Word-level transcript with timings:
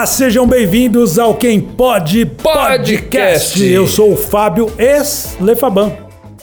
Olá, 0.00 0.06
sejam 0.06 0.46
bem-vindos 0.46 1.18
ao 1.18 1.34
Quem 1.34 1.60
Pode 1.60 2.24
Podcast. 2.24 3.02
Podcast. 3.02 3.62
Eu 3.62 3.86
sou 3.86 4.14
o 4.14 4.16
Fábio 4.16 4.72
ex-Lefaban. 4.78 5.92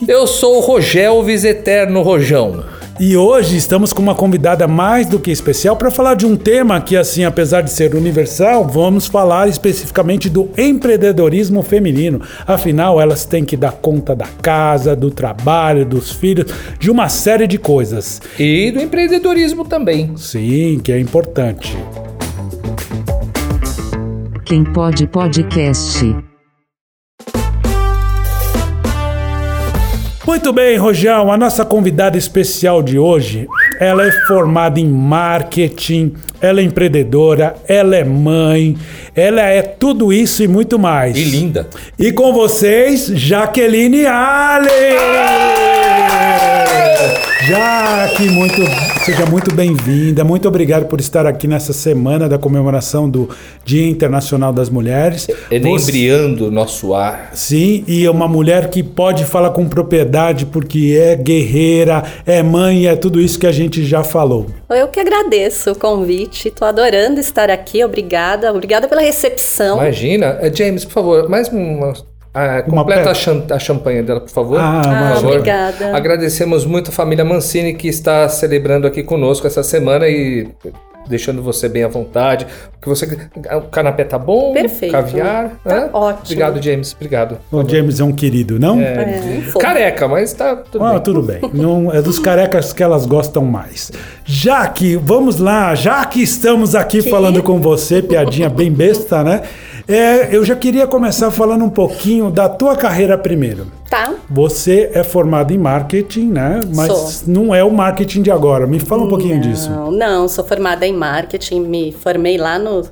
Eu 0.08 0.28
sou 0.28 0.58
o 0.58 0.60
Rogelvis 0.60 1.44
Eterno 1.44 2.04
Rojão. 2.04 2.64
E 3.00 3.18
hoje 3.18 3.58
estamos 3.58 3.92
com 3.92 4.00
uma 4.00 4.14
convidada 4.14 4.68
mais 4.68 5.08
do 5.08 5.18
que 5.18 5.32
especial 5.32 5.76
para 5.76 5.90
falar 5.90 6.14
de 6.14 6.24
um 6.24 6.36
tema 6.36 6.80
que, 6.80 6.96
assim, 6.96 7.26
apesar 7.26 7.62
de 7.62 7.72
ser 7.72 7.96
universal, 7.96 8.64
vamos 8.64 9.08
falar 9.08 9.50
especificamente 9.50 10.30
do 10.30 10.52
empreendedorismo 10.56 11.64
feminino. 11.64 12.22
Afinal, 12.46 13.02
elas 13.02 13.26
têm 13.26 13.44
que 13.44 13.58
dar 13.58 13.72
conta 13.72 14.16
da 14.16 14.28
casa, 14.40 14.96
do 14.96 15.10
trabalho, 15.10 15.84
dos 15.84 16.12
filhos, 16.12 16.46
de 16.78 16.92
uma 16.92 17.10
série 17.10 17.48
de 17.48 17.58
coisas. 17.58 18.22
E 18.38 18.70
do 18.70 18.80
empreendedorismo 18.80 19.66
também. 19.66 20.16
Sim, 20.16 20.80
que 20.84 20.92
é 20.92 21.00
importante. 21.00 21.76
Quem 24.48 24.64
pode 24.64 25.06
podcast. 25.08 26.16
Muito 30.26 30.54
bem, 30.54 30.78
Rojão, 30.78 31.30
a 31.30 31.38
nossa 31.38 31.66
convidada 31.66 32.18
especial 32.18 32.82
de 32.82 32.98
hoje, 32.98 33.46
ela 33.78 34.08
é 34.08 34.12
formada 34.26 34.80
em 34.80 34.88
marketing, 34.88 36.14
ela 36.40 36.62
é 36.62 36.64
empreendedora, 36.64 37.58
ela 37.68 37.98
é 37.98 38.06
mãe, 38.06 38.78
ela 39.14 39.42
é 39.42 39.62
tudo 39.62 40.14
isso 40.14 40.42
e 40.42 40.48
muito 40.48 40.80
mais. 40.80 41.18
E 41.18 41.26
linda. 41.26 41.68
E 42.00 42.14
com 42.14 42.32
vocês, 42.32 43.08
Jaqueline 43.08 44.06
Allen! 44.06 44.68
Jaque, 47.48 48.30
muito, 48.30 48.62
seja 49.06 49.26
muito 49.26 49.54
bem-vinda. 49.54 50.24
Muito 50.24 50.48
obrigado 50.48 50.86
por 50.86 51.00
estar 51.00 51.26
aqui 51.26 51.48
nessa 51.48 51.72
semana 51.72 52.28
da 52.28 52.38
comemoração 52.38 53.10
do 53.10 53.30
Dia 53.64 53.88
Internacional 53.88 54.52
das 54.52 54.70
Mulheres. 54.70 55.28
Enebriando 55.50 56.48
o 56.48 56.52
nosso 56.52 56.94
ar. 56.94 57.32
Sim, 57.34 57.84
e 57.88 58.06
é 58.06 58.12
uma 58.12 58.28
mulher 58.28 58.70
que 58.70 58.84
pode 58.84 59.24
falar 59.26 59.52
com 59.52 59.68
propriedade 59.68 60.46
porque 60.46 60.98
é 61.00 61.16
guerreira, 61.16 62.04
é 62.26 62.44
mãe, 62.44 62.88
é 62.88 62.96
tudo 62.96 63.22
isso 63.22 63.40
que 63.40 63.48
a 63.48 63.52
gente 63.52 63.86
já 63.86 64.04
falou. 64.04 64.48
Eu 64.70 64.88
que 64.90 65.00
agradeço 65.00 65.72
o 65.72 65.76
convite, 65.76 66.52
tô 66.52 66.66
adorando 66.66 67.20
estar 67.20 67.50
aqui, 67.50 67.84
obrigada, 67.84 68.52
obrigada 68.52 68.88
pela 68.88 69.02
recepção. 69.02 69.78
Imagina. 69.78 70.38
Eh, 70.42 70.52
James, 70.54 70.84
por 70.84 70.92
favor, 70.92 71.30
mais 71.30 71.48
uma. 71.48 71.94
Ah, 72.60 72.62
completa 72.64 73.14
pe- 73.14 73.54
a, 73.54 73.60
champanhe 73.60 74.02
dela, 74.04 74.20
por 74.22 74.30
favor. 74.30 74.60
Ah, 74.60 74.82
por 74.84 74.90
Ah, 74.94 75.12
favor. 75.16 75.32
obrigada. 75.32 75.96
Agradecemos 75.96 76.66
muito 76.66 76.90
a 76.90 76.94
família 76.94 77.26
Mancini 77.26 77.74
que 77.74 77.88
está 77.88 78.28
celebrando 78.30 78.86
aqui 78.88 79.04
conosco 79.04 79.48
essa 79.48 79.64
semana 79.64 80.08
e 80.08 80.48
deixando 81.10 81.42
você 81.42 81.70
bem 81.70 81.84
à 81.86 81.88
vontade. 81.88 82.46
Que 82.82 82.90
você, 82.90 83.06
o 83.56 83.62
canapé 83.70 84.04
tá 84.04 84.20
bom? 84.20 84.52
Perfeito. 84.54 84.92
Caviar? 84.92 85.52
Tá 85.64 85.76
hã? 85.86 85.90
ótimo. 85.94 86.22
Obrigado, 86.26 86.62
James. 86.62 86.94
Obrigado. 86.94 87.38
O 87.50 87.68
James 87.68 88.00
é 88.02 88.04
um 88.04 88.12
querido, 88.12 88.60
não? 88.60 88.80
É, 88.82 89.42
fofo. 89.46 89.60
Careca, 89.60 90.06
mas 90.08 90.34
tá 90.34 90.56
tudo 90.58 90.84
Ah, 90.84 90.92
bem. 90.96 91.00
tudo 91.00 91.22
bem. 91.22 91.40
Não, 91.54 91.94
é 91.94 92.02
dos 92.02 92.20
carecas 92.20 92.74
que 92.74 92.84
elas 92.84 93.06
gostam 93.06 93.46
mais. 93.46 93.90
Já 94.26 94.68
que, 94.68 94.98
vamos 94.98 95.40
lá, 95.40 95.74
já 95.76 96.04
que 96.06 96.22
estamos 96.22 96.76
aqui 96.76 97.02
Que? 97.02 97.10
falando 97.10 97.42
com 97.42 97.58
você, 97.62 98.02
piadinha 98.02 98.50
bem 98.50 98.70
besta, 98.70 99.24
né? 99.24 99.44
É, 99.88 100.36
eu 100.36 100.44
já 100.44 100.56
queria 100.56 100.86
começar 100.86 101.32
falando 101.32 101.64
um 101.64 101.70
pouquinho 101.70 102.30
da 102.30 102.50
tua 102.50 102.76
carreira 102.76 103.18
primeiro. 103.18 103.72
Tá? 103.90 104.14
Você 104.30 104.92
é 104.94 105.02
formado 105.02 105.54
em 105.54 105.58
marketing, 105.58 106.28
né? 106.28 106.60
Mas 106.76 106.92
Sou. 106.92 107.34
não 107.34 107.56
é 107.56 107.64
o 107.64 107.72
marketing 107.72 108.22
de 108.22 108.30
agora. 108.30 108.68
Me 108.68 108.80
fala 108.80 109.04
um 109.04 109.08
pouquinho 109.08 109.40
disso. 109.40 109.70
Não, 109.70 109.90
não, 109.90 110.28
sou 110.28 110.44
formada 110.44 110.86
em 110.86 110.92
marketing, 110.92 111.62
me 111.62 111.94
formei 111.94 112.38
lá 112.38 112.60
no, 112.60 112.86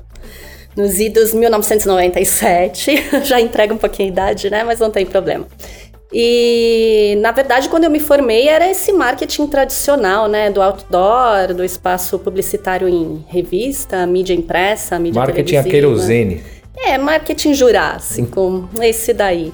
nos 0.74 0.98
idos 0.98 1.34
1997. 1.34 3.10
Já 3.24 3.40
entrega 3.42 3.74
um 3.74 3.78
pouquinho 3.78 4.08
a 4.08 4.12
idade, 4.12 4.48
né? 4.48 4.64
Mas 4.64 4.80
não 4.80 4.90
tem 4.90 5.04
problema. 5.04 5.46
E, 6.10 7.18
na 7.20 7.30
verdade, 7.32 7.68
quando 7.68 7.84
eu 7.84 7.90
me 7.90 8.00
formei, 8.00 8.48
era 8.48 8.70
esse 8.70 8.90
marketing 8.90 9.48
tradicional, 9.48 10.28
né? 10.28 10.50
Do 10.50 10.62
outdoor, 10.62 11.52
do 11.54 11.62
espaço 11.62 12.18
publicitário 12.18 12.88
em 12.88 13.22
revista, 13.28 14.06
mídia 14.06 14.32
impressa, 14.32 14.98
mídia 14.98 15.20
Marketing 15.20 15.56
a 15.56 15.62
televisiva. 15.62 15.70
querosene. 15.70 16.42
É, 16.78 16.98
marketing 16.98 17.54
jurássico, 17.54 18.68
esse 18.80 19.12
daí. 19.12 19.52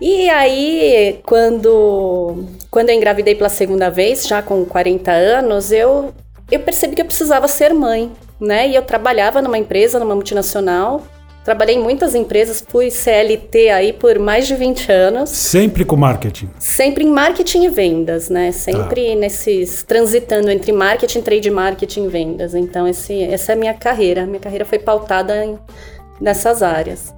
E 0.00 0.28
aí, 0.30 1.20
quando, 1.26 2.44
quando 2.70 2.90
eu 2.90 2.96
engravidei 2.96 3.34
pela 3.34 3.48
segunda 3.48 3.90
vez, 3.90 4.26
já 4.26 4.40
com 4.40 4.64
40 4.64 5.10
anos, 5.12 5.72
eu, 5.72 6.12
eu 6.50 6.60
percebi 6.60 6.94
que 6.94 7.02
eu 7.02 7.06
precisava 7.06 7.46
ser 7.48 7.74
mãe, 7.74 8.10
né? 8.40 8.68
E 8.68 8.74
eu 8.74 8.82
trabalhava 8.82 9.42
numa 9.42 9.58
empresa, 9.58 9.98
numa 9.98 10.14
multinacional. 10.14 11.02
Trabalhei 11.44 11.74
em 11.76 11.78
muitas 11.82 12.14
empresas, 12.14 12.62
fui 12.68 12.90
CLT 12.90 13.70
aí 13.70 13.92
por 13.94 14.18
mais 14.18 14.46
de 14.46 14.54
20 14.54 14.92
anos. 14.92 15.30
Sempre 15.30 15.84
com 15.86 15.96
marketing. 15.96 16.50
Sempre 16.58 17.04
em 17.04 17.10
marketing 17.10 17.64
e 17.64 17.68
vendas, 17.68 18.28
né? 18.28 18.52
Sempre 18.52 19.14
nesses 19.16 19.82
transitando 19.82 20.50
entre 20.50 20.70
marketing, 20.70 21.22
trade 21.22 21.50
marketing 21.50 22.04
e 22.04 22.08
vendas. 22.08 22.54
Então 22.54 22.86
esse, 22.86 23.22
essa 23.24 23.52
é 23.52 23.54
a 23.54 23.58
minha 23.58 23.74
carreira. 23.74 24.26
Minha 24.26 24.38
carreira 24.40 24.66
foi 24.66 24.78
pautada 24.78 25.44
em- 25.44 25.58
nessas 26.20 26.62
áreas. 26.62 27.12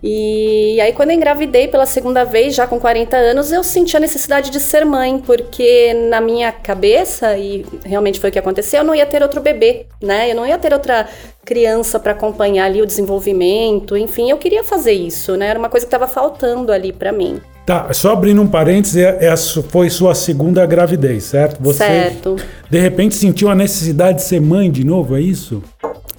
E 0.00 0.80
aí 0.80 0.92
quando 0.92 1.10
eu 1.10 1.16
engravidei 1.16 1.66
pela 1.66 1.84
segunda 1.84 2.22
vez, 2.24 2.54
já 2.54 2.68
com 2.68 2.78
40 2.78 3.16
anos, 3.16 3.50
eu 3.50 3.64
senti 3.64 3.96
a 3.96 4.00
necessidade 4.00 4.48
de 4.50 4.60
ser 4.60 4.84
mãe, 4.84 5.18
porque 5.18 5.92
na 6.08 6.20
minha 6.20 6.52
cabeça, 6.52 7.36
e 7.36 7.66
realmente 7.84 8.20
foi 8.20 8.30
o 8.30 8.32
que 8.32 8.38
aconteceu, 8.38 8.78
eu 8.80 8.84
não 8.84 8.94
ia 8.94 9.04
ter 9.06 9.22
outro 9.22 9.40
bebê, 9.40 9.86
né? 10.00 10.30
Eu 10.30 10.36
não 10.36 10.46
ia 10.46 10.56
ter 10.56 10.72
outra 10.72 11.08
criança 11.44 11.98
para 11.98 12.12
acompanhar 12.12 12.66
ali 12.66 12.80
o 12.80 12.86
desenvolvimento, 12.86 13.96
enfim, 13.96 14.30
eu 14.30 14.36
queria 14.36 14.62
fazer 14.62 14.92
isso, 14.92 15.36
né? 15.36 15.48
Era 15.48 15.58
uma 15.58 15.68
coisa 15.68 15.84
que 15.84 15.88
estava 15.92 16.06
faltando 16.06 16.70
ali 16.70 16.92
para 16.92 17.10
mim. 17.10 17.40
Tá, 17.66 17.92
só 17.92 18.12
abrindo 18.12 18.40
um 18.40 18.46
parênteses, 18.46 18.96
é, 18.98 19.26
é 19.26 19.36
su- 19.36 19.64
foi 19.64 19.90
sua 19.90 20.14
segunda 20.14 20.64
gravidez, 20.64 21.24
certo? 21.24 21.60
Você, 21.60 21.78
Certo. 21.84 22.36
de 22.70 22.78
repente, 22.78 23.14
sentiu 23.16 23.50
a 23.50 23.54
necessidade 23.54 24.18
de 24.18 24.24
ser 24.24 24.40
mãe 24.40 24.70
de 24.70 24.84
novo, 24.84 25.16
é 25.16 25.20
isso? 25.20 25.60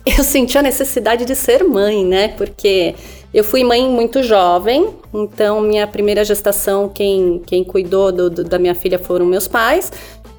eu 0.17 0.23
senti 0.23 0.57
a 0.57 0.61
necessidade 0.61 1.25
de 1.25 1.35
ser 1.35 1.63
mãe, 1.63 2.03
né? 2.05 2.29
Porque 2.29 2.95
eu 3.33 3.43
fui 3.43 3.63
mãe 3.63 3.87
muito 3.89 4.23
jovem, 4.23 4.89
então 5.13 5.61
minha 5.61 5.85
primeira 5.85 6.23
gestação, 6.23 6.89
quem, 6.89 7.41
quem 7.45 7.63
cuidou 7.63 8.11
do- 8.11 8.29
do- 8.29 8.43
da 8.43 8.57
minha 8.57 8.73
filha 8.75 8.97
foram 8.97 9.25
meus 9.25 9.47
pais, 9.47 9.91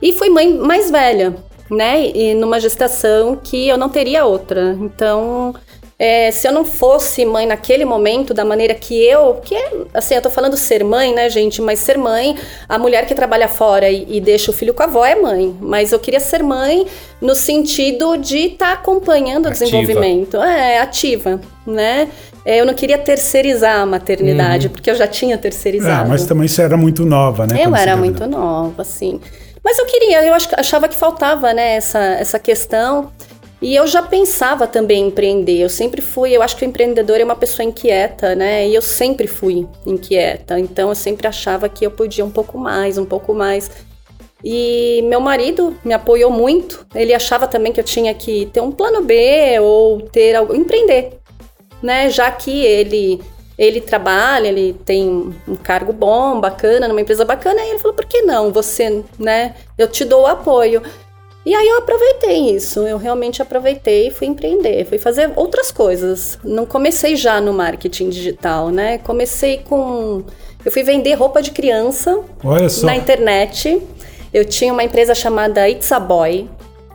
e 0.02 0.12
fui 0.12 0.28
mãe 0.30 0.52
mais 0.54 0.90
velha, 0.90 1.36
né? 1.70 2.06
E 2.08 2.34
numa 2.34 2.58
gestação 2.58 3.36
que 3.36 3.68
eu 3.68 3.76
não 3.78 3.88
teria 3.88 4.24
outra. 4.24 4.76
Então. 4.80 5.54
É, 6.02 6.30
se 6.30 6.48
eu 6.48 6.52
não 6.52 6.64
fosse 6.64 7.26
mãe 7.26 7.44
naquele 7.46 7.84
momento, 7.84 8.32
da 8.32 8.42
maneira 8.42 8.72
que 8.72 8.94
eu. 9.04 9.34
Que 9.44 9.54
é, 9.54 9.70
assim, 9.92 10.14
eu 10.14 10.22
tô 10.22 10.30
falando 10.30 10.56
ser 10.56 10.82
mãe, 10.82 11.12
né, 11.14 11.28
gente? 11.28 11.60
Mas 11.60 11.78
ser 11.80 11.98
mãe, 11.98 12.34
a 12.66 12.78
mulher 12.78 13.04
que 13.04 13.14
trabalha 13.14 13.48
fora 13.48 13.90
e, 13.90 14.06
e 14.08 14.18
deixa 14.18 14.50
o 14.50 14.54
filho 14.54 14.72
com 14.72 14.82
a 14.82 14.86
avó 14.86 15.04
é 15.04 15.14
mãe. 15.14 15.54
Mas 15.60 15.92
eu 15.92 15.98
queria 15.98 16.18
ser 16.20 16.42
mãe 16.42 16.86
no 17.20 17.34
sentido 17.34 18.16
de 18.16 18.38
estar 18.52 18.72
acompanhando 18.72 19.44
o 19.44 19.48
Ativa. 19.50 19.64
desenvolvimento. 19.66 20.38
É, 20.38 20.78
ativa, 20.78 21.38
né? 21.66 22.08
É, 22.46 22.58
eu 22.58 22.64
não 22.64 22.72
queria 22.72 22.96
terceirizar 22.96 23.80
a 23.80 23.84
maternidade, 23.84 24.70
porque 24.70 24.90
eu 24.90 24.94
já 24.94 25.06
tinha 25.06 25.36
terceirizado. 25.36 26.06
Ah, 26.06 26.08
mas 26.08 26.24
também 26.24 26.48
você 26.48 26.62
era 26.62 26.78
muito 26.78 27.04
nova, 27.04 27.46
né? 27.46 27.62
Eu 27.62 27.76
era 27.76 27.94
muito 27.94 28.26
nova, 28.26 28.80
assim. 28.80 29.20
Mas 29.62 29.78
eu 29.78 29.84
queria, 29.84 30.24
eu 30.24 30.32
ach- 30.32 30.54
achava 30.56 30.88
que 30.88 30.96
faltava, 30.96 31.52
né, 31.52 31.76
essa, 31.76 31.98
essa 31.98 32.38
questão. 32.38 33.12
E 33.62 33.74
eu 33.74 33.86
já 33.86 34.02
pensava 34.02 34.66
também 34.66 35.02
em 35.02 35.08
empreender. 35.08 35.58
Eu 35.58 35.68
sempre 35.68 36.00
fui, 36.00 36.34
eu 36.34 36.42
acho 36.42 36.56
que 36.56 36.64
o 36.64 36.68
empreendedor 36.68 37.20
é 37.20 37.24
uma 37.24 37.36
pessoa 37.36 37.64
inquieta, 37.64 38.34
né? 38.34 38.66
E 38.66 38.74
eu 38.74 38.80
sempre 38.80 39.26
fui 39.26 39.66
inquieta. 39.84 40.58
Então 40.58 40.88
eu 40.88 40.94
sempre 40.94 41.26
achava 41.26 41.68
que 41.68 41.84
eu 41.84 41.90
podia 41.90 42.24
um 42.24 42.30
pouco 42.30 42.56
mais, 42.56 42.96
um 42.96 43.04
pouco 43.04 43.34
mais. 43.34 43.70
E 44.42 45.02
meu 45.04 45.20
marido 45.20 45.76
me 45.84 45.92
apoiou 45.92 46.30
muito. 46.30 46.86
Ele 46.94 47.12
achava 47.12 47.46
também 47.46 47.72
que 47.72 47.80
eu 47.80 47.84
tinha 47.84 48.14
que 48.14 48.46
ter 48.46 48.62
um 48.62 48.72
plano 48.72 49.02
B 49.02 49.58
ou 49.60 50.00
ter 50.00 50.34
algo, 50.34 50.54
empreender, 50.54 51.18
né? 51.82 52.08
Já 52.08 52.30
que 52.30 52.64
ele 52.64 53.20
ele 53.58 53.78
trabalha, 53.78 54.48
ele 54.48 54.72
tem 54.86 55.34
um 55.46 55.54
cargo 55.54 55.92
bom, 55.92 56.40
bacana, 56.40 56.88
numa 56.88 57.02
empresa 57.02 57.26
bacana, 57.26 57.60
e 57.60 57.70
ele 57.70 57.78
falou: 57.78 57.94
"Por 57.94 58.06
que 58.06 58.22
não? 58.22 58.50
Você, 58.50 59.04
né? 59.18 59.54
Eu 59.76 59.86
te 59.86 60.02
dou 60.02 60.22
o 60.22 60.26
apoio". 60.26 60.82
E 61.44 61.54
aí 61.54 61.68
eu 61.68 61.78
aproveitei 61.78 62.54
isso, 62.54 62.80
eu 62.80 62.98
realmente 62.98 63.40
aproveitei 63.40 64.08
e 64.08 64.10
fui 64.10 64.26
empreender, 64.26 64.84
fui 64.84 64.98
fazer 64.98 65.32
outras 65.36 65.72
coisas. 65.72 66.38
Não 66.44 66.66
comecei 66.66 67.16
já 67.16 67.40
no 67.40 67.52
marketing 67.52 68.10
digital, 68.10 68.68
né? 68.68 68.98
Comecei 68.98 69.58
com 69.58 70.22
eu 70.64 70.70
fui 70.70 70.82
vender 70.82 71.14
roupa 71.14 71.40
de 71.40 71.50
criança 71.50 72.20
Olha 72.44 72.68
só. 72.68 72.86
na 72.86 72.94
internet. 72.94 73.80
Eu 74.32 74.44
tinha 74.44 74.72
uma 74.72 74.84
empresa 74.84 75.14
chamada 75.14 75.68
It's 75.68 75.90
a 75.90 75.98
Boy. 75.98 76.48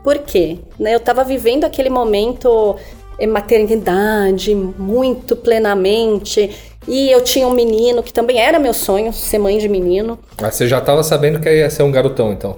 Por 0.04 0.20
quê? 0.20 0.60
Né, 0.80 0.94
Eu 0.94 0.98
estava 0.98 1.24
vivendo 1.24 1.64
aquele 1.64 1.90
momento 1.90 2.76
eh, 3.18 3.26
maternidade 3.26 4.54
muito 4.54 5.36
plenamente. 5.36 6.52
E 6.88 7.10
eu 7.10 7.22
tinha 7.22 7.48
um 7.48 7.54
menino 7.54 8.04
que 8.04 8.14
também 8.14 8.40
era 8.40 8.60
meu 8.60 8.74
sonho, 8.74 9.12
ser 9.12 9.40
mãe 9.40 9.58
de 9.58 9.68
menino. 9.68 10.20
Mas 10.40 10.54
você 10.54 10.68
já 10.68 10.80
tava 10.80 11.02
sabendo 11.02 11.40
que 11.40 11.50
ia 11.50 11.70
ser 11.72 11.82
um 11.82 11.92
garotão, 11.92 12.32
então. 12.32 12.58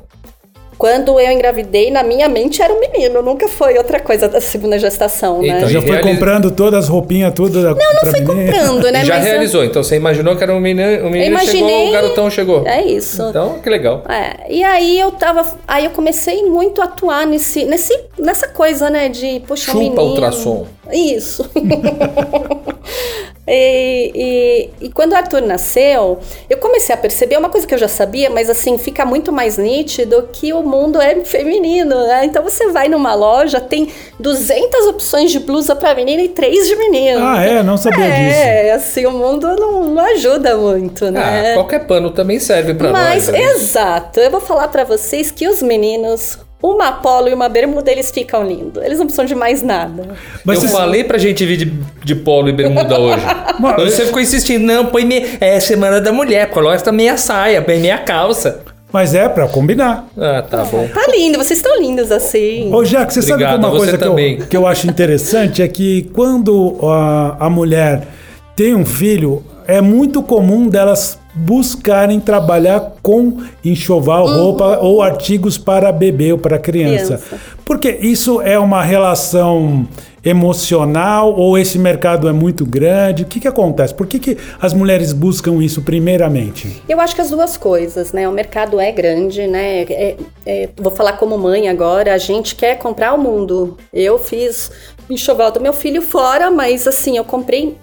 Quando 0.78 1.20
eu 1.20 1.32
engravidei, 1.32 1.90
na 1.90 2.04
minha 2.04 2.30
mente 2.30 2.62
era 2.62 2.72
um 2.72 2.80
menino, 2.80 3.22
nunca 3.24 3.48
foi 3.48 3.78
outra 3.78 4.00
coisa 4.00 4.28
da 4.28 4.40
segunda 4.40 4.78
gestação, 4.78 5.42
né? 5.42 5.58
Então, 5.58 5.70
Já 5.70 5.82
foi 5.82 6.00
comprando 6.02 6.52
todas 6.52 6.84
as 6.86 6.90
roupinhas, 6.90 7.34
tudo 7.34 7.60
Não, 7.62 7.74
não 7.74 8.12
fui 8.12 8.22
comprando, 8.22 8.92
né? 8.92 9.04
já 9.06 9.16
mas 9.16 9.26
eu- 9.26 9.32
realizou, 9.32 9.64
então 9.66 9.82
você 9.84 9.96
imaginou 9.96 10.36
que 10.36 10.44
era 10.44 10.54
um 10.54 10.60
menino, 10.60 11.06
um 11.08 11.10
menino 11.10 11.32
imaginei- 11.32 11.62
chegou, 11.62 11.88
o 11.88 11.92
garotão 11.92 12.30
chegou. 12.30 12.68
É 12.68 12.84
isso. 12.84 13.24
Então, 13.30 13.60
que 13.60 13.70
legal. 13.70 14.04
É, 14.08 14.52
e 14.54 14.64
aí 14.64 15.00
eu 15.00 15.12
tava. 15.12 15.46
Aí 15.68 15.86
eu 15.86 15.92
comecei 15.92 16.44
muito 16.44 16.80
a 16.82 16.86
atuar 16.86 17.26
nesse, 17.26 17.66
nesse, 17.66 17.98
nessa 18.20 18.48
coisa, 18.48 18.90
né? 18.90 19.10
De 19.10 19.40
puxa, 19.48 19.72
um 19.72 19.74
Chupa 19.74 19.84
menino. 19.84 20.02
ultrassom. 20.04 20.68
Isso. 20.92 21.50
e, 23.48 24.70
e, 24.82 24.86
e 24.88 24.90
quando 24.90 25.14
o 25.14 25.16
Arthur 25.16 25.42
nasceu, 25.42 26.20
eu 26.50 26.58
comecei 26.58 26.94
a 26.94 26.98
perceber 26.98 27.38
uma 27.38 27.50
coisa 27.50 27.66
que 27.66 27.74
eu 27.74 27.78
já 27.78 27.88
sabia, 27.88 28.30
mas 28.30 28.50
assim, 28.50 28.78
fica 28.78 29.06
muito 29.06 29.32
mais 29.32 29.58
nítido 29.58 30.28
que 30.34 30.52
o 30.52 30.62
mundo 30.62 31.00
é 31.02 31.16
feminino, 31.24 31.96
né? 32.08 32.26
Então 32.26 32.44
você 32.44 32.68
vai 32.68 32.90
numa 32.90 33.14
loja, 33.14 33.60
tem 33.62 33.90
200 34.20 34.88
opções 34.88 35.32
de 35.32 35.40
blusa 35.40 35.76
pra 35.76 35.96
menina 35.96 36.22
e 36.22 36.30
três 36.30 36.68
de 36.68 36.76
menino. 36.76 37.22
Ah, 37.26 37.42
é? 37.44 37.64
Não 37.64 37.78
sabia 37.78 38.06
disso. 38.06 38.40
É, 38.40 38.72
assim, 38.72 39.06
o 39.06 39.12
mundo 39.12 39.48
não, 39.56 39.84
não 39.86 40.04
ajuda 40.04 40.58
muito, 40.58 41.10
né? 41.10 41.52
Ah, 41.52 41.54
qualquer 41.56 41.86
pano 41.86 42.12
também 42.12 42.40
serve 42.40 42.74
pra 42.74 42.92
Mas, 42.92 43.28
nós. 43.28 43.34
né? 43.34 43.42
exato, 43.54 44.20
eu 44.20 44.30
vou 44.30 44.42
falar 44.42 44.68
pra 44.68 44.84
vocês 44.84 45.32
que 45.32 45.48
os 45.48 45.62
meninos, 45.62 46.38
uma 46.62 46.92
polo 46.94 47.30
e 47.30 47.34
uma 47.34 47.48
bermuda, 47.48 47.92
eles 47.92 48.10
ficam 48.12 48.46
lindos. 48.48 48.84
Eles 48.84 48.98
não 48.98 49.06
precisam 49.06 49.26
de 49.26 49.36
mais 49.36 49.62
nada. 49.62 50.16
Mas 50.44 50.64
eu 50.64 50.70
você- 50.70 50.76
falei 50.76 51.04
pra 51.04 51.18
gente 51.18 51.46
vir 51.46 51.58
de, 51.58 51.66
de 52.04 52.16
polo 52.16 52.50
e 52.50 52.52
bermuda 52.52 53.00
hoje. 53.00 53.24
Mas- 53.60 53.84
Você 53.94 54.06
ficou 54.06 54.22
insistindo, 54.22 54.64
não, 54.66 54.86
põe 54.88 55.06
meia. 55.06 55.38
É 55.40 55.60
semana 55.60 56.02
da 56.02 56.12
mulher, 56.12 56.50
coloca 56.50 56.92
meia 56.92 57.16
saia, 57.18 57.62
põe 57.62 57.78
meia 57.80 58.00
calça. 58.00 58.62
Mas 58.92 59.14
é 59.14 59.28
pra 59.28 59.48
combinar. 59.50 60.08
Ah, 60.18 60.42
tá 60.42 60.64
bom. 60.64 60.88
Tá 60.88 61.06
lindo, 61.12 61.38
vocês 61.38 61.60
estão 61.60 61.78
lindos 61.80 62.10
assim. 62.12 62.74
Ô, 62.74 62.84
Jack, 62.84 63.14
você 63.14 63.22
sabe 63.22 63.44
que 63.44 63.44
Obrigado, 63.44 63.60
uma 63.60 63.78
coisa 63.78 63.98
que 63.98 64.08
eu, 64.08 64.16
que 64.50 64.58
eu 64.58 64.66
acho 64.66 64.88
interessante 64.88 65.62
é 65.62 65.68
que 65.68 66.10
quando 66.14 66.78
a, 66.82 67.36
a 67.46 67.50
mulher 67.50 68.08
tem 68.56 68.74
um 68.74 68.86
filho, 68.86 69.44
é 69.68 69.82
muito 69.82 70.24
comum 70.24 70.70
delas 70.70 71.20
buscarem 71.38 72.20
trabalhar 72.20 72.94
com 73.02 73.38
enxoval, 73.64 74.26
roupa 74.26 74.80
ou 74.82 75.02
artigos 75.02 75.58
para 75.58 75.92
bebê 75.92 76.32
ou 76.32 76.38
para 76.38 76.58
criança. 76.58 77.18
Criança. 77.18 77.40
Porque 77.64 77.90
isso 77.90 78.42
é 78.42 78.58
uma 78.58 78.82
relação 78.82 79.88
emocional 80.24 81.34
ou 81.34 81.58
esse 81.58 81.78
mercado 81.80 82.28
é 82.28 82.34
muito 82.34 82.66
grande? 82.66 83.24
O 83.24 83.26
que, 83.26 83.40
que 83.40 83.48
acontece? 83.48 83.94
Por 83.94 84.08
que, 84.08 84.20
que 84.20 84.38
as 84.60 84.74
mulheres 84.74 85.14
buscam 85.14 85.64
isso 85.64 85.82
primeiramente? 85.82 86.82
Eu 86.90 87.00
acho 87.00 87.16
que 87.16 87.22
as 87.22 87.30
duas 87.30 87.56
coisas, 87.56 88.12
né? 88.12 88.28
O 88.28 88.32
mercado 88.32 88.80
é 88.80 88.92
grande, 88.92 89.48
né? 89.48 89.84
É- 89.84 90.18
é- 90.46 90.70
vou 90.76 90.92
falar 90.92 91.14
como 91.14 91.38
mãe 91.38 91.70
agora, 91.70 92.14
a 92.14 92.18
gente 92.18 92.56
quer 92.56 92.78
comprar 92.78 93.14
o 93.14 93.18
mundo. 93.18 93.78
Eu 93.94 94.20
fiz 94.20 94.72
enxoval 95.10 95.52
do 95.52 95.62
meu 95.62 95.72
filho 95.74 96.02
fora, 96.02 96.52
mas 96.52 96.88
assim, 96.88 97.16
eu 97.18 97.24
comprei 97.24 97.78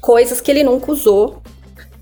coisas 0.00 0.40
que 0.40 0.50
ele 0.50 0.64
nunca 0.64 0.90
usou. 0.90 1.42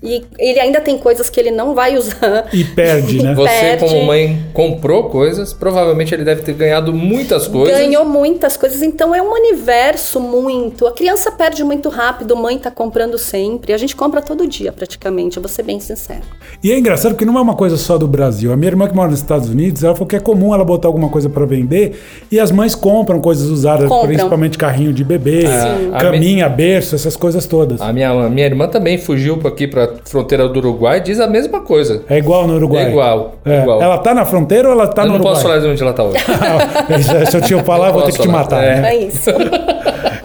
E 0.03 0.21
ele 0.37 0.59
ainda 0.59 0.81
tem 0.81 0.97
coisas 0.97 1.29
que 1.29 1.39
ele 1.39 1.49
não 1.49 1.73
vai 1.73 1.95
usar. 1.97 2.49
E 2.51 2.63
perde, 2.65 3.23
né? 3.23 3.33
Você, 3.43 3.49
Perde. 3.49 3.85
como 3.85 4.05
mãe, 4.05 4.43
comprou 4.53 5.05
coisas, 5.05 5.53
provavelmente 5.53 6.13
ele 6.13 6.25
deve 6.25 6.41
ter 6.41 6.53
ganhado 6.53 6.93
muitas 6.93 7.47
coisas. 7.47 7.77
Ganhou 7.77 8.03
muitas 8.03 8.57
coisas, 8.57 8.81
então 8.81 9.15
é 9.15 9.21
um 9.21 9.31
universo 9.31 10.19
muito. 10.19 10.85
A 10.85 10.91
criança 10.91 11.31
perde 11.31 11.63
muito 11.63 11.87
rápido, 11.87 12.35
mãe 12.35 12.57
tá 12.57 12.69
comprando 12.69 13.17
sempre. 13.17 13.71
A 13.71 13.77
gente 13.77 13.95
compra 13.95 14.21
todo 14.21 14.45
dia, 14.45 14.73
praticamente, 14.73 15.37
eu 15.37 15.41
vou 15.41 15.49
ser 15.49 15.63
bem 15.63 15.79
sincera. 15.79 16.21
E 16.61 16.71
é 16.71 16.77
engraçado 16.77 17.13
porque 17.13 17.25
não 17.25 17.37
é 17.37 17.41
uma 17.41 17.55
coisa 17.55 17.77
só 17.77 17.97
do 17.97 18.07
Brasil. 18.07 18.51
A 18.51 18.57
minha 18.57 18.71
irmã 18.71 18.87
que 18.87 18.95
mora 18.95 19.09
nos 19.09 19.19
Estados 19.19 19.47
Unidos, 19.49 19.83
ela 19.85 19.93
falou 19.95 20.07
que 20.07 20.17
é 20.17 20.19
comum 20.19 20.53
ela 20.53 20.65
botar 20.65 20.89
alguma 20.89 21.07
coisa 21.07 21.29
para 21.29 21.45
vender 21.45 21.97
e 22.29 22.39
as 22.39 22.51
mães 22.51 22.75
compram 22.75 23.21
coisas 23.21 23.47
usadas, 23.49 23.87
Compram. 23.87 24.07
principalmente 24.07 24.57
carrinho 24.57 24.91
de 24.91 25.03
bebê, 25.03 25.43
Sim. 25.47 25.91
caminha, 25.97 26.49
berço, 26.49 26.93
essas 26.93 27.15
coisas 27.15 27.45
todas. 27.45 27.79
A 27.79 27.93
minha, 27.93 28.09
a 28.09 28.29
minha 28.29 28.45
irmã 28.45 28.67
também 28.67 28.97
fugiu 28.97 29.39
aqui, 29.45 29.67
pra 29.67 29.92
fronteira 30.05 30.47
do 30.47 30.59
Uruguai, 30.59 30.99
diz 31.01 31.19
a 31.19 31.27
mesma 31.27 31.61
coisa. 31.61 32.03
É 32.09 32.17
igual 32.17 32.47
no 32.47 32.55
Uruguai. 32.55 32.85
É 32.85 32.89
igual, 32.89 33.35
É. 33.45 33.61
igual. 33.61 33.81
Ela 33.81 33.97
tá 33.97 34.13
na 34.13 34.25
fronteira 34.25 34.67
ou 34.69 34.73
ela 34.73 34.87
tá 34.87 35.01
eu 35.03 35.05
no 35.07 35.13
não 35.13 35.15
Uruguai? 35.15 35.33
posso 35.35 35.45
falar 35.47 35.59
de 35.59 35.67
onde 35.67 35.81
ela 35.81 35.93
tá 35.93 36.03
hoje. 36.03 36.17
Se 37.31 37.37
eu 37.37 37.41
te 37.41 37.63
falar, 37.63 37.87
eu 37.87 37.93
vou 37.93 38.01
ter 38.03 38.11
que 38.13 38.21
te 38.21 38.27
matar. 38.27 38.63
É. 38.63 38.79
né? 38.81 38.95
É 38.95 38.97
isso. 38.97 39.29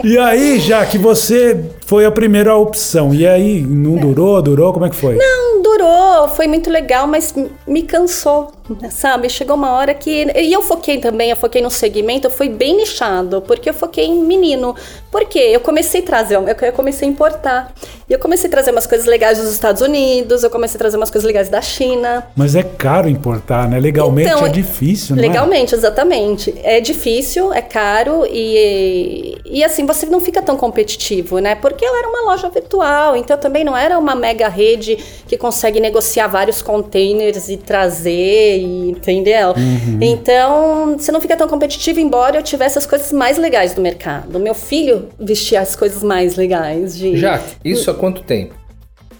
E 0.05 0.17
aí, 0.17 0.61
já 0.61 0.87
que 0.87 0.97
você 0.97 1.59
foi 1.89 2.05
a 2.05 2.11
primeira 2.11 2.55
opção, 2.55 3.15
e 3.15 3.27
aí 3.27 3.63
não 3.63 3.97
durou, 3.97 4.43
durou, 4.43 4.75
como 4.75 4.85
é 4.85 4.91
que 4.91 4.95
foi? 4.95 5.15
Não 5.17 5.63
durou, 5.63 6.29
foi 6.29 6.47
muito 6.47 6.69
legal, 6.69 7.07
mas 7.07 7.35
me 7.67 7.81
cansou, 7.81 8.53
sabe? 8.91 9.31
Chegou 9.31 9.57
uma 9.57 9.73
hora 9.73 9.95
que. 9.95 10.27
E 10.37 10.53
eu 10.53 10.61
foquei 10.61 10.99
também, 10.99 11.31
eu 11.31 11.37
foquei 11.37 11.63
no 11.63 11.71
segmento, 11.71 12.29
foi 12.29 12.51
bem 12.51 12.77
nichado, 12.77 13.41
porque 13.41 13.71
eu 13.71 13.75
foquei 13.75 14.05
em 14.05 14.23
menino. 14.23 14.75
Por 15.11 15.25
quê? 15.25 15.51
Eu 15.51 15.61
comecei 15.61 16.03
a 16.03 16.05
trazer, 16.05 16.35
eu 16.37 16.45
eu 16.47 16.73
comecei 16.75 17.09
a 17.09 17.11
importar. 17.11 17.73
E 18.09 18.13
eu 18.13 18.19
comecei 18.19 18.49
a 18.49 18.51
trazer 18.51 18.71
umas 18.71 18.87
coisas 18.87 19.07
legais 19.07 19.39
dos 19.39 19.51
Estados 19.53 19.83
Unidos, 19.83 20.43
eu 20.43 20.51
comecei 20.51 20.77
a 20.77 20.79
trazer 20.79 20.97
umas 20.97 21.11
coisas 21.11 21.27
legais 21.27 21.49
da 21.49 21.61
China. 21.61 22.27
Mas 22.35 22.55
é 22.55 22.63
caro 22.63 23.09
importar, 23.09 23.69
né? 23.69 23.79
Legalmente 23.79 24.31
Então, 24.31 24.47
é 24.47 24.49
difícil, 24.49 25.15
não 25.15 25.23
é? 25.23 25.27
Legalmente, 25.27 25.75
exatamente. 25.75 26.55
É 26.63 26.81
difícil, 26.81 27.53
é 27.53 27.61
caro 27.61 28.27
e, 28.27 29.37
e 29.45 29.63
assim 29.63 29.85
você 29.85 30.07
não 30.07 30.21
fica 30.21 30.41
tão 30.41 30.57
competitivo, 30.57 31.39
né? 31.39 31.55
Porque 31.55 31.78
eu 31.85 31.97
era 31.97 32.09
uma 32.09 32.31
loja 32.31 32.49
virtual, 32.49 33.17
então 33.17 33.37
também 33.37 33.65
não 33.65 33.77
era 33.77 33.99
uma 33.99 34.15
mega 34.15 34.49
rede 34.49 34.97
que 35.27 35.37
consegue 35.37 35.81
negociar 35.81 36.27
vários 36.29 36.61
containers 36.63 37.49
e 37.49 37.57
trazer, 37.57 38.59
e, 38.59 38.91
entendeu? 38.91 39.51
Uhum. 39.57 39.99
Então 40.01 40.97
você 40.99 41.11
não 41.13 41.21
fica 41.21 41.37
tão 41.37 41.49
competitivo, 41.49 42.01
embora 42.01 42.37
eu 42.39 42.43
tivesse 42.43 42.79
as 42.79 42.87
coisas 42.87 43.13
mais 43.13 43.39
legais 43.39 43.75
do 43.75 43.81
mercado. 43.81 44.39
Meu 44.39 44.55
filho 44.55 45.09
vestia 45.19 45.61
as 45.61 45.75
coisas 45.77 46.03
mais 46.03 46.37
legais 46.37 46.97
de 46.97 47.17
Jaque, 47.17 47.57
isso 47.65 47.91
há 47.91 47.95
quanto 47.95 48.23
tempo? 48.23 48.55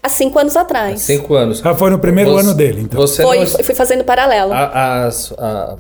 há 0.01 0.09
cinco 0.09 0.39
anos 0.39 0.57
atrás. 0.57 1.01
Cinco 1.03 1.35
anos. 1.35 1.61
Ah, 1.65 1.75
foi 1.75 1.91
no 1.91 1.99
primeiro 1.99 2.31
Você- 2.33 2.41
ano 2.41 2.55
dele, 2.55 2.83
então. 2.83 3.01
Você 3.01 3.23
Foi, 3.23 3.41
não... 3.41 3.47
fui 3.47 3.75
fazendo 3.75 4.05
paralelo. 4.05 4.53
a- 4.53 5.05
as- 5.07 5.33
a- 5.37 5.77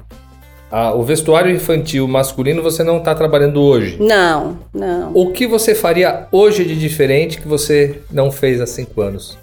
a- 0.70 0.92
o 0.94 1.02
vestuário 1.02 1.50
infantil 1.54 2.06
masculino 2.08 2.62
você 2.62 2.82
não 2.84 2.98
está 2.98 3.14
trabalhando 3.14 3.60
hoje. 3.62 3.96
Não, 4.00 4.58
não. 4.72 5.10
O 5.14 5.32
que 5.32 5.46
você 5.46 5.74
faria 5.74 6.26
hoje 6.30 6.64
de 6.64 6.76
diferente 6.78 7.40
que 7.40 7.48
você 7.48 8.00
não 8.10 8.30
fez 8.30 8.60
há 8.60 8.66
cinco 8.66 9.00
anos? 9.00 9.36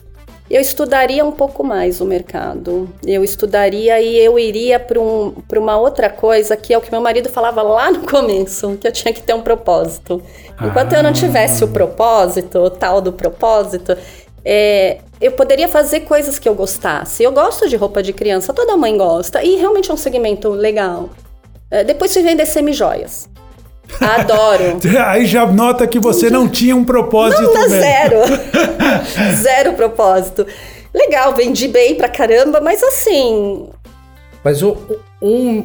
Eu 0.47 0.61
estudaria 0.61 1.25
um 1.25 1.31
pouco 1.31 1.63
mais 1.63 1.99
o 1.99 2.05
mercado. 2.05 2.87
Eu 3.03 3.23
estudaria 3.23 3.99
e 3.99 4.15
eu 4.15 4.37
iria 4.37 4.79
para 4.79 4.99
um, 5.01 5.31
pra 5.47 5.59
uma 5.59 5.75
outra 5.75 6.07
coisa 6.07 6.55
que 6.55 6.71
é 6.71 6.77
o 6.77 6.81
que 6.81 6.91
meu 6.91 7.01
marido 7.01 7.29
falava 7.29 7.63
lá 7.63 7.89
no 7.89 8.01
começo, 8.01 8.77
que 8.79 8.87
eu 8.87 8.91
tinha 8.91 9.11
que 9.11 9.23
ter 9.23 9.33
um 9.33 9.41
propósito. 9.41 10.21
Enquanto 10.61 10.93
eu 10.93 11.01
não 11.01 11.11
tivesse 11.11 11.63
o 11.63 11.67
propósito, 11.69 12.59
o 12.59 12.69
tal 12.69 13.01
do 13.01 13.11
propósito, 13.11 13.97
é, 14.45 14.99
eu 15.19 15.31
poderia 15.31 15.67
fazer 15.67 16.01
coisas 16.01 16.37
que 16.37 16.47
eu 16.47 16.53
gostasse. 16.53 17.23
Eu 17.23 17.31
gosto 17.31 17.67
de 17.67 17.75
roupa 17.75 18.03
de 18.03 18.13
criança, 18.13 18.53
toda 18.53 18.77
mãe 18.77 18.95
gosta, 18.97 19.43
e 19.43 19.55
realmente 19.55 19.89
é 19.89 19.93
um 19.93 19.97
segmento 19.97 20.49
legal. 20.49 21.09
É, 21.71 21.83
depois 21.83 22.13
fui 22.13 22.21
vender 22.21 22.45
semi-joias. 22.45 23.27
Adoro. 23.99 24.77
Aí 25.07 25.25
já 25.25 25.45
nota 25.45 25.87
que 25.87 25.99
você 25.99 26.29
não 26.29 26.47
tinha 26.47 26.75
um 26.75 26.83
propósito 26.85 27.41
Não, 27.41 27.69
zero. 27.69 28.17
zero 29.41 29.73
propósito. 29.73 30.45
Legal, 30.93 31.33
vendi 31.33 31.67
bem 31.67 31.95
pra 31.95 32.07
caramba, 32.07 32.61
mas 32.61 32.81
assim, 32.81 33.67
Mas 34.43 34.61
o- 34.63 34.77
um, 35.21 35.63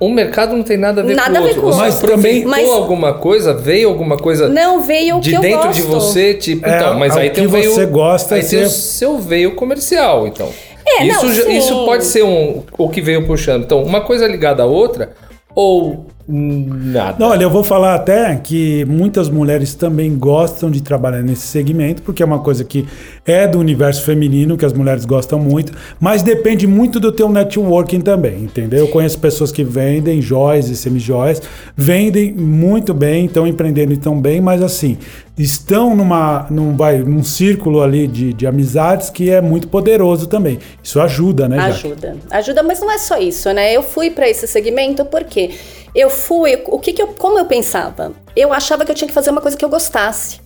um 0.00 0.10
mercado 0.12 0.56
não 0.56 0.62
tem 0.62 0.76
nada 0.76 1.02
a 1.02 1.04
ver 1.04 1.14
Nada 1.14 1.30
com 1.30 1.34
o 1.34 1.38
a 1.38 1.40
ver 1.42 1.46
outro. 1.48 1.62
com 1.62 1.68
o 1.68 1.72
Você 1.72 1.82
outro. 1.84 1.98
aproveitou 2.06 2.50
Mas- 2.50 2.68
alguma 2.68 3.14
coisa, 3.14 3.52
veio 3.52 3.88
alguma 3.88 4.16
coisa 4.16 4.48
não 4.48 4.82
veio 4.82 5.16
o 5.18 5.20
de 5.20 5.30
que 5.30 5.36
eu 5.36 5.40
dentro 5.40 5.66
gosto. 5.68 5.74
de 5.74 5.82
você, 5.82 6.34
tipo, 6.34 6.66
É, 6.66 6.76
então, 6.76 6.98
mas 6.98 7.14
o 7.14 7.18
aí 7.18 7.30
tem 7.30 7.46
o 7.46 7.50
veio, 7.50 7.72
você 7.74 7.86
gosta, 7.86 8.34
aí 8.36 8.44
tem 8.44 8.62
o 8.62 8.70
seu 8.70 9.18
veio 9.18 9.54
comercial, 9.54 10.26
então. 10.26 10.48
É, 10.86 11.04
isso, 11.06 11.26
não, 11.26 11.34
já- 11.34 11.48
isso 11.50 11.84
pode 11.84 12.04
ser 12.04 12.24
um, 12.24 12.62
o 12.78 12.88
que 12.88 13.00
veio 13.00 13.26
puxando. 13.26 13.64
Então, 13.64 13.82
uma 13.82 14.00
coisa 14.00 14.26
ligada 14.26 14.62
à 14.62 14.66
outra 14.66 15.10
ou 15.54 16.06
nada. 16.30 17.16
Não, 17.18 17.28
olha, 17.28 17.42
eu 17.42 17.50
vou 17.50 17.64
falar 17.64 17.94
até 17.94 18.36
que 18.36 18.84
muitas 18.86 19.28
mulheres 19.28 19.74
também 19.74 20.16
gostam 20.16 20.70
de 20.70 20.82
trabalhar 20.82 21.22
nesse 21.22 21.46
segmento, 21.46 22.02
porque 22.02 22.22
é 22.22 22.26
uma 22.26 22.38
coisa 22.38 22.64
que 22.64 22.86
é 23.26 23.46
do 23.46 23.58
universo 23.58 24.02
feminino, 24.02 24.56
que 24.56 24.64
as 24.64 24.72
mulheres 24.72 25.04
gostam 25.04 25.38
muito, 25.38 25.72
mas 25.98 26.22
depende 26.22 26.66
muito 26.66 27.00
do 27.00 27.12
teu 27.12 27.28
networking 27.28 28.00
também, 28.00 28.44
entendeu? 28.44 28.80
Eu 28.80 28.88
conheço 28.88 29.18
pessoas 29.18 29.50
que 29.50 29.64
vendem 29.64 30.20
joias 30.22 30.68
e 30.68 30.76
semijoias, 30.76 31.42
vendem 31.76 32.32
muito 32.32 32.94
bem, 32.94 33.26
estão 33.26 33.46
empreendendo 33.46 33.96
tão 33.96 34.20
bem, 34.20 34.40
mas 34.40 34.62
assim, 34.62 34.96
estão 35.42 35.96
numa, 35.96 36.46
num, 36.50 36.76
vai, 36.76 36.98
num 36.98 37.22
círculo 37.22 37.82
ali 37.82 38.06
de, 38.06 38.32
de 38.32 38.46
amizades 38.46 39.08
que 39.10 39.30
é 39.30 39.40
muito 39.40 39.68
poderoso 39.68 40.26
também. 40.26 40.58
Isso 40.82 41.00
ajuda, 41.00 41.48
né? 41.48 41.58
Ajuda. 41.58 42.16
Ajuda, 42.30 42.62
mas 42.62 42.80
não 42.80 42.90
é 42.90 42.98
só 42.98 43.18
isso, 43.18 43.50
né? 43.52 43.72
Eu 43.72 43.82
fui 43.82 44.10
pra 44.10 44.28
esse 44.28 44.46
segmento 44.46 45.04
porque 45.04 45.50
eu 45.94 46.10
fui, 46.10 46.62
o 46.66 46.78
que 46.78 46.92
que 46.92 47.02
eu, 47.02 47.08
como 47.08 47.38
eu 47.38 47.44
pensava? 47.46 48.12
Eu 48.36 48.52
achava 48.52 48.84
que 48.84 48.90
eu 48.90 48.94
tinha 48.94 49.08
que 49.08 49.14
fazer 49.14 49.30
uma 49.30 49.40
coisa 49.40 49.56
que 49.56 49.64
eu 49.64 49.68
gostasse. 49.68 50.40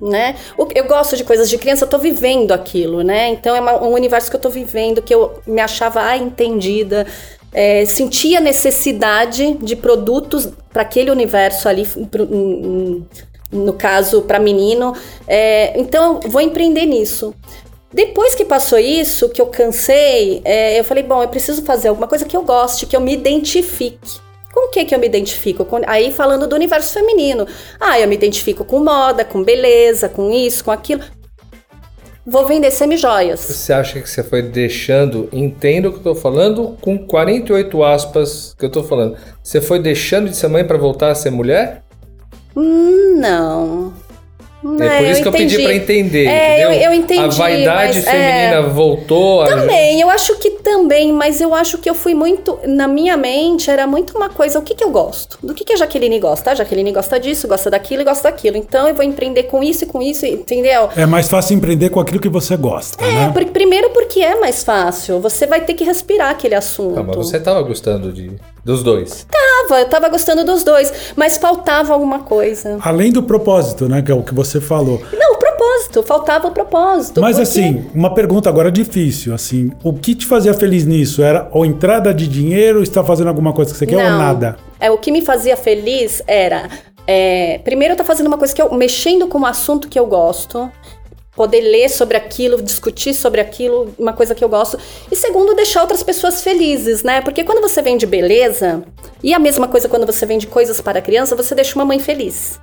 Né? 0.00 0.36
Eu 0.76 0.84
gosto 0.84 1.16
de 1.16 1.24
coisas 1.24 1.50
de 1.50 1.58
criança, 1.58 1.84
eu 1.84 1.88
tô 1.88 1.98
vivendo 1.98 2.52
aquilo, 2.52 3.02
né? 3.02 3.30
Então 3.30 3.56
é 3.56 3.60
uma- 3.60 3.82
um 3.82 3.92
universo 3.92 4.30
que 4.30 4.36
eu 4.36 4.40
tô 4.40 4.48
vivendo, 4.48 5.02
que 5.02 5.12
eu 5.12 5.40
me 5.44 5.60
achava 5.60 6.00
ah, 6.02 6.16
entendida. 6.16 7.04
é, 7.52 7.84
sentia 7.86 8.40
necessidade 8.40 9.54
de 9.54 9.74
produtos 9.74 10.50
para 10.70 10.82
aquele 10.82 11.10
universo 11.10 11.66
ali, 11.66 11.82
no 13.50 13.72
caso, 13.72 14.22
para 14.22 14.38
menino. 14.38 14.94
É, 15.26 15.72
então, 15.80 16.20
vou 16.26 16.40
empreender 16.42 16.84
nisso. 16.84 17.34
Depois 17.92 18.34
que 18.34 18.44
passou 18.44 18.78
isso, 18.78 19.30
que 19.30 19.40
eu 19.40 19.46
cansei, 19.46 20.42
é, 20.44 20.78
eu 20.78 20.84
falei, 20.84 21.02
bom, 21.02 21.22
eu 21.22 21.28
preciso 21.28 21.62
fazer 21.62 21.88
alguma 21.88 22.06
coisa 22.06 22.26
que 22.26 22.36
eu 22.36 22.42
goste, 22.42 22.84
que 22.84 22.94
eu 22.94 23.00
me 23.00 23.14
identifique. 23.14 24.20
Com 24.52 24.68
o 24.68 24.70
que 24.70 24.84
que 24.84 24.94
eu 24.94 24.98
me 24.98 25.06
identifico? 25.06 25.64
Com- 25.64 25.80
aí 25.86 26.12
falando 26.12 26.46
do 26.46 26.54
universo 26.56 26.92
feminino. 26.94 27.46
Ah, 27.78 28.00
eu 28.00 28.08
me 28.08 28.14
identifico 28.14 28.64
com 28.64 28.80
moda, 28.80 29.24
com 29.24 29.42
beleza, 29.42 30.08
com 30.08 30.30
isso, 30.32 30.64
com 30.64 30.70
aquilo. 30.70 31.02
Vou 32.26 32.46
vender 32.46 32.70
semijoias. 32.70 33.40
Você 33.40 33.72
acha 33.72 34.00
que 34.00 34.08
você 34.08 34.22
foi 34.22 34.42
deixando, 34.42 35.28
entenda 35.32 35.88
o 35.88 35.92
que 35.92 35.98
eu 36.00 36.02
tô 36.02 36.14
falando, 36.14 36.76
com 36.80 36.98
48 36.98 37.82
aspas 37.82 38.54
que 38.58 38.64
eu 38.66 38.70
tô 38.70 38.82
falando. 38.84 39.16
Você 39.42 39.60
foi 39.62 39.78
deixando 39.78 40.28
de 40.28 40.36
ser 40.36 40.48
mãe 40.48 40.62
pra 40.64 40.76
voltar 40.76 41.10
a 41.10 41.14
ser 41.14 41.30
mulher? 41.30 41.82
Hum, 42.56 43.16
Não. 43.18 43.92
Não, 44.62 44.84
é 44.84 44.98
por 44.98 45.06
isso 45.06 45.22
que 45.22 45.28
eu 45.28 45.32
pedi 45.32 45.62
pra 45.62 45.74
entender, 45.74 46.26
É, 46.26 46.64
eu, 46.64 46.72
eu 46.72 46.92
entendi. 46.92 47.20
A 47.20 47.28
vaidade 47.28 47.98
mas, 47.98 48.04
feminina 48.04 48.56
é, 48.56 48.62
voltou. 48.62 49.42
a- 49.42 49.48
Também, 49.48 50.00
eu 50.00 50.10
acho 50.10 50.34
que 50.38 50.50
também, 50.50 51.12
mas 51.12 51.40
eu 51.40 51.54
acho 51.54 51.78
que 51.78 51.88
eu 51.88 51.94
fui 51.94 52.12
muito. 52.14 52.58
Na 52.66 52.88
minha 52.88 53.16
mente 53.16 53.70
era 53.70 53.86
muito 53.86 54.16
uma 54.16 54.28
coisa, 54.28 54.58
o 54.58 54.62
que, 54.62 54.74
que 54.74 54.82
eu 54.82 54.90
gosto? 54.90 55.38
Do 55.42 55.54
que, 55.54 55.64
que 55.64 55.72
a 55.72 55.76
Jaqueline 55.76 56.18
gosta? 56.18 56.50
A 56.50 56.54
Jaqueline 56.56 56.92
gosta 56.92 57.18
disso, 57.20 57.46
gosta 57.46 57.70
daquilo 57.70 58.02
e 58.02 58.04
gosta 58.04 58.24
daquilo. 58.30 58.56
Então 58.56 58.88
eu 58.88 58.94
vou 58.94 59.04
empreender 59.04 59.44
com 59.44 59.62
isso 59.62 59.84
e 59.84 59.86
com 59.86 60.02
isso, 60.02 60.26
entendeu? 60.26 60.88
É 60.96 61.06
mais 61.06 61.28
fácil 61.28 61.56
empreender 61.56 61.90
com 61.90 62.00
aquilo 62.00 62.20
que 62.20 62.28
você 62.28 62.56
gosta, 62.56 63.02
É, 63.04 63.10
né? 63.12 63.30
por- 63.32 63.44
primeiro 63.46 63.90
porque 63.90 64.20
é 64.20 64.34
mais 64.40 64.64
fácil. 64.64 65.20
Você 65.20 65.46
vai 65.46 65.60
ter 65.60 65.74
que 65.74 65.84
respirar 65.84 66.30
aquele 66.30 66.54
assunto. 66.54 66.98
Ah, 66.98 67.02
mas 67.04 67.16
você 67.16 67.38
tava 67.38 67.62
gostando 67.62 68.12
de, 68.12 68.32
dos 68.68 68.82
dois. 68.82 69.26
Tava, 69.30 69.80
eu 69.80 69.88
tava 69.88 70.08
gostando 70.10 70.44
dos 70.44 70.62
dois, 70.62 70.92
mas 71.16 71.38
faltava 71.38 71.94
alguma 71.94 72.20
coisa. 72.20 72.76
Além 72.80 73.10
do 73.10 73.22
propósito, 73.22 73.88
né? 73.88 74.02
Que 74.02 74.12
é 74.12 74.14
o 74.14 74.22
que 74.22 74.34
você 74.34 74.60
falou. 74.60 75.00
Não, 75.12 75.32
o 75.34 75.38
propósito, 75.38 76.02
faltava 76.02 76.48
o 76.48 76.50
propósito. 76.50 77.20
Mas 77.22 77.36
porque- 77.36 77.42
assim, 77.48 77.86
uma 77.94 78.12
pergunta 78.14 78.48
agora 78.48 78.70
difícil, 78.70 79.32
assim, 79.34 79.72
o 79.82 79.94
que 79.94 80.14
te 80.14 80.26
fazia 80.26 80.52
feliz 80.52 80.84
nisso? 80.84 81.22
Era 81.22 81.48
ou 81.50 81.64
entrada 81.64 82.12
de 82.12 82.28
dinheiro, 82.28 82.82
estar 82.82 83.02
fazendo 83.02 83.28
alguma 83.28 83.54
coisa 83.54 83.72
que 83.72 83.78
você 83.78 83.86
quer 83.86 83.96
ou 83.96 84.02
Não. 84.02 84.18
nada? 84.18 84.56
É, 84.78 84.90
o 84.90 84.98
que 84.98 85.10
me 85.10 85.22
fazia 85.22 85.56
feliz 85.56 86.22
era. 86.26 86.68
é, 87.06 87.58
primeiro, 87.64 87.94
eu 87.94 87.96
tô 87.96 88.04
fazendo 88.04 88.26
uma 88.26 88.36
coisa 88.36 88.54
que 88.54 88.60
eu. 88.60 88.70
mexendo 88.74 89.26
com 89.28 89.38
um 89.38 89.46
assunto 89.46 89.88
que 89.88 89.98
eu 89.98 90.04
gosto. 90.06 90.70
Poder 91.38 91.60
ler 91.60 91.88
sobre 91.88 92.16
aquilo, 92.16 92.60
discutir 92.60 93.14
sobre 93.14 93.40
aquilo, 93.40 93.94
uma 93.96 94.12
coisa 94.12 94.34
que 94.34 94.42
eu 94.42 94.48
gosto. 94.48 94.76
E 95.08 95.14
segundo, 95.14 95.54
deixar 95.54 95.82
outras 95.82 96.02
pessoas 96.02 96.42
felizes, 96.42 97.04
né? 97.04 97.20
Porque 97.20 97.44
quando 97.44 97.60
você 97.60 97.80
vende 97.80 98.06
beleza, 98.06 98.82
e 99.22 99.32
a 99.32 99.38
mesma 99.38 99.68
coisa 99.68 99.88
quando 99.88 100.04
você 100.04 100.26
vende 100.26 100.48
coisas 100.48 100.80
para 100.80 101.00
criança, 101.00 101.36
você 101.36 101.54
deixa 101.54 101.76
uma 101.76 101.84
mãe 101.84 102.00
feliz. 102.00 102.58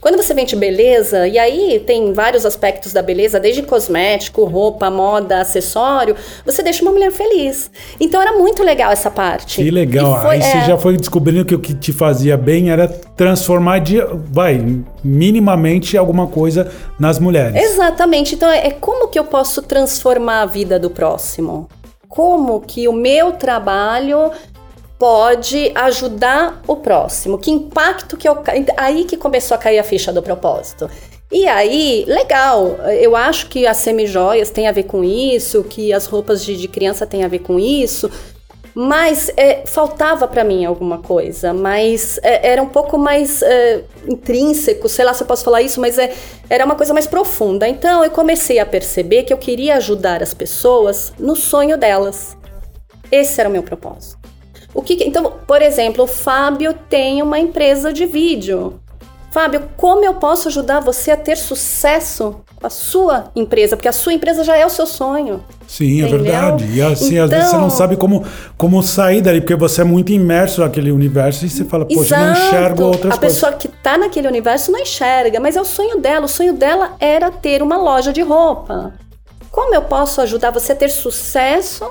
Quando 0.00 0.16
você 0.16 0.32
vende 0.32 0.54
beleza, 0.54 1.26
e 1.26 1.36
aí 1.38 1.82
tem 1.84 2.12
vários 2.12 2.46
aspectos 2.46 2.92
da 2.92 3.02
beleza, 3.02 3.40
desde 3.40 3.62
cosmético, 3.62 4.44
roupa, 4.44 4.88
moda, 4.90 5.40
acessório, 5.40 6.14
você 6.46 6.62
deixa 6.62 6.82
uma 6.82 6.92
mulher 6.92 7.10
feliz. 7.10 7.68
Então 7.98 8.22
era 8.22 8.32
muito 8.38 8.62
legal 8.62 8.92
essa 8.92 9.10
parte. 9.10 9.56
Que 9.56 9.70
legal. 9.70 10.20
Foi- 10.22 10.36
Aí 10.36 10.42
você 10.42 10.58
é. 10.58 10.64
já 10.66 10.78
foi 10.78 10.96
descobrindo 10.96 11.44
que 11.44 11.54
o 11.54 11.58
que 11.58 11.74
te 11.74 11.92
fazia 11.92 12.36
bem 12.36 12.70
era 12.70 12.86
transformar 12.86 13.80
de, 13.80 14.00
vai, 14.30 14.64
minimamente 15.02 15.96
alguma 15.98 16.26
coisa 16.28 16.70
nas 16.98 17.18
mulheres. 17.18 17.60
Exatamente. 17.60 18.34
Então, 18.36 18.48
é 18.48 18.68
é 18.68 18.70
como 18.70 19.08
que 19.08 19.18
eu 19.18 19.24
posso 19.24 19.62
transformar 19.62 20.42
a 20.42 20.46
vida 20.46 20.78
do 20.78 20.90
próximo? 20.90 21.68
Como 22.08 22.60
que 22.60 22.86
o 22.88 22.92
meu 22.92 23.32
trabalho 23.32 24.30
pode 24.98 25.72
ajudar 25.74 26.60
o 26.66 26.76
próximo? 26.76 27.38
Que 27.38 27.50
impacto 27.50 28.16
que 28.16 28.28
eu. 28.28 28.42
Aí 28.76 29.04
que 29.04 29.16
começou 29.16 29.54
a 29.54 29.58
cair 29.58 29.78
a 29.78 29.84
ficha 29.84 30.12
do 30.12 30.22
propósito. 30.22 30.90
E 31.30 31.46
aí, 31.46 32.04
legal, 32.06 32.78
eu 33.00 33.14
acho 33.14 33.48
que 33.48 33.66
as 33.66 33.76
semijoias 33.76 34.50
têm 34.50 34.66
a 34.66 34.72
ver 34.72 34.84
com 34.84 35.04
isso, 35.04 35.62
que 35.62 35.92
as 35.92 36.06
roupas 36.06 36.42
de, 36.42 36.56
de 36.56 36.66
criança 36.66 37.06
têm 37.06 37.22
a 37.22 37.28
ver 37.28 37.40
com 37.40 37.58
isso, 37.58 38.10
mas 38.74 39.30
é, 39.36 39.66
faltava 39.66 40.26
pra 40.26 40.42
mim 40.42 40.64
alguma 40.64 40.98
coisa, 40.98 41.52
mas 41.52 42.18
é, 42.22 42.52
era 42.52 42.62
um 42.62 42.68
pouco 42.68 42.96
mais 42.96 43.42
é, 43.42 43.84
intrínseco, 44.06 44.88
sei 44.88 45.04
lá 45.04 45.12
se 45.12 45.22
eu 45.22 45.26
posso 45.26 45.44
falar 45.44 45.60
isso, 45.60 45.80
mas 45.82 45.98
é, 45.98 46.14
era 46.48 46.64
uma 46.64 46.76
coisa 46.76 46.94
mais 46.94 47.06
profunda. 47.06 47.68
Então 47.68 48.02
eu 48.02 48.10
comecei 48.10 48.58
a 48.58 48.64
perceber 48.64 49.24
que 49.24 49.32
eu 49.32 49.38
queria 49.38 49.76
ajudar 49.76 50.22
as 50.22 50.32
pessoas 50.32 51.12
no 51.18 51.36
sonho 51.36 51.76
delas. 51.76 52.38
Esse 53.12 53.38
era 53.38 53.50
o 53.50 53.52
meu 53.52 53.62
propósito. 53.62 54.27
O 54.74 54.82
que, 54.82 54.96
que- 54.96 55.04
então, 55.04 55.32
por 55.46 55.62
exemplo, 55.62 56.04
o 56.04 56.06
Fábio 56.06 56.74
tem 56.88 57.22
uma 57.22 57.38
empresa 57.38 57.92
de 57.92 58.04
vídeo. 58.06 58.80
Fábio, 59.30 59.68
como 59.76 60.04
eu 60.04 60.14
posso 60.14 60.48
ajudar 60.48 60.80
você 60.80 61.10
a 61.10 61.16
ter 61.16 61.36
sucesso 61.36 62.36
com 62.56 62.66
a 62.66 62.70
sua 62.70 63.30
empresa? 63.36 63.76
Porque 63.76 63.88
a 63.88 63.92
sua 63.92 64.14
empresa 64.14 64.42
já 64.42 64.56
é 64.56 64.64
o 64.64 64.70
seu 64.70 64.86
sonho. 64.86 65.44
Sim, 65.66 66.00
é 66.02 66.06
Entendeu? 66.08 66.22
verdade. 66.24 66.64
E 66.72 66.80
assim, 66.80 67.18
às 67.18 67.28
vezes 67.28 67.46
você 67.50 67.56
não 67.56 67.66
Então- 67.66 67.76
sabe 67.76 67.96
como, 67.96 68.24
como 68.56 68.82
sair 68.82 69.20
dali, 69.20 69.40
porque 69.42 69.54
você 69.54 69.82
é 69.82 69.84
muito 69.84 70.12
imerso 70.12 70.62
naquele 70.62 70.90
universo 70.90 71.44
e 71.44 71.50
você 71.50 71.64
fala, 71.66 71.84
poxa, 71.84 72.16
eu 72.16 72.20
não 72.20 72.32
enxergo 72.32 72.82
outras 72.84 73.14
a 73.14 73.18
coisas. 73.18 73.36
pessoa 73.38 73.52
que 73.52 73.68
tá 73.68 73.98
naquele 73.98 74.26
universo 74.28 74.72
não 74.72 74.80
enxerga, 74.80 75.38
mas 75.38 75.56
é 75.56 75.60
o 75.60 75.64
sonho 75.64 75.98
dela. 76.00 76.24
O 76.24 76.28
sonho 76.28 76.54
dela 76.54 76.96
era 76.98 77.30
ter 77.30 77.62
uma 77.62 77.76
loja 77.76 78.12
de 78.14 78.22
roupa. 78.22 78.94
Como 79.50 79.74
eu 79.74 79.82
posso 79.82 80.22
ajudar 80.22 80.50
você 80.50 80.72
a 80.72 80.76
ter 80.76 80.88
sucesso 80.88 81.90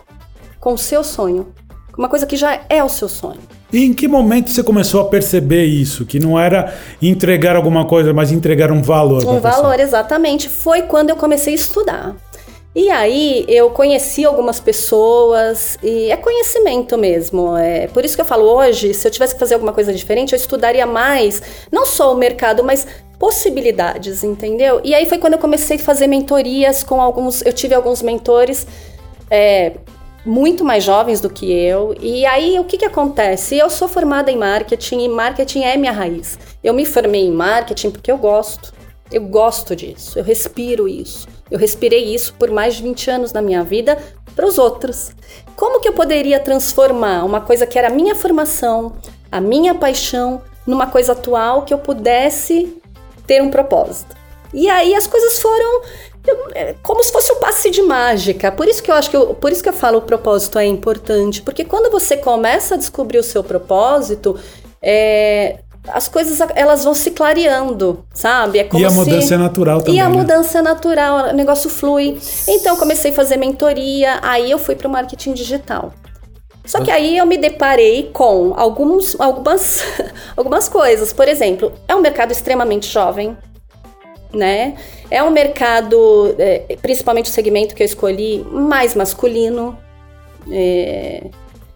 com 0.59 0.73
o 0.73 0.77
seu 0.77 1.03
sonho? 1.03 1.53
Uma 1.97 2.07
coisa 2.07 2.25
que 2.25 2.37
já 2.37 2.61
é 2.69 2.83
o 2.83 2.89
seu 2.89 3.09
sonho. 3.09 3.39
E 3.73 3.83
em 3.83 3.93
que 3.93 4.07
momento 4.07 4.51
você 4.51 4.63
começou 4.63 5.01
a 5.01 5.05
perceber 5.05 5.65
isso? 5.65 6.05
Que 6.05 6.19
não 6.19 6.39
era 6.39 6.73
entregar 7.01 7.55
alguma 7.55 7.85
coisa, 7.85 8.13
mas 8.13 8.31
entregar 8.31 8.71
um 8.71 8.81
valor. 8.81 9.23
Um 9.23 9.39
pra 9.39 9.49
pessoa? 9.49 9.63
valor, 9.63 9.79
exatamente. 9.79 10.47
Foi 10.47 10.83
quando 10.83 11.09
eu 11.09 11.15
comecei 11.15 11.53
a 11.53 11.55
estudar. 11.55 12.15
E 12.75 12.91
aí 12.91 13.43
eu 13.47 13.71
conheci 13.71 14.23
algumas 14.23 14.59
pessoas 14.59 15.79
e 15.81 16.11
é 16.11 16.15
conhecimento 16.15 16.95
mesmo. 16.95 17.57
É 17.57 17.87
por 17.87 18.05
isso 18.05 18.15
que 18.15 18.21
eu 18.21 18.25
falo 18.25 18.45
hoje, 18.45 18.93
se 18.93 19.07
eu 19.07 19.11
tivesse 19.11 19.33
que 19.33 19.39
fazer 19.39 19.55
alguma 19.55 19.73
coisa 19.73 19.91
diferente, 19.91 20.33
eu 20.33 20.37
estudaria 20.37 20.85
mais, 20.85 21.41
não 21.71 21.87
só 21.87 22.13
o 22.13 22.15
mercado, 22.15 22.63
mas 22.63 22.85
possibilidades, 23.17 24.23
entendeu? 24.23 24.79
E 24.83 24.93
aí 24.93 25.07
foi 25.07 25.17
quando 25.17 25.33
eu 25.33 25.39
comecei 25.39 25.77
a 25.77 25.79
fazer 25.79 26.05
mentorias 26.05 26.83
com 26.83 27.01
alguns. 27.01 27.41
Eu 27.43 27.51
tive 27.51 27.73
alguns 27.73 28.03
mentores. 28.03 28.67
é, 29.31 29.71
muito 30.25 30.63
mais 30.63 30.83
jovens 30.83 31.21
do 31.21 31.29
que 31.29 31.51
eu. 31.51 31.95
E 31.99 32.25
aí, 32.25 32.59
o 32.59 32.63
que, 32.63 32.77
que 32.77 32.85
acontece? 32.85 33.57
Eu 33.57 33.69
sou 33.69 33.87
formada 33.87 34.31
em 34.31 34.37
marketing 34.37 35.01
e 35.01 35.09
marketing 35.09 35.63
é 35.63 35.77
minha 35.77 35.91
raiz. 35.91 36.37
Eu 36.63 36.73
me 36.73 36.85
formei 36.85 37.25
em 37.25 37.31
marketing 37.31 37.91
porque 37.91 38.11
eu 38.11 38.17
gosto. 38.17 38.73
Eu 39.11 39.21
gosto 39.21 39.75
disso. 39.75 40.19
Eu 40.19 40.23
respiro 40.23 40.87
isso. 40.87 41.27
Eu 41.49 41.57
respirei 41.57 42.13
isso 42.13 42.33
por 42.33 42.51
mais 42.51 42.75
de 42.75 42.83
20 42.83 43.09
anos 43.09 43.33
na 43.33 43.41
minha 43.41 43.63
vida 43.63 43.97
para 44.35 44.45
os 44.45 44.57
outros. 44.57 45.11
Como 45.55 45.79
que 45.79 45.87
eu 45.87 45.93
poderia 45.93 46.39
transformar 46.39 47.23
uma 47.23 47.41
coisa 47.41 47.65
que 47.65 47.77
era 47.79 47.87
a 47.87 47.91
minha 47.91 48.13
formação, 48.13 48.93
a 49.31 49.39
minha 49.39 49.73
paixão, 49.73 50.41
numa 50.65 50.87
coisa 50.87 51.13
atual 51.13 51.63
que 51.63 51.73
eu 51.73 51.77
pudesse 51.77 52.77
ter 53.25 53.41
um 53.41 53.49
propósito? 53.49 54.15
E 54.53 54.69
aí 54.69 54.93
as 54.93 55.07
coisas 55.07 55.39
foram 55.39 55.81
é, 56.53 56.75
como 56.83 57.03
se 57.03 57.11
fosse 57.11 57.31
um 57.31 57.39
passe 57.39 57.69
de 57.69 57.81
mágica. 57.81 58.51
Por 58.51 58.67
isso 58.67 58.81
que 58.83 58.91
eu 58.91 58.95
acho 58.95 59.09
que 59.09 59.17
eu, 59.17 59.33
por 59.33 59.51
isso 59.51 59.61
que 59.63 59.69
eu 59.69 59.73
falo 59.73 59.99
o 59.99 60.01
propósito 60.01 60.57
é 60.59 60.65
importante, 60.65 61.41
porque 61.41 61.63
quando 61.65 61.91
você 61.91 62.17
começa 62.17 62.75
a 62.75 62.77
descobrir 62.77 63.17
o 63.19 63.23
seu 63.23 63.43
propósito, 63.43 64.37
é, 64.81 65.59
as 65.89 66.07
coisas 66.07 66.39
elas 66.55 66.83
vão 66.83 66.93
se 66.93 67.11
clareando, 67.11 68.03
sabe? 68.13 68.59
É 68.59 68.63
como 68.65 68.81
E 68.81 68.85
a 68.85 68.89
se- 68.89 68.95
mudança 68.97 69.35
é 69.35 69.37
natural 69.37 69.79
também. 69.81 69.95
e 69.95 69.99
a 69.99 70.09
né? 70.09 70.17
mudança 70.17 70.59
é 70.59 70.61
natural, 70.61 71.29
o 71.29 71.33
negócio 71.33 71.69
flui. 71.69 72.17
Então 72.47 72.73
eu 72.73 72.79
comecei 72.79 73.11
a 73.11 73.13
fazer 73.13 73.37
mentoria, 73.37 74.19
aí 74.21 74.51
eu 74.51 74.57
fui 74.59 74.75
para 74.75 74.87
o 74.87 74.91
marketing 74.91 75.33
digital. 75.33 75.93
Só 76.65 76.81
que 76.81 76.91
aí 76.91 77.17
eu 77.17 77.25
me 77.25 77.37
deparei 77.37 78.09
com 78.11 78.53
alguns, 78.57 79.15
algumas, 79.21 79.81
algumas 80.35 80.67
coisas. 80.67 81.13
Por 81.13 81.25
exemplo, 81.25 81.71
é 81.87 81.95
um 81.95 82.01
mercado 82.01 82.31
extremamente 82.33 82.87
jovem, 82.91 83.37
né? 84.33 84.75
É 85.09 85.23
um 85.23 85.29
mercado, 85.29 86.35
é, 86.37 86.77
principalmente 86.81 87.29
o 87.29 87.33
segmento 87.33 87.75
que 87.75 87.83
eu 87.83 87.85
escolhi, 87.85 88.45
mais 88.51 88.95
masculino. 88.95 89.77
É, 90.51 91.23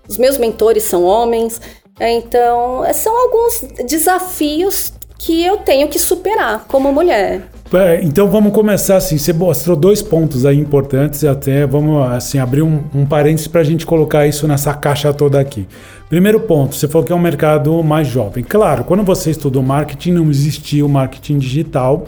os 0.07 0.17
meus 0.17 0.37
mentores 0.37 0.83
são 0.83 1.03
homens. 1.03 1.61
É, 1.99 2.11
Então, 2.11 2.83
é, 2.83 2.93
são 2.93 3.15
alguns 3.15 3.61
desafios 3.85 4.93
que 5.17 5.45
eu 5.45 5.57
tenho 5.57 5.87
que 5.87 5.99
superar 5.99 6.65
como 6.67 6.91
mulher. 6.91 7.43
É, 7.73 8.01
então 8.03 8.27
vamos 8.29 8.51
começar 8.51 8.97
assim. 8.97 9.17
Você 9.17 9.31
mostrou 9.31 9.77
dois 9.77 10.01
pontos 10.01 10.45
aí 10.45 10.57
importantes 10.57 11.21
e 11.21 11.27
até 11.27 11.65
vamos 11.65 12.05
assim 12.11 12.39
abrir 12.39 12.63
um, 12.63 12.83
um 12.93 13.05
parênteses 13.05 13.47
para 13.47 13.61
a 13.61 13.63
gente 13.63 13.85
colocar 13.85 14.27
isso 14.27 14.47
nessa 14.47 14.73
caixa 14.73 15.13
toda 15.13 15.39
aqui. 15.39 15.67
Primeiro 16.11 16.41
ponto, 16.41 16.75
você 16.75 16.89
falou 16.89 17.07
que 17.07 17.13
é 17.13 17.15
um 17.15 17.19
mercado 17.19 17.81
mais 17.81 18.05
jovem. 18.05 18.43
Claro, 18.43 18.83
quando 18.83 19.01
você 19.01 19.31
estudou 19.31 19.63
marketing, 19.63 20.11
não 20.11 20.29
existia 20.29 20.85
o 20.85 20.89
marketing 20.89 21.37
digital 21.37 22.05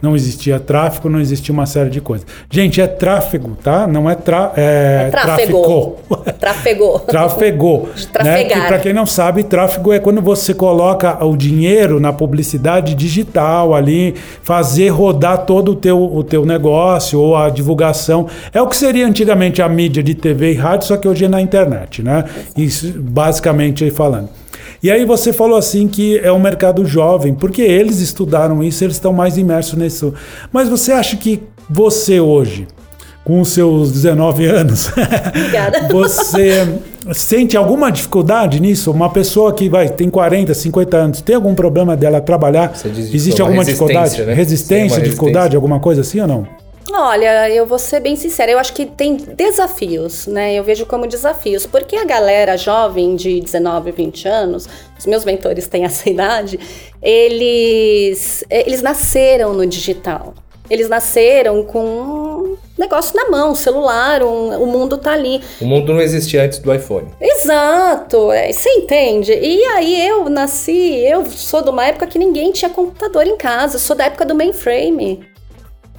não 0.00 0.14
existia 0.14 0.60
tráfego, 0.60 1.08
não 1.08 1.20
existia 1.20 1.52
uma 1.52 1.64
série 1.64 1.88
de 1.88 2.00
coisas. 2.00 2.26
Gente, 2.50 2.80
é 2.80 2.86
tráfego, 2.86 3.56
tá? 3.62 3.86
Não 3.86 4.08
é, 4.08 4.14
tra 4.14 4.52
é, 4.56 5.06
É 5.06 5.10
tráfego. 5.10 5.96
Trafegou. 6.38 6.98
Trafegou. 7.08 7.82
Né? 7.88 8.04
trafegar. 8.12 8.62
Que, 8.62 8.68
Para 8.68 8.78
quem 8.78 8.92
não 8.92 9.06
sabe, 9.06 9.42
tráfego 9.42 9.92
é 9.92 9.98
quando 9.98 10.20
você 10.20 10.52
coloca 10.52 11.24
o 11.24 11.36
dinheiro 11.36 11.98
na 11.98 12.12
publicidade 12.12 12.94
digital 12.94 13.74
ali, 13.74 14.14
fazer 14.42 14.90
rodar 14.90 15.46
todo 15.46 15.72
o 15.72 15.74
teu, 15.74 15.98
o 15.98 16.22
teu 16.22 16.44
negócio 16.44 17.18
ou 17.18 17.34
a 17.34 17.48
divulgação. 17.48 18.26
É 18.52 18.60
o 18.60 18.66
que 18.66 18.76
seria 18.76 19.06
antigamente 19.06 19.62
a 19.62 19.68
mídia 19.68 20.02
de 20.02 20.14
TV 20.14 20.52
e 20.52 20.54
rádio, 20.54 20.88
só 20.88 20.96
que 20.96 21.08
hoje 21.08 21.24
é 21.24 21.28
na 21.28 21.40
internet, 21.40 22.02
né? 22.02 22.24
Isso, 22.56 22.92
basicamente 22.98 23.45
aí 23.84 23.90
falando. 23.90 24.28
E 24.82 24.90
aí 24.90 25.04
você 25.04 25.32
falou 25.32 25.56
assim 25.56 25.88
que 25.88 26.18
é 26.18 26.30
um 26.30 26.38
mercado 26.38 26.84
jovem, 26.84 27.34
porque 27.34 27.62
eles 27.62 28.00
estudaram 28.00 28.62
isso, 28.62 28.84
eles 28.84 28.96
estão 28.96 29.12
mais 29.12 29.36
imersos 29.38 29.74
nisso. 29.78 30.12
Mas 30.52 30.68
você 30.68 30.92
acha 30.92 31.16
que 31.16 31.42
você 31.68 32.20
hoje, 32.20 32.68
com 33.24 33.40
os 33.40 33.48
seus 33.48 33.90
19 33.90 34.46
anos, 34.46 34.90
você 35.90 36.68
sente 37.12 37.56
alguma 37.56 37.90
dificuldade 37.90 38.60
nisso? 38.60 38.90
Uma 38.90 39.10
pessoa 39.10 39.52
que 39.52 39.68
vai 39.68 39.88
tem 39.88 40.08
40, 40.10 40.52
50 40.54 40.96
anos, 40.96 41.20
tem 41.20 41.34
algum 41.34 41.54
problema 41.54 41.96
dela 41.96 42.20
trabalhar? 42.20 42.72
Você 42.76 42.88
diz 42.88 43.12
Existe 43.12 43.40
uma 43.40 43.48
alguma 43.48 43.64
resistência, 43.64 43.94
dificuldade? 43.96 44.26
né? 44.26 44.34
Resistência, 44.34 44.98
uma 44.98 45.04
dificuldade, 45.04 45.36
resistência. 45.36 45.56
alguma 45.56 45.80
coisa 45.80 46.00
assim 46.02 46.20
ou 46.20 46.26
não? 46.28 46.46
Olha, 46.92 47.50
eu 47.50 47.66
vou 47.66 47.78
ser 47.78 48.00
bem 48.00 48.14
sincera, 48.16 48.50
eu 48.52 48.58
acho 48.58 48.72
que 48.72 48.86
tem 48.86 49.16
desafios, 49.16 50.26
né? 50.26 50.54
Eu 50.54 50.62
vejo 50.64 50.86
como 50.86 51.06
desafios, 51.06 51.66
porque 51.66 51.96
a 51.96 52.04
galera 52.04 52.56
jovem 52.56 53.16
de 53.16 53.40
19, 53.40 53.90
20 53.92 54.28
anos, 54.28 54.68
os 54.98 55.04
meus 55.06 55.24
mentores 55.24 55.66
têm 55.66 55.84
essa 55.84 56.08
idade, 56.10 56.58
eles, 57.02 58.44
eles 58.48 58.82
nasceram 58.82 59.52
no 59.52 59.66
digital. 59.66 60.34
Eles 60.68 60.88
nasceram 60.88 61.62
com 61.62 61.84
um 61.84 62.56
negócio 62.76 63.14
na 63.14 63.30
mão, 63.30 63.54
celular, 63.54 64.20
um- 64.24 64.60
o 64.62 64.66
mundo 64.66 64.98
tá 64.98 65.12
ali. 65.12 65.40
O 65.60 65.64
mundo 65.64 65.92
não 65.92 66.00
existia 66.00 66.42
antes 66.44 66.58
do 66.58 66.74
iPhone. 66.74 67.08
Exato, 67.20 68.32
é, 68.32 68.50
você 68.52 68.68
entende? 68.70 69.32
E 69.32 69.62
aí 69.64 70.08
eu 70.08 70.28
nasci, 70.28 70.96
eu 71.04 71.24
sou 71.26 71.62
de 71.62 71.70
uma 71.70 71.86
época 71.86 72.06
que 72.08 72.18
ninguém 72.18 72.50
tinha 72.50 72.68
computador 72.68 73.26
em 73.28 73.36
casa, 73.36 73.78
sou 73.78 73.94
da 73.94 74.06
época 74.06 74.24
do 74.24 74.34
mainframe. 74.34 75.24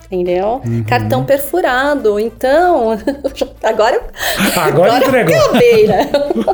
Entendeu? 0.09 0.61
Cartão 0.87 1.25
perfurado. 1.25 2.17
Então, 2.19 2.91
agora 3.63 4.01
Agora 4.55 4.97
entregou. 4.97 5.35
acabei, 5.35 5.87
né? 5.87 6.09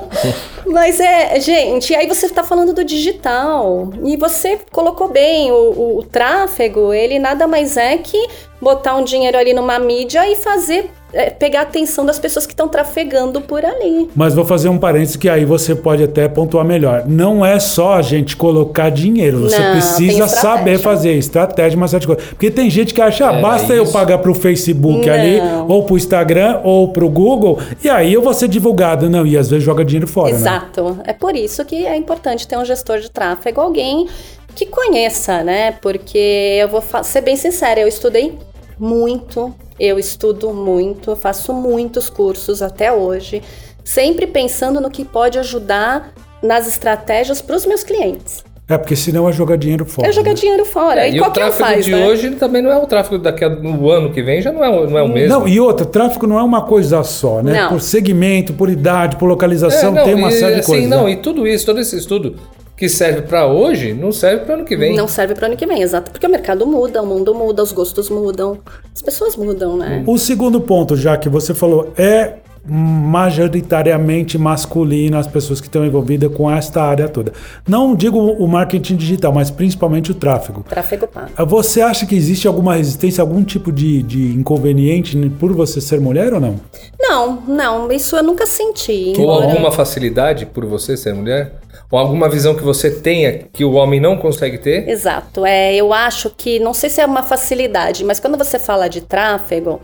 Mas 0.65 0.99
é, 0.99 1.39
gente, 1.39 1.93
aí 1.93 2.07
você 2.07 2.25
está 2.25 2.43
falando 2.43 2.73
do 2.73 2.83
digital. 2.83 3.89
E 4.03 4.15
você 4.17 4.59
colocou 4.71 5.07
bem, 5.09 5.51
o, 5.51 5.55
o- 5.55 5.97
o 5.99 6.03
tráfego, 6.03 6.93
ele 6.93 7.19
nada 7.19 7.45
mais 7.47 7.77
é 7.77 7.97
que 7.97 8.27
botar 8.61 8.95
um 8.95 9.03
dinheiro 9.03 9.37
ali 9.37 9.53
numa 9.53 9.77
mídia 9.77 10.27
e 10.27 10.35
fazer, 10.35 10.89
é, 11.13 11.29
pegar 11.29 11.59
a 11.59 11.63
atenção 11.63 12.05
das 12.05 12.17
pessoas 12.17 12.45
que 12.45 12.53
estão 12.53 12.67
trafegando 12.67 13.39
por 13.39 13.63
ali. 13.63 14.09
Mas 14.15 14.33
vou 14.33 14.43
fazer 14.43 14.67
um 14.69 14.77
parênteses 14.77 15.15
que 15.15 15.29
aí 15.29 15.45
você 15.45 15.75
pode 15.75 16.03
até 16.03 16.27
pontuar 16.27 16.65
melhor. 16.65 17.03
Não 17.07 17.45
é 17.45 17.59
só 17.59 17.93
a 17.93 18.01
gente 18.01 18.35
colocar 18.35 18.89
dinheiro, 18.89 19.41
você 19.41 19.59
Não, 19.59 19.71
precisa 19.71 20.27
saber 20.27 20.79
fazer 20.79 21.13
estratégia, 21.13 21.77
uma 21.77 21.87
série 21.87 22.01
de 22.01 22.07
coisas. 22.07 22.25
Porque 22.25 22.49
tem 22.49 22.69
gente 22.69 22.93
que 22.93 23.01
acha, 23.01 23.29
ah, 23.29 23.37
É, 23.37 23.41
basta 23.41 23.73
é 23.73 23.79
eu 23.79 23.91
pagar 23.91 24.17
pro 24.17 24.33
Facebook 24.33 25.05
Não. 25.05 25.13
ali, 25.13 25.39
ou 25.67 25.83
pro 25.83 25.97
Instagram, 25.97 26.59
ou 26.63 26.87
pro 26.89 27.07
Google, 27.09 27.59
e 27.83 27.89
aí 27.89 28.11
eu 28.13 28.21
vou 28.21 28.33
ser 28.33 28.47
divulgado. 28.47 29.09
Não, 29.09 29.25
e 29.25 29.37
às 29.37 29.49
vezes 29.49 29.63
joga 29.63 29.85
dinheiro 29.85 30.07
fora, 30.07 30.31
né? 30.31 30.35
Exato. 30.35 30.99
É 31.05 31.13
por 31.13 31.35
isso 31.35 31.63
que 31.65 31.85
é 31.85 31.95
importante 31.95 32.47
ter 32.47 32.57
um 32.57 32.65
gestor 32.65 32.99
de 32.99 33.11
tráfego, 33.11 33.61
alguém 33.61 34.07
que 34.55 34.65
conheça, 34.65 35.43
né? 35.43 35.73
Porque 35.81 36.57
eu 36.59 36.67
vou 36.67 36.83
ser 37.03 37.21
bem 37.21 37.35
sincera, 37.35 37.79
eu 37.79 37.87
estudei 37.87 38.37
muito, 38.79 39.53
eu 39.79 39.97
estudo 39.99 40.53
muito, 40.53 41.11
eu 41.11 41.15
faço 41.15 41.53
muitos 41.53 42.09
cursos 42.09 42.61
até 42.61 42.91
hoje, 42.91 43.41
sempre 43.83 44.27
pensando 44.27 44.79
no 44.79 44.89
que 44.89 45.03
pode 45.05 45.37
ajudar 45.39 46.13
nas 46.41 46.67
estratégias 46.67 47.41
para 47.41 47.55
os 47.55 47.65
meus 47.65 47.83
clientes. 47.83 48.43
É, 48.67 48.77
porque 48.77 48.95
senão 48.95 49.27
é 49.27 49.33
jogar 49.33 49.57
dinheiro 49.57 49.85
fora. 49.85 50.07
É 50.07 50.11
jogar 50.11 50.29
né? 50.29 50.35
dinheiro 50.35 50.63
fora. 50.65 51.01
É, 51.01 51.09
e 51.09 51.15
e 51.15 51.19
o 51.19 51.23
qualquer 51.23 51.41
tráfego 51.41 51.65
faz, 51.65 51.85
de 51.85 51.91
né? 51.91 52.07
hoje 52.07 52.31
também 52.31 52.61
não 52.61 52.71
é 52.71 52.77
o 52.77 52.85
tráfego 52.85 53.17
daqui 53.17 53.43
a 53.43 53.49
no 53.49 53.89
ano 53.89 54.11
que 54.13 54.21
vem, 54.23 54.41
já 54.41 54.53
não 54.53 54.63
é, 54.63 54.69
o- 54.69 54.89
não 54.89 54.97
é 54.97 55.03
o 55.03 55.07
mesmo. 55.09 55.37
Não, 55.39 55.47
e 55.47 55.59
outra, 55.59 55.85
tráfego 55.85 56.25
não 56.25 56.39
é 56.39 56.43
uma 56.43 56.61
coisa 56.61 57.03
só, 57.03 57.41
né? 57.41 57.61
Não. 57.63 57.69
Por 57.69 57.81
segmento, 57.81 58.53
por 58.53 58.69
idade, 58.69 59.17
por 59.17 59.25
localização, 59.25 59.89
É, 59.89 59.95
não, 59.95 60.03
tem 60.05 60.15
uma 60.15 60.29
e, 60.29 60.31
série 60.31 60.53
de 60.55 60.59
assim, 60.61 60.71
coisas. 60.71 60.89
Não, 60.89 61.03
né? 61.05 61.11
e 61.11 61.15
tudo 61.17 61.45
isso, 61.45 61.65
todo 61.65 61.79
esse 61.81 61.97
estudo 61.97 62.35
que 62.83 62.89
serve 62.89 63.21
pra 63.21 63.47
hoje, 63.47 63.93
não 63.93 64.11
serve 64.11 64.43
para 64.43 64.55
ano 64.55 64.65
que 64.65 64.75
vem. 64.75 64.93
Não 64.93 65.07
serve 65.07 65.33
para 65.35 65.47
ano 65.47 65.55
que 65.55 65.65
vem, 65.65 65.81
exato. 65.81 66.11
Porque 66.11 66.27
o 66.27 66.29
mercado 66.29 66.67
muda, 66.67 67.01
o 67.01 67.05
mundo 67.05 67.33
muda, 67.33 67.63
os 67.63 67.71
gostos 67.71 68.09
mudam, 68.09 68.57
as 68.93 69.01
pessoas 69.01 69.37
mudam, 69.37 69.77
né? 69.77 70.03
O 70.05 70.17
segundo 70.17 70.59
ponto, 70.59 70.97
já 70.97 71.15
que 71.15 71.29
você 71.29 71.53
falou, 71.53 71.93
é 71.97 72.33
majoritariamente 72.65 74.37
masculino 74.37 75.17
as 75.17 75.27
pessoas 75.27 75.61
que 75.61 75.67
estão 75.67 75.85
envolvidas 75.85 76.33
com 76.33 76.49
esta 76.51 76.81
área 76.83 77.07
toda. 77.07 77.31
Não 77.67 77.95
digo 77.95 78.17
o 78.19 78.47
marketing 78.47 78.95
digital, 78.97 79.31
mas 79.31 79.49
principalmente 79.49 80.11
o 80.11 80.13
tráfego. 80.13 80.65
Tráfego 80.67 81.07
pago. 81.07 81.29
Você 81.45 81.81
acha 81.81 82.05
que 82.05 82.15
existe 82.15 82.47
alguma 82.47 82.75
resistência, 82.75 83.21
algum 83.21 83.43
tipo 83.43 83.71
de, 83.71 84.01
de 84.03 84.33
inconveniente 84.33 85.17
por 85.39 85.53
você 85.53 85.79
ser 85.79 85.99
mulher 86.01 86.33
ou 86.33 86.39
não? 86.41 86.59
Não, 86.99 87.41
não, 87.47 87.91
isso 87.91 88.15
eu 88.17 88.23
nunca 88.23 88.45
senti. 88.45 89.13
Ou 89.17 89.23
embora- 89.23 89.45
alguma 89.45 89.71
facilidade 89.71 90.45
por 90.45 90.65
você 90.65 90.95
ser 90.97 91.13
mulher? 91.13 91.55
Ou 91.91 91.99
alguma 91.99 92.27
visão 92.27 92.55
que 92.55 92.63
você 92.63 92.89
tenha 92.89 93.45
que 93.53 93.63
o 93.63 93.73
homem 93.73 93.99
não 93.99 94.17
consegue 94.17 94.57
ter? 94.57 94.87
Exato, 94.89 95.45
é, 95.45 95.75
eu 95.75 95.93
acho 95.93 96.29
que, 96.35 96.59
não 96.59 96.73
sei 96.73 96.89
se 96.89 96.99
é 97.01 97.05
uma 97.05 97.21
facilidade, 97.23 98.03
mas 98.03 98.19
quando 98.19 98.37
você 98.37 98.57
fala 98.57 98.87
de 98.87 99.01
tráfego 99.01 99.79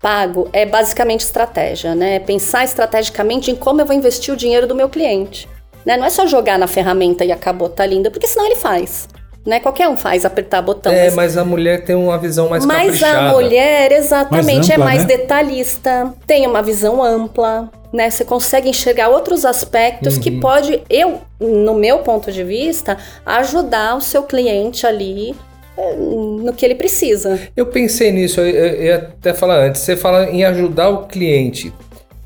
pago, 0.00 0.48
é 0.52 0.66
basicamente 0.66 1.20
estratégia, 1.20 1.94
né? 1.94 2.18
Pensar 2.18 2.62
estrategicamente 2.64 3.50
em 3.50 3.54
como 3.54 3.80
eu 3.80 3.86
vou 3.86 3.96
investir 3.96 4.34
o 4.34 4.36
dinheiro 4.36 4.66
do 4.66 4.74
meu 4.74 4.88
cliente. 4.90 5.48
Né? 5.86 5.96
Não 5.96 6.04
é 6.04 6.10
só 6.10 6.26
jogar 6.26 6.58
na 6.58 6.66
ferramenta 6.66 7.24
e 7.24 7.32
acabou, 7.32 7.68
tá 7.70 7.86
linda, 7.86 8.10
porque 8.10 8.26
senão 8.26 8.44
ele 8.44 8.56
faz. 8.56 9.08
Né? 9.46 9.60
Qualquer 9.60 9.88
um 9.88 9.96
faz 9.96 10.24
apertar 10.26 10.60
botão. 10.62 10.92
é, 10.92 11.04
mas- 11.06 11.14
mas 11.14 11.36
a 11.38 11.44
mulher 11.44 11.84
tem 11.84 11.94
uma 11.96 12.18
visão 12.18 12.48
mais 12.50 12.64
Mas 12.66 12.84
caprichada. 12.98 13.28
a 13.30 13.32
mulher, 13.32 13.92
exatamente, 13.92 14.46
Mais 14.46 14.70
ampla, 14.70 14.74
é 14.74 14.78
mais 14.78 15.00
né? 15.02 15.16
detalhista, 15.16 16.14
tem 16.26 16.46
uma 16.46 16.62
visão 16.62 17.02
ampla, 17.02 17.70
né? 17.94 18.10
Você 18.10 18.24
consegue 18.24 18.68
enxergar 18.68 19.08
outros 19.08 19.44
aspectos 19.44 20.16
Uhum. 20.16 20.20
que 20.22 20.30
pode, 20.32 20.82
eu, 20.90 21.20
no 21.40 21.74
meu 21.74 22.00
ponto 22.00 22.30
de 22.32 22.42
vista, 22.42 22.98
ajudar 23.24 23.96
o 23.96 24.00
seu 24.00 24.24
cliente 24.24 24.86
ali 24.86 25.34
eh, 25.78 25.94
no 25.96 26.52
que 26.52 26.64
ele 26.64 26.74
precisa. 26.74 27.38
Eu 27.56 27.66
pensei 27.66 28.10
nisso, 28.12 28.40
eu, 28.40 28.82
ia 28.82 28.96
até 28.96 29.32
falar 29.32 29.58
antes. 29.64 29.80
Você 29.80 29.96
fala 29.96 30.28
em 30.30 30.44
ajudar 30.44 30.88
o 30.90 31.06
cliente. 31.06 31.72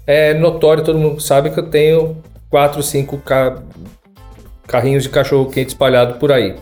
É 0.07 0.33
notório, 0.35 0.83
todo 0.83 0.99
mundo 0.99 1.21
sabe 1.21 1.51
que 1.51 1.61
eu 1.61 1.69
tenho 1.71 2.17
quatro, 2.51 2.83
cinco 2.83 3.19
ca- 3.19 3.63
carrinhos 4.67 5.03
de 5.03 5.11
cachorro 5.11 5.51
quente 5.51 5.69
espalhado 5.69 6.15
por 6.19 6.33
aí. 6.33 6.57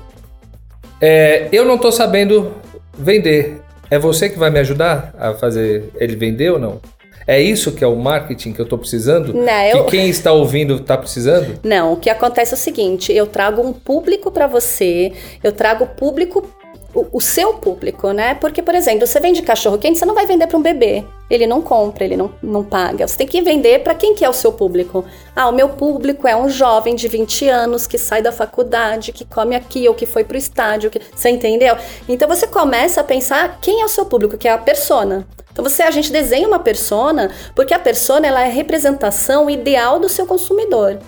É, 1.01 1.49
eu 1.53 1.65
não 1.65 1.79
tô 1.79 1.93
sabendo 1.93 2.53
vender. 2.99 3.61
É 3.89 3.99
você 4.01 4.29
que 4.29 4.37
vai 4.39 4.51
me 4.51 4.59
ajudar 4.59 5.15
a 5.17 5.33
fazer 5.35 5.91
ele 5.97 6.17
vender 6.17 6.51
ou 6.51 6.59
não? 6.59 6.81
É 7.27 7.41
isso 7.41 7.73
que 7.73 7.83
é 7.83 7.87
o 7.87 7.97
marketing 7.97 8.53
que 8.53 8.61
eu 8.61 8.67
tô 8.69 8.79
precisando? 8.79 9.35
Não, 9.35 9.63
eu- 9.65 9.85
Que 9.85 9.91
quem 9.93 10.09
está 10.09 10.33
ouvindo 10.33 10.79
tá 10.81 10.97
precisando? 10.97 11.59
Não, 11.65 11.95
o 11.95 11.97
que 11.97 12.09
acontece 12.09 12.55
é 12.55 12.57
o 12.57 12.59
seguinte: 12.59 13.13
eu 13.13 13.27
trago 13.27 13.61
um 13.63 13.73
público 13.73 14.31
para 14.31 14.47
você, 14.47 15.13
eu 15.43 15.51
trago 15.51 15.87
público, 15.87 16.49
o, 16.95 17.07
o 17.13 17.21
seu 17.21 17.55
público, 17.55 18.13
né? 18.13 18.35
Porque, 18.35 18.63
por 18.63 18.75
exemplo, 18.77 19.07
você 19.07 19.19
vende 19.19 19.43
cachorro 19.43 19.77
quente, 19.77 19.99
você 19.99 20.07
não 20.07 20.15
vai 20.15 20.25
vender 20.25 20.47
para 20.47 20.57
um 20.57 20.63
bebê. 20.63 21.05
Ele 21.29 21.47
não 21.49 21.61
compra, 21.61 22.05
ele 22.05 22.17
não, 22.17 22.31
não 22.41 22.63
paga. 22.63 23.09
Você 23.09 23.17
tem 23.19 23.27
que 23.27 23.43
vender 23.43 23.81
para 23.83 23.95
quem 23.97 24.15
que 24.15 24.25
é 24.25 24.29
o 24.29 24.33
seu 24.33 24.53
público. 24.53 25.05
Ah, 25.35 25.49
o 25.49 25.53
meu 25.53 25.71
público 25.71 26.29
é 26.29 26.37
um 26.37 26.49
jovem 26.49 26.95
de 26.95 27.09
20 27.09 27.49
anos 27.49 27.87
que 27.89 27.99
sai 27.99 28.23
da 28.23 28.31
faculdade, 28.31 29.11
que 29.13 29.25
come 29.25 29.57
aqui 29.57 29.89
ou 29.89 29.95
que 29.95 30.07
foi 30.07 30.23
pro 30.23 30.37
estádio. 30.39 30.89
Que... 30.91 31.01
Você 31.15 31.29
entendeu? 31.29 31.77
Então 32.09 32.29
você 32.29 32.47
começa 32.47 33.01
a 33.01 33.05
pensar 33.05 33.59
quem 33.61 33.83
é 33.83 33.85
o 33.85 33.89
seu 33.89 34.07
público, 34.07 34.39
que 34.39 34.47
é 34.47 34.53
a 34.53 34.59
persona. 34.59 35.27
Então 35.57 35.65
você 35.65 35.83
a 35.83 35.91
gente 35.91 36.13
desenha 36.13 36.47
uma 36.47 36.59
persona, 36.59 37.31
porque 37.55 37.73
a 37.73 37.79
persona 37.79 38.27
ela 38.27 38.43
é 38.43 38.45
a 38.45 38.51
representação 38.51 39.49
ideal 39.49 39.99
do 39.99 40.07
seu 40.07 40.27
consumidor. 40.27 40.99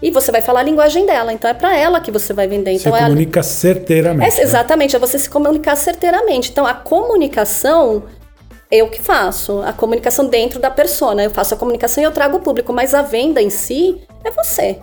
E 0.00 0.12
você 0.12 0.30
vai 0.30 0.40
falar 0.40 0.60
a 0.60 0.62
linguagem 0.62 1.04
dela, 1.04 1.32
então 1.32 1.50
é 1.50 1.54
para 1.54 1.76
ela 1.76 2.00
que 2.00 2.12
você 2.12 2.32
vai 2.32 2.46
vender. 2.46 2.78
Você 2.78 2.86
Então 2.88 2.96
é, 2.96 3.00
a- 3.00 3.06
comunica 3.06 3.42
certeiramente. 3.42 4.38
é 4.38 4.42
exatamente, 4.44 4.94
é 4.94 4.98
você 5.00 5.18
se 5.18 5.28
comunicar 5.28 5.74
certeiramente. 5.74 6.52
Então 6.52 6.64
a 6.64 6.72
comunicação 6.72 8.04
eu 8.70 8.88
que 8.88 9.02
faço, 9.02 9.60
a 9.62 9.72
comunicação 9.72 10.26
dentro 10.28 10.60
da 10.60 10.70
persona. 10.70 11.24
Eu 11.24 11.30
faço 11.30 11.54
a 11.54 11.56
comunicação 11.56 12.00
e 12.00 12.06
eu 12.06 12.12
trago 12.12 12.36
o 12.36 12.40
público, 12.40 12.72
mas 12.72 12.94
a 12.94 13.02
venda 13.02 13.42
em 13.42 13.50
si 13.50 14.00
é 14.22 14.30
você. 14.30 14.78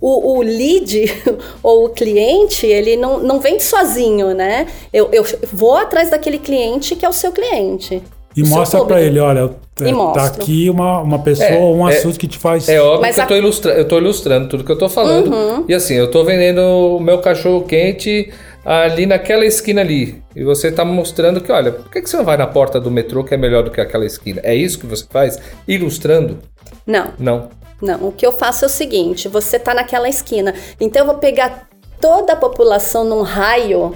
O, 0.00 0.36
o 0.38 0.42
lead 0.42 1.06
ou 1.60 1.86
o 1.86 1.88
cliente, 1.88 2.66
ele 2.68 2.96
não, 2.96 3.18
não 3.18 3.40
vem 3.40 3.58
sozinho, 3.58 4.32
né? 4.32 4.68
Eu, 4.92 5.08
eu 5.12 5.24
vou 5.52 5.76
atrás 5.76 6.08
daquele 6.08 6.38
cliente 6.38 6.94
que 6.94 7.04
é 7.04 7.08
o 7.08 7.12
seu 7.12 7.32
cliente. 7.32 8.00
E 8.36 8.46
seu 8.46 8.56
mostra 8.56 8.78
pra 8.80 8.96
público. 8.96 9.06
ele, 9.10 9.18
olha, 9.20 9.50
E 9.80 10.12
tá 10.14 10.24
aqui 10.26 10.70
uma, 10.70 11.00
uma 11.00 11.18
pessoa, 11.18 11.48
É, 11.48 11.58
um 11.58 11.88
é- 11.88 11.96
assunto 11.96 12.18
que 12.18 12.28
te 12.28 12.38
faz. 12.38 12.68
É 12.68 12.80
óbvio 12.80 13.00
Mas 13.02 13.16
que 13.16 13.20
a- 13.20 13.24
eu, 13.24 13.28
tô 13.28 13.34
ilustra 13.36 13.72
eu 13.72 13.88
tô 13.88 13.98
ilustrando 13.98 14.48
tudo 14.48 14.62
que 14.64 14.70
eu 14.70 14.78
tô 14.78 14.88
falando. 14.88 15.32
Uhum. 15.34 15.64
E 15.68 15.74
assim, 15.74 15.94
eu 15.94 16.10
tô 16.10 16.22
vendendo 16.24 16.60
o 16.60 17.00
meu 17.00 17.18
cachorro 17.20 17.62
quente 17.64 18.32
ali 18.64 19.06
naquela 19.06 19.44
esquina 19.44 19.80
ali. 19.80 20.22
E 20.36 20.44
você 20.44 20.70
tá 20.70 20.84
mostrando 20.84 21.40
que, 21.40 21.50
olha, 21.50 21.72
por 21.72 21.90
que, 21.90 22.02
que 22.02 22.08
você 22.10 22.16
não 22.16 22.24
vai 22.24 22.36
na 22.36 22.46
porta 22.46 22.78
do 22.80 22.90
metrô 22.90 23.24
que 23.24 23.34
é 23.34 23.36
melhor 23.36 23.64
do 23.64 23.70
que 23.70 23.80
aquela 23.80 24.04
esquina? 24.06 24.40
É 24.44 24.54
isso 24.54 24.78
que 24.78 24.86
você 24.86 25.04
faz? 25.10 25.38
Ilustrando? 25.66 26.38
Não, 26.86 27.08
Não. 27.18 27.48
não. 27.82 28.06
O 28.08 28.12
que 28.12 28.24
eu 28.24 28.32
faço 28.32 28.64
é 28.64 28.68
o 28.68 28.70
seguinte: 28.70 29.26
você 29.28 29.58
tá 29.58 29.74
naquela 29.74 30.08
esquina. 30.08 30.54
Então 30.80 31.02
eu 31.02 31.06
vou 31.06 31.16
pegar 31.16 31.68
toda 32.00 32.34
a 32.34 32.36
população 32.36 33.02
num 33.04 33.22
raio 33.22 33.94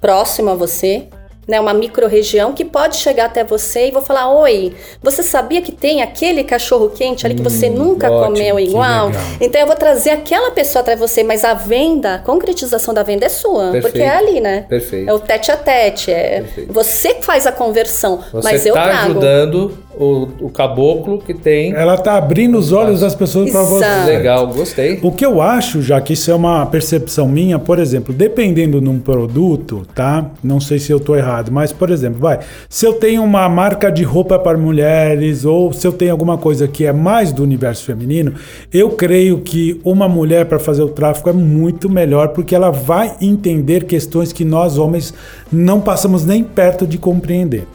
próximo 0.00 0.50
a 0.50 0.54
você. 0.54 1.06
Né, 1.50 1.58
uma 1.58 1.74
micro-região 1.74 2.52
que 2.52 2.64
pode 2.64 2.94
chegar 2.96 3.24
até 3.24 3.42
você 3.42 3.88
e 3.88 3.90
vou 3.90 4.00
falar: 4.00 4.32
Oi, 4.32 4.72
você 5.02 5.20
sabia 5.20 5.60
que 5.60 5.72
tem 5.72 6.00
aquele 6.00 6.44
cachorro 6.44 6.90
quente 6.90 7.26
ali 7.26 7.34
que 7.34 7.42
você 7.42 7.68
nunca 7.68 8.08
ótimo, 8.08 8.36
comeu 8.36 8.60
igual? 8.60 9.10
Então 9.40 9.60
eu 9.60 9.66
vou 9.66 9.74
trazer 9.74 10.10
aquela 10.10 10.52
pessoa 10.52 10.80
até 10.80 10.94
você, 10.94 11.24
mas 11.24 11.44
a 11.44 11.52
venda, 11.52 12.14
a 12.14 12.18
concretização 12.20 12.94
da 12.94 13.02
venda 13.02 13.26
é 13.26 13.28
sua. 13.28 13.72
Perfeito. 13.72 13.82
Porque 13.82 14.00
é 14.00 14.10
ali, 14.10 14.40
né? 14.40 14.64
Perfeito. 14.68 15.10
É 15.10 15.12
o 15.12 15.18
tete 15.18 15.50
a 15.50 15.56
tete. 15.56 16.12
É 16.12 16.42
Perfeito. 16.42 16.72
você 16.72 17.14
que 17.14 17.24
faz 17.24 17.48
a 17.48 17.52
conversão. 17.52 18.22
Você 18.32 18.48
mas 18.48 18.64
eu 18.64 18.74
tá 18.74 18.84
trago. 18.84 19.10
ajudando 19.10 19.78
o, 20.00 20.28
o 20.40 20.48
caboclo 20.48 21.18
que 21.18 21.34
tem. 21.34 21.74
Ela 21.74 21.98
tá 21.98 22.16
abrindo 22.16 22.56
os 22.56 22.72
olhos 22.72 23.00
das 23.00 23.14
pessoas 23.14 23.50
pra 23.50 23.62
você. 23.62 23.86
Legal, 24.06 24.46
gostei. 24.46 24.98
O 25.02 25.12
que 25.12 25.24
eu 25.24 25.42
acho, 25.42 25.82
já 25.82 26.00
que 26.00 26.14
isso 26.14 26.30
é 26.30 26.34
uma 26.34 26.64
percepção 26.64 27.28
minha, 27.28 27.58
por 27.58 27.78
exemplo, 27.78 28.14
dependendo 28.14 28.80
de 28.80 28.88
um 28.88 28.98
produto, 28.98 29.86
tá? 29.94 30.30
Não 30.42 30.58
sei 30.58 30.78
se 30.78 30.90
eu 30.90 30.98
tô 30.98 31.14
errado, 31.14 31.52
mas, 31.52 31.70
por 31.70 31.90
exemplo, 31.90 32.18
vai. 32.18 32.40
Se 32.68 32.86
eu 32.86 32.94
tenho 32.94 33.22
uma 33.22 33.46
marca 33.48 33.92
de 33.92 34.02
roupa 34.02 34.38
para 34.38 34.56
mulheres, 34.56 35.44
ou 35.44 35.70
se 35.70 35.86
eu 35.86 35.92
tenho 35.92 36.12
alguma 36.12 36.38
coisa 36.38 36.66
que 36.66 36.86
é 36.86 36.92
mais 36.92 37.30
do 37.30 37.42
universo 37.42 37.84
feminino, 37.84 38.32
eu 38.72 38.90
creio 38.90 39.40
que 39.40 39.78
uma 39.84 40.08
mulher 40.08 40.46
para 40.46 40.58
fazer 40.58 40.82
o 40.82 40.88
tráfico 40.88 41.28
é 41.28 41.34
muito 41.34 41.90
melhor, 41.90 42.28
porque 42.28 42.54
ela 42.54 42.70
vai 42.70 43.16
entender 43.20 43.84
questões 43.84 44.32
que 44.32 44.46
nós 44.46 44.78
homens 44.78 45.12
não 45.52 45.80
passamos 45.80 46.24
nem 46.24 46.42
perto 46.42 46.86
de 46.86 46.96
compreender. 46.96 47.66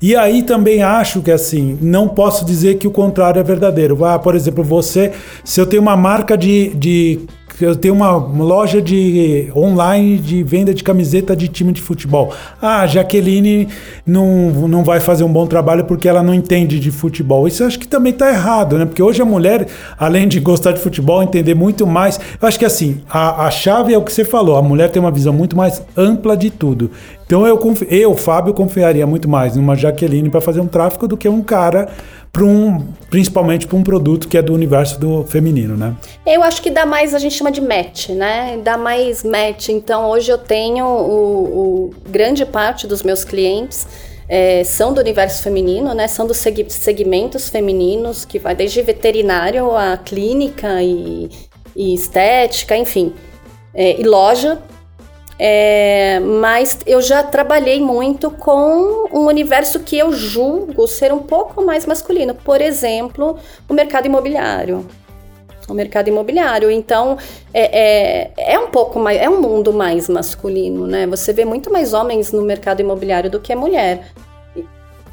E 0.00 0.16
aí 0.16 0.42
também 0.42 0.82
acho 0.82 1.22
que 1.22 1.30
assim, 1.30 1.78
não 1.80 2.08
posso 2.08 2.44
dizer 2.44 2.78
que 2.78 2.86
o 2.86 2.90
contrário 2.90 3.40
é 3.40 3.42
verdadeiro. 3.42 4.04
Ah, 4.04 4.18
por 4.18 4.34
exemplo, 4.34 4.64
você, 4.64 5.12
se 5.44 5.60
eu 5.60 5.66
tenho 5.66 5.82
uma 5.82 5.96
marca 5.96 6.36
de, 6.36 6.70
de 6.74 7.20
eu 7.60 7.76
tenho 7.76 7.94
uma 7.94 8.12
loja 8.12 8.80
de 8.80 9.50
online 9.54 10.18
de 10.18 10.42
venda 10.42 10.72
de 10.72 10.82
camiseta 10.82 11.36
de 11.36 11.48
time 11.48 11.72
de 11.72 11.80
futebol. 11.80 12.32
Ah, 12.60 12.80
a 12.80 12.86
Jaqueline 12.86 13.68
não, 14.06 14.50
não 14.68 14.82
vai 14.82 15.00
fazer 15.00 15.24
um 15.24 15.32
bom 15.32 15.46
trabalho 15.46 15.84
porque 15.84 16.08
ela 16.08 16.22
não 16.22 16.34
entende 16.34 16.80
de 16.80 16.90
futebol. 16.90 17.46
Isso 17.46 17.62
eu 17.62 17.66
acho 17.66 17.78
que 17.78 17.86
também 17.86 18.12
está 18.12 18.30
errado, 18.30 18.78
né? 18.78 18.86
Porque 18.86 19.02
hoje 19.02 19.20
a 19.20 19.24
mulher, 19.24 19.66
além 19.98 20.26
de 20.26 20.40
gostar 20.40 20.72
de 20.72 20.80
futebol, 20.80 21.22
entender 21.22 21.54
muito 21.54 21.86
mais. 21.86 22.18
Eu 22.40 22.48
acho 22.48 22.58
que 22.58 22.64
assim, 22.64 23.00
a, 23.08 23.46
a 23.46 23.50
chave 23.50 23.92
é 23.92 23.98
o 23.98 24.02
que 24.02 24.12
você 24.12 24.24
falou. 24.24 24.56
A 24.56 24.62
mulher 24.62 24.90
tem 24.90 25.00
uma 25.00 25.10
visão 25.10 25.32
muito 25.32 25.56
mais 25.56 25.82
ampla 25.96 26.36
de 26.36 26.50
tudo. 26.50 26.90
Então 27.26 27.46
eu, 27.46 27.58
eu 27.88 28.14
Fábio, 28.14 28.52
confiaria 28.52 29.06
muito 29.06 29.28
mais 29.28 29.56
numa 29.56 29.74
Jaqueline 29.74 30.28
para 30.28 30.40
fazer 30.40 30.60
um 30.60 30.66
tráfico 30.66 31.08
do 31.08 31.16
que 31.16 31.28
um 31.28 31.42
cara 31.42 31.88
para 32.32 32.44
um, 32.44 32.88
principalmente 33.10 33.66
para 33.66 33.76
um 33.76 33.82
produto 33.82 34.26
que 34.26 34.38
é 34.38 34.42
do 34.42 34.54
universo 34.54 34.98
do 34.98 35.22
feminino, 35.24 35.76
né? 35.76 35.94
Eu 36.24 36.42
acho 36.42 36.62
que 36.62 36.70
dá 36.70 36.86
mais, 36.86 37.14
a 37.14 37.18
gente 37.18 37.34
chama 37.34 37.52
de 37.52 37.60
match, 37.60 38.08
né? 38.08 38.58
Dá 38.64 38.78
mais 38.78 39.22
match. 39.22 39.68
Então, 39.68 40.08
hoje 40.08 40.30
eu 40.32 40.38
tenho 40.38 40.86
o, 40.86 41.90
o- 41.90 41.94
grande 42.08 42.46
parte 42.46 42.86
dos 42.86 43.02
meus 43.02 43.22
clientes 43.22 43.86
é, 44.26 44.64
são 44.64 44.94
do 44.94 45.00
universo 45.00 45.42
feminino, 45.42 45.92
né? 45.92 46.08
São 46.08 46.26
dos 46.26 46.38
segmentos 46.38 47.50
femininos, 47.50 48.24
que 48.24 48.38
vai 48.38 48.54
desde 48.54 48.80
veterinário 48.80 49.70
a 49.76 49.98
clínica 49.98 50.82
e, 50.82 51.28
e 51.76 51.92
estética, 51.94 52.74
enfim. 52.74 53.12
É, 53.74 54.00
e 54.00 54.04
loja. 54.04 54.58
É, 55.38 56.20
mas 56.20 56.78
eu 56.86 57.00
já 57.00 57.22
trabalhei 57.22 57.80
muito 57.80 58.30
com 58.30 59.08
um 59.12 59.26
universo 59.26 59.80
que 59.80 59.98
eu 59.98 60.12
julgo 60.12 60.86
ser 60.86 61.12
um 61.12 61.22
pouco 61.22 61.64
mais 61.64 61.86
masculino. 61.86 62.34
Por 62.34 62.60
exemplo, 62.60 63.36
o 63.68 63.74
mercado 63.74 64.06
imobiliário 64.06 64.86
o 65.68 65.74
mercado 65.74 66.08
imobiliário. 66.08 66.70
Então, 66.70 67.16
é, 67.52 68.30
é, 68.36 68.54
é 68.54 68.58
um 68.58 68.68
pouco 68.68 68.98
mais, 68.98 69.20
é 69.20 69.28
um 69.28 69.40
mundo 69.40 69.72
mais 69.72 70.08
masculino, 70.08 70.86
né? 70.86 71.06
Você 71.06 71.32
vê 71.32 71.44
muito 71.44 71.72
mais 71.72 71.92
homens 71.92 72.32
no 72.32 72.42
mercado 72.42 72.80
imobiliário 72.80 73.30
do 73.30 73.40
que 73.40 73.54
mulher. 73.54 74.08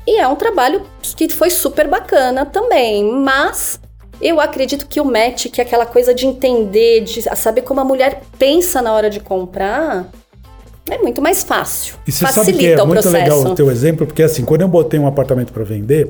E, 0.08 0.17
é 0.17 0.27
um 0.27 0.36
trabalho 0.36 0.82
que 1.01 1.29
foi 1.29 1.49
super 1.49 1.88
bacana 1.88 2.45
também, 2.45 3.03
mas 3.03 3.79
eu 4.21 4.39
acredito 4.39 4.88
que 4.88 4.99
o 4.99 5.05
match, 5.05 5.47
que 5.47 5.62
é 5.62 5.63
aquela 5.63 5.86
coisa 5.86 6.13
de 6.13 6.25
entender, 6.25 7.01
de 7.01 7.21
saber 7.36 7.62
como 7.62 7.79
a 7.79 7.86
mulher 7.86 8.21
pensa 8.38 8.82
na 8.82 8.93
hora 8.93 9.10
de 9.10 9.19
comprar, 9.19 10.08
é 10.91 10.97
muito 10.97 11.21
mais 11.21 11.43
fácil. 11.43 11.95
E 12.08 12.12
você 12.12 12.25
Facilita 12.25 12.52
sabe 12.52 12.58
que 12.58 12.80
é 12.80 12.84
o 12.84 12.88
muito 12.88 13.02
processo. 13.02 13.23
legal 13.23 13.52
o 13.52 13.56
teu 13.56 13.69
exemplo, 13.71 14.06
porque 14.08 14.23
assim, 14.23 14.43
quando 14.43 14.62
eu 14.62 14.67
botei 14.67 14.99
um 14.99 15.08
apartamento 15.08 15.52
para 15.54 15.63
vender, 15.63 16.10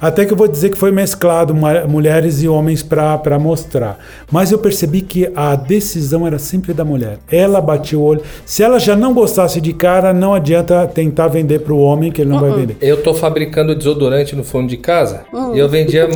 até 0.00 0.24
que 0.24 0.32
eu 0.32 0.36
vou 0.36 0.46
dizer 0.48 0.70
que 0.70 0.76
foi 0.76 0.90
mesclado 0.90 1.54
mulheres 1.88 2.42
e 2.42 2.48
homens 2.48 2.82
para 2.82 3.38
mostrar. 3.38 3.98
Mas 4.30 4.52
eu 4.52 4.58
percebi 4.58 5.00
que 5.00 5.30
a 5.34 5.54
decisão 5.56 6.26
era 6.26 6.38
sempre 6.38 6.72
da 6.74 6.84
mulher. 6.84 7.18
Ela 7.30 7.60
batia 7.60 7.98
o 7.98 8.02
olho. 8.02 8.20
Se 8.44 8.62
ela 8.62 8.78
já 8.78 8.94
não 8.94 9.14
gostasse 9.14 9.60
de 9.60 9.72
cara, 9.72 10.12
não 10.12 10.34
adianta 10.34 10.86
tentar 10.86 11.28
vender 11.28 11.60
para 11.60 11.72
o 11.72 11.78
homem, 11.78 12.12
que 12.12 12.20
ele 12.20 12.30
não 12.30 12.40
vai 12.40 12.50
Uh-uh. 12.50 12.56
vender. 12.58 12.76
Eu 12.80 13.02
tô 13.02 13.14
fabricando 13.14 13.74
desodorante 13.74 14.34
no 14.36 14.44
fundo 14.44 14.68
de 14.68 14.76
casa 14.76 15.24
Hum. 15.32 15.54
e 15.54 15.58
eu 15.58 15.68
vendia 15.68 16.08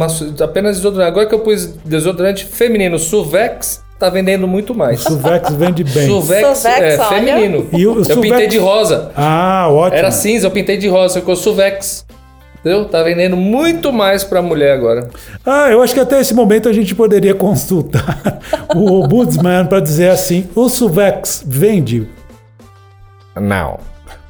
apenas 0.43 0.77
desodorante. 0.77 1.09
Agora 1.09 1.27
que 1.27 1.35
eu 1.35 1.41
pus 1.41 1.67
desodorante 1.85 2.45
feminino 2.45 2.99
Suvex, 2.99 3.83
tá 3.99 4.09
vendendo 4.11 4.47
muito 4.47 4.75
mais. 4.75 5.01
O 5.05 5.11
Suvex 5.11 5.53
vende 5.55 5.83
bem. 5.85 6.07
Suvex, 6.07 6.59
Suvex, 6.59 6.81
é 6.81 6.99
olha. 6.99 7.09
feminino. 7.09 7.67
E 7.73 7.87
o 7.87 7.99
eu 7.99 8.05
Suvex- 8.05 8.21
pintei 8.21 8.47
de 8.47 8.59
rosa. 8.59 9.11
Ah, 9.17 9.69
ótimo. 9.71 9.99
Era 9.99 10.11
cinza, 10.11 10.47
eu 10.47 10.51
pintei 10.51 10.77
de 10.77 10.89
rosa, 10.89 11.21
ficou 11.21 11.35
Suvex. 11.37 12.07
Entendeu? 12.61 12.87
Tá 12.87 13.03
vendendo 13.05 13.37
muito 13.37 13.93
mais 13.93 14.25
pra 14.25 14.43
mulher 14.43 14.73
agora. 14.73 15.09
Ah, 15.47 15.69
eu 15.71 15.81
acho 15.81 15.95
que 15.95 16.01
até 16.01 16.21
esse 16.21 16.35
momento 16.35 16.69
a 16.69 16.73
gente 16.73 16.93
poderia 16.95 17.33
consultar 17.35 18.41
o 18.75 19.07
Budsman 19.07 19.65
para 19.67 19.81
dizer 19.81 20.11
assim: 20.11 20.49
o 20.57 20.69
Suvex 20.69 21.43
vende 21.47 22.09
Não. 23.37 23.79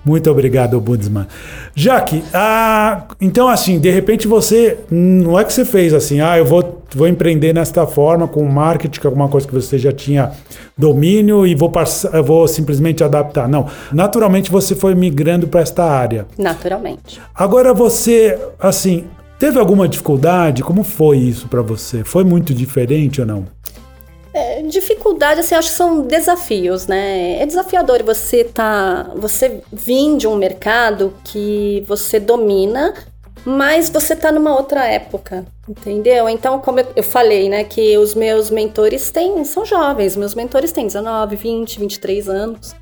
Muito 0.09 0.31
obrigado, 0.31 0.81
Budsman. 0.81 1.27
Jaque, 1.75 2.25
ah, 2.33 3.05
então 3.21 3.47
assim, 3.47 3.79
de 3.79 3.91
repente 3.91 4.27
você, 4.27 4.79
não 4.91 5.39
é 5.39 5.45
que 5.45 5.53
você 5.53 5.67
fez 5.67 5.93
assim, 5.93 6.19
ah, 6.19 6.39
eu 6.39 6.47
vou, 6.47 6.83
vou 6.95 7.07
empreender 7.07 7.53
nesta 7.53 7.87
forma, 7.87 8.27
com 8.27 8.43
marketing, 8.45 9.07
alguma 9.07 9.29
coisa 9.29 9.47
que 9.47 9.53
você 9.53 9.77
já 9.77 9.93
tinha 9.93 10.33
domínio 10.77 11.47
e 11.47 11.55
vou, 11.55 11.71
passar, 11.71 12.23
vou 12.23 12.49
simplesmente 12.49 13.05
adaptar. 13.05 13.47
Não, 13.47 13.67
naturalmente 13.93 14.51
você 14.51 14.75
foi 14.75 14.95
migrando 14.95 15.47
para 15.47 15.61
esta 15.61 15.85
área. 15.85 16.27
Naturalmente. 16.39 17.21
Agora 17.35 17.75
você, 17.75 18.39
assim, 18.59 19.05
teve 19.39 19.59
alguma 19.59 19.87
dificuldade? 19.87 20.63
Como 20.63 20.83
foi 20.83 21.19
isso 21.19 21.49
para 21.49 21.61
você? 21.61 22.03
Foi 22.03 22.25
muito 22.25 22.55
diferente 22.55 23.21
ou 23.21 23.27
não? 23.27 23.45
É, 24.39 24.63
dificuldade, 24.63 25.41
assim, 25.41 25.55
acho 25.55 25.69
que 25.69 25.75
são 25.75 26.03
desafios, 26.03 26.87
né? 26.87 27.41
É 27.41 27.47
desafiador 27.47 28.03
você 28.05 28.45
tá, 28.45 29.11
você 29.17 29.61
vir 29.73 30.17
de 30.17 30.29
um 30.29 30.37
mercado 30.37 31.13
que 31.25 31.85
você 31.89 32.21
domina, 32.21 32.95
mas 33.45 33.91
você 33.91 34.15
tá 34.15 34.31
numa 34.31 34.55
outra 34.57 34.85
época, 34.87 35.45
entendeu? 35.69 36.29
Então, 36.29 36.61
como 36.61 36.79
eu, 36.95 37.03
falei, 37.03 37.49
né, 37.49 37.65
que 37.65 37.99
os 37.99 38.15
meus 38.15 38.51
mentores 38.51 39.11
têm, 39.11 39.45
são 39.45 39.65
jovens, 39.65 40.17
meus 40.17 40.35
mentores 40.35 40.71
têm 40.71 40.87
19, 40.87 41.35
20, 41.35 41.81
23 41.81 42.29
anos. 42.29 42.77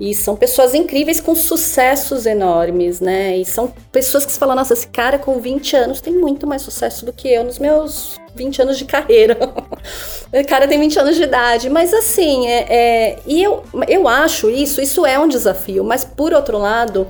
E 0.00 0.14
são 0.14 0.36
pessoas 0.36 0.74
incríveis 0.74 1.20
com 1.20 1.34
sucessos 1.34 2.24
enormes, 2.24 3.00
né? 3.00 3.36
E 3.36 3.44
são 3.44 3.72
pessoas 3.90 4.24
que 4.24 4.30
você 4.30 4.38
fala, 4.38 4.54
nossa, 4.54 4.72
esse 4.72 4.86
cara 4.86 5.18
com 5.18 5.40
20 5.40 5.74
anos 5.76 6.00
tem 6.00 6.12
muito 6.12 6.46
mais 6.46 6.62
sucesso 6.62 7.04
do 7.04 7.12
que 7.12 7.28
eu 7.28 7.42
nos 7.42 7.58
meus 7.58 8.16
20 8.34 8.62
anos 8.62 8.78
de 8.78 8.84
carreira. 8.84 9.36
o 10.32 10.46
cara 10.46 10.68
tem 10.68 10.78
20 10.78 11.00
anos 11.00 11.16
de 11.16 11.24
idade. 11.24 11.68
Mas 11.68 11.92
assim, 11.92 12.46
é, 12.46 12.66
é- 12.68 13.18
e 13.26 13.42
eu, 13.42 13.64
eu 13.88 14.06
acho 14.06 14.48
isso, 14.48 14.80
isso 14.80 15.04
é 15.04 15.18
um 15.18 15.26
desafio. 15.26 15.82
Mas 15.82 16.04
por 16.04 16.32
outro 16.32 16.58
lado, 16.58 17.06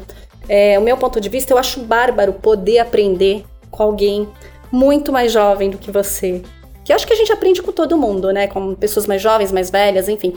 é, 0.48 0.78
o 0.78 0.82
meu 0.82 0.96
ponto 0.96 1.20
de 1.20 1.28
vista, 1.28 1.52
eu 1.52 1.58
acho 1.58 1.80
bárbaro 1.80 2.32
poder 2.32 2.78
aprender 2.78 3.44
com 3.70 3.82
alguém 3.82 4.26
muito 4.72 5.12
mais 5.12 5.30
jovem 5.30 5.68
do 5.68 5.76
que 5.76 5.90
você. 5.90 6.42
Que 6.84 6.92
eu 6.92 6.96
acho 6.96 7.06
que 7.06 7.12
a 7.12 7.16
gente 7.16 7.30
aprende 7.30 7.60
com 7.60 7.70
todo 7.70 7.98
mundo, 7.98 8.32
né? 8.32 8.46
Com 8.46 8.74
pessoas 8.74 9.06
mais 9.06 9.20
jovens, 9.20 9.52
mais 9.52 9.68
velhas, 9.68 10.08
enfim. 10.08 10.34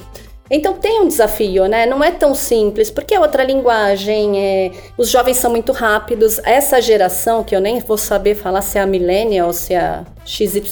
Então 0.53 0.73
tem 0.73 0.99
um 0.99 1.07
desafio, 1.07 1.65
né? 1.67 1.85
Não 1.85 2.03
é 2.03 2.11
tão 2.11 2.35
simples, 2.35 2.91
porque 2.91 3.15
é 3.15 3.19
outra 3.19 3.41
linguagem, 3.41 4.37
é... 4.37 4.71
os 4.97 5.09
jovens 5.09 5.37
são 5.37 5.49
muito 5.49 5.71
rápidos. 5.71 6.39
Essa 6.43 6.81
geração, 6.81 7.41
que 7.41 7.55
eu 7.55 7.61
nem 7.61 7.79
vou 7.79 7.97
saber 7.97 8.35
falar 8.35 8.61
se 8.61 8.77
é 8.77 8.81
a 8.81 8.85
millennial, 8.85 9.53
se 9.53 9.73
é 9.73 9.79
a 9.79 10.05
XYZ, 10.25 10.65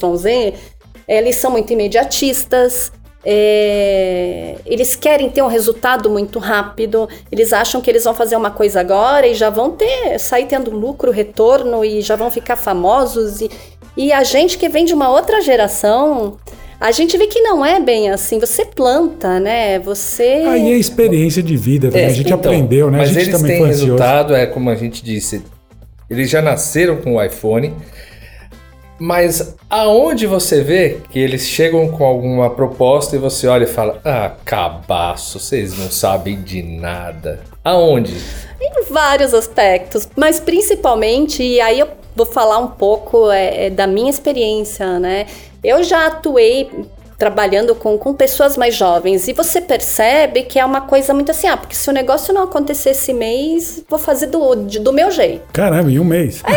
eles 1.07 1.37
são 1.37 1.49
muito 1.49 1.71
imediatistas. 1.71 2.91
é, 3.25 4.55
eles 4.65 4.95
querem 4.95 5.29
ter 5.29 5.41
um 5.41 5.47
resultado 5.47 6.09
muito 6.09 6.39
rápido, 6.39 7.07
eles 7.31 7.51
acham 7.51 7.81
que 7.81 7.89
eles 7.89 8.03
vão 8.03 8.13
fazer 8.13 8.35
uma 8.35 8.49
coisa 8.51 8.79
agora 8.79 9.27
e 9.27 9.33
já 9.33 9.49
vão 9.49 9.71
ter, 9.71 10.17
sair 10.19 10.45
tendo 10.45 10.71
lucro, 10.71 11.11
retorno 11.11 11.83
e 11.83 12.01
já 12.01 12.15
vão 12.15 12.29
ficar 12.31 12.55
famosos. 12.55 13.41
E, 13.41 13.49
e 13.97 14.13
a 14.13 14.23
gente 14.23 14.57
que 14.57 14.69
vem 14.69 14.85
de 14.85 14.93
uma 14.93 15.09
outra 15.09 15.41
geração, 15.41 16.37
a 16.79 16.91
gente 16.91 17.17
vê 17.17 17.27
que 17.27 17.41
não 17.41 17.65
é 17.65 17.79
bem 17.79 18.09
assim. 18.09 18.39
Você 18.39 18.63
planta, 18.63 19.39
né? 19.39 19.79
Você. 19.79 20.43
Aí 20.47 20.71
é 20.71 20.77
experiência 20.77 21.43
de 21.43 21.57
vida, 21.57 21.89
também. 21.89 22.05
É, 22.05 22.07
a 22.07 22.13
gente 22.13 22.27
então, 22.27 22.39
aprendeu, 22.39 22.89
né? 22.89 22.99
Mas 22.99 23.09
a 23.09 23.13
gente 23.13 23.23
eles 23.23 23.35
também 23.35 23.51
têm 23.51 23.59
foi 23.59 23.67
resultado, 23.67 24.35
é 24.35 24.45
como 24.45 24.69
a 24.69 24.75
gente 24.75 25.03
disse, 25.03 25.43
eles 26.09 26.29
já 26.29 26.41
nasceram 26.41 26.97
com 26.97 27.15
o 27.15 27.23
iPhone, 27.23 27.73
mas 28.97 29.55
aonde 29.69 30.25
você 30.25 30.61
vê 30.61 30.97
que 31.09 31.19
eles 31.19 31.43
chegam 31.43 31.89
com 31.89 32.03
alguma 32.05 32.49
proposta 32.49 33.15
e 33.15 33.19
você 33.19 33.47
olha 33.47 33.65
e 33.65 33.67
fala, 33.67 33.99
ah, 34.03 34.31
cabaço, 34.45 35.39
vocês 35.39 35.77
não 35.77 35.91
sabem 35.91 36.41
de 36.41 36.63
nada. 36.63 37.41
Aonde? 37.63 38.13
Em 38.61 38.91
vários 38.91 39.33
aspectos, 39.33 40.07
mas 40.15 40.39
principalmente, 40.39 41.43
e 41.43 41.61
aí 41.61 41.79
eu 41.79 41.87
vou 42.15 42.25
falar 42.25 42.57
um 42.57 42.67
pouco 42.67 43.31
é, 43.31 43.67
é, 43.67 43.69
da 43.69 43.85
minha 43.85 44.09
experiência, 44.09 44.99
né? 44.99 45.25
Eu 45.63 45.83
já 45.83 46.07
atuei 46.07 46.69
trabalhando 47.17 47.75
com, 47.75 47.97
com 47.97 48.13
pessoas 48.13 48.55
mais 48.55 48.73
jovens 48.75 49.27
e 49.27 49.33
você 49.33 49.59
percebe 49.59 50.43
que 50.43 50.57
é 50.57 50.63
uma 50.63 50.79
coisa 50.79 51.13
muito 51.13 51.31
assim, 51.31 51.47
ah, 51.47 51.57
porque 51.57 51.75
se 51.75 51.89
o 51.89 51.91
negócio 51.91 52.33
não 52.33 52.43
acontecer 52.43 52.91
esse 52.91 53.11
mês, 53.13 53.83
vou 53.89 53.99
fazer 53.99 54.27
do, 54.27 54.55
de- 54.55 54.79
do 54.79 54.93
meu 54.93 55.11
jeito. 55.11 55.41
Caramba, 55.51 55.91
em 55.91 55.99
um 55.99 56.05
mês. 56.05 56.41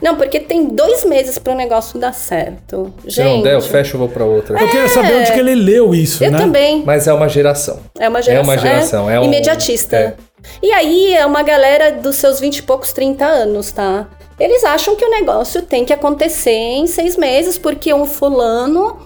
Não, 0.00 0.16
porque 0.16 0.40
tem 0.40 0.64
dois 0.66 1.04
meses 1.04 1.38
para 1.38 1.52
o 1.52 1.56
negócio 1.56 1.98
dar 1.98 2.12
certo. 2.14 2.92
Se 3.06 3.22
não 3.22 3.32
Gente, 3.32 3.44
der, 3.44 3.54
eu 3.54 3.60
fecho 3.60 3.96
e 3.96 3.98
vou 3.98 4.08
pra 4.08 4.24
outra. 4.24 4.58
Eu 4.58 4.68
queria 4.68 4.88
saber 4.88 5.14
onde 5.20 5.32
que 5.32 5.38
ele 5.38 5.54
leu 5.54 5.94
isso, 5.94 6.24
eu 6.24 6.30
né? 6.30 6.38
também. 6.38 6.82
Mas 6.84 7.06
é 7.06 7.12
uma 7.12 7.28
geração. 7.28 7.78
É 7.98 8.08
uma 8.08 8.22
geração. 8.22 8.40
É 8.40 8.42
uma 8.54 8.58
geração, 8.58 9.10
é 9.10 9.20
um- 9.20 9.24
imediatista. 9.24 9.96
é. 9.96 10.14
E 10.62 10.72
aí 10.72 11.14
é 11.14 11.26
uma 11.26 11.42
galera 11.42 11.92
dos 11.92 12.16
seus 12.16 12.40
20 12.40 12.58
e 12.58 12.62
poucos, 12.62 12.92
30 12.92 13.24
anos, 13.26 13.70
tá? 13.72 14.06
Eles 14.38 14.62
acham 14.64 14.94
que 14.94 15.04
o 15.04 15.10
negócio 15.10 15.62
tem 15.62 15.84
que 15.84 15.92
acontecer 15.92 16.50
em 16.50 16.86
seis 16.86 17.16
meses, 17.16 17.58
porque 17.58 17.92
um 17.92 18.06
fulano 18.06 18.98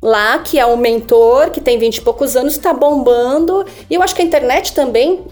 lá, 0.00 0.38
que 0.38 0.58
é 0.58 0.64
o 0.64 0.76
mentor, 0.76 1.50
que 1.50 1.60
tem 1.60 1.78
20 1.78 1.96
e 1.96 2.00
poucos 2.02 2.36
anos, 2.36 2.56
tá 2.56 2.72
bombando. 2.72 3.66
E 3.90 3.94
eu 3.94 4.02
acho 4.02 4.14
que 4.14 4.22
a 4.22 4.24
internet 4.24 4.72
também 4.72 5.24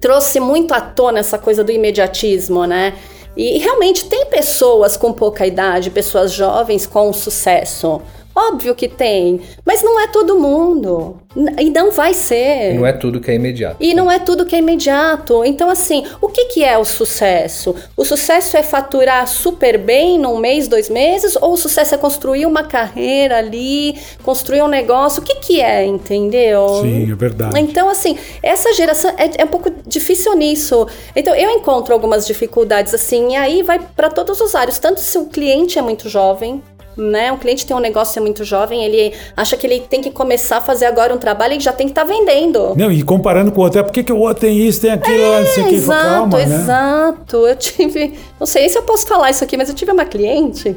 trouxe 0.00 0.40
muito 0.40 0.74
à 0.74 0.80
tona 0.80 1.20
essa 1.20 1.38
coisa 1.38 1.62
do 1.62 1.70
imediatismo, 1.70 2.66
né? 2.66 2.94
E 3.36 3.58
realmente 3.58 4.06
tem 4.06 4.26
pessoas 4.26 4.96
com 4.96 5.12
pouca 5.12 5.46
idade, 5.46 5.88
pessoas 5.90 6.32
jovens 6.32 6.86
com 6.86 7.12
sucesso. 7.12 8.02
Óbvio 8.34 8.74
que 8.74 8.88
tem, 8.88 9.40
mas 9.64 9.82
não 9.82 10.00
é 10.00 10.06
todo 10.06 10.38
mundo. 10.38 11.20
E 11.58 11.70
não 11.70 11.90
vai 11.90 12.12
ser. 12.12 12.74
E 12.74 12.74
não 12.74 12.86
é 12.86 12.92
tudo 12.92 13.20
que 13.20 13.30
é 13.30 13.34
imediato. 13.34 13.76
E 13.80 13.94
não 13.94 14.10
é 14.10 14.18
tudo 14.18 14.44
que 14.44 14.54
é 14.54 14.58
imediato. 14.58 15.44
Então, 15.44 15.70
assim, 15.70 16.04
o 16.20 16.28
que, 16.28 16.46
que 16.46 16.64
é 16.64 16.76
o 16.76 16.84
sucesso? 16.84 17.74
O 17.96 18.04
sucesso 18.04 18.56
é 18.56 18.62
faturar 18.62 19.26
super 19.26 19.78
bem 19.78 20.18
num 20.18 20.38
mês, 20.38 20.68
dois 20.68 20.90
meses? 20.90 21.36
Ou 21.40 21.52
o 21.52 21.56
sucesso 21.56 21.94
é 21.94 21.98
construir 21.98 22.44
uma 22.44 22.64
carreira 22.64 23.38
ali, 23.38 23.98
construir 24.22 24.62
um 24.62 24.68
negócio? 24.68 25.22
O 25.22 25.24
que, 25.24 25.36
que 25.36 25.60
é, 25.60 25.84
entendeu? 25.86 26.66
Sim, 26.82 27.10
é 27.10 27.14
verdade. 27.14 27.58
Então, 27.60 27.88
assim, 27.88 28.18
essa 28.42 28.72
geração 28.74 29.10
é, 29.16 29.42
é 29.42 29.44
um 29.44 29.48
pouco 29.48 29.70
difícil 29.86 30.34
nisso. 30.36 30.86
Então, 31.16 31.34
eu 31.34 31.50
encontro 31.50 31.94
algumas 31.94 32.26
dificuldades, 32.26 32.92
assim, 32.92 33.32
e 33.32 33.36
aí 33.36 33.62
vai 33.62 33.78
para 33.78 34.10
todos 34.10 34.40
os 34.40 34.54
áreas. 34.54 34.78
Tanto 34.78 35.00
se 35.00 35.16
o 35.18 35.26
cliente 35.26 35.78
é 35.78 35.82
muito 35.82 36.08
jovem, 36.08 36.62
né? 36.96 37.32
O 37.32 37.38
cliente 37.38 37.64
tem 37.66 37.76
um 37.76 37.80
negócio 37.80 38.18
é 38.18 38.22
muito 38.22 38.44
jovem, 38.44 38.84
ele 38.84 39.12
acha 39.36 39.56
que 39.56 39.66
ele 39.66 39.80
tem 39.80 40.00
que 40.00 40.10
começar 40.10 40.58
a 40.58 40.60
fazer 40.60 40.86
agora 40.86 41.14
um 41.14 41.18
trabalho 41.18 41.54
e 41.54 41.60
já 41.60 41.72
tem 41.72 41.86
que 41.86 41.92
estar 41.92 42.04
vendendo. 42.04 42.74
Não, 42.76 42.90
e 42.92 43.02
comparando 43.02 43.50
com 43.52 43.60
o 43.60 43.64
outro, 43.64 43.80
é 43.80 43.82
por 43.82 43.92
que, 43.92 44.02
que 44.02 44.12
o 44.12 44.18
outro 44.18 44.42
tem 44.46 44.56
isso, 44.58 44.80
tem 44.80 44.90
aquilo, 44.90 45.22
não 45.40 45.46
sei 45.46 45.62
o 45.64 45.68
que. 45.68 45.74
exato, 45.76 46.02
Calma, 46.08 46.38
né? 46.38 46.44
exato. 46.44 47.36
Eu 47.46 47.56
tive, 47.56 48.18
não 48.38 48.46
sei 48.46 48.68
se 48.68 48.76
eu 48.78 48.82
posso 48.82 49.06
falar 49.06 49.30
isso 49.30 49.42
aqui, 49.42 49.56
mas 49.56 49.68
eu 49.68 49.74
tive 49.74 49.90
uma 49.92 50.04
cliente 50.04 50.76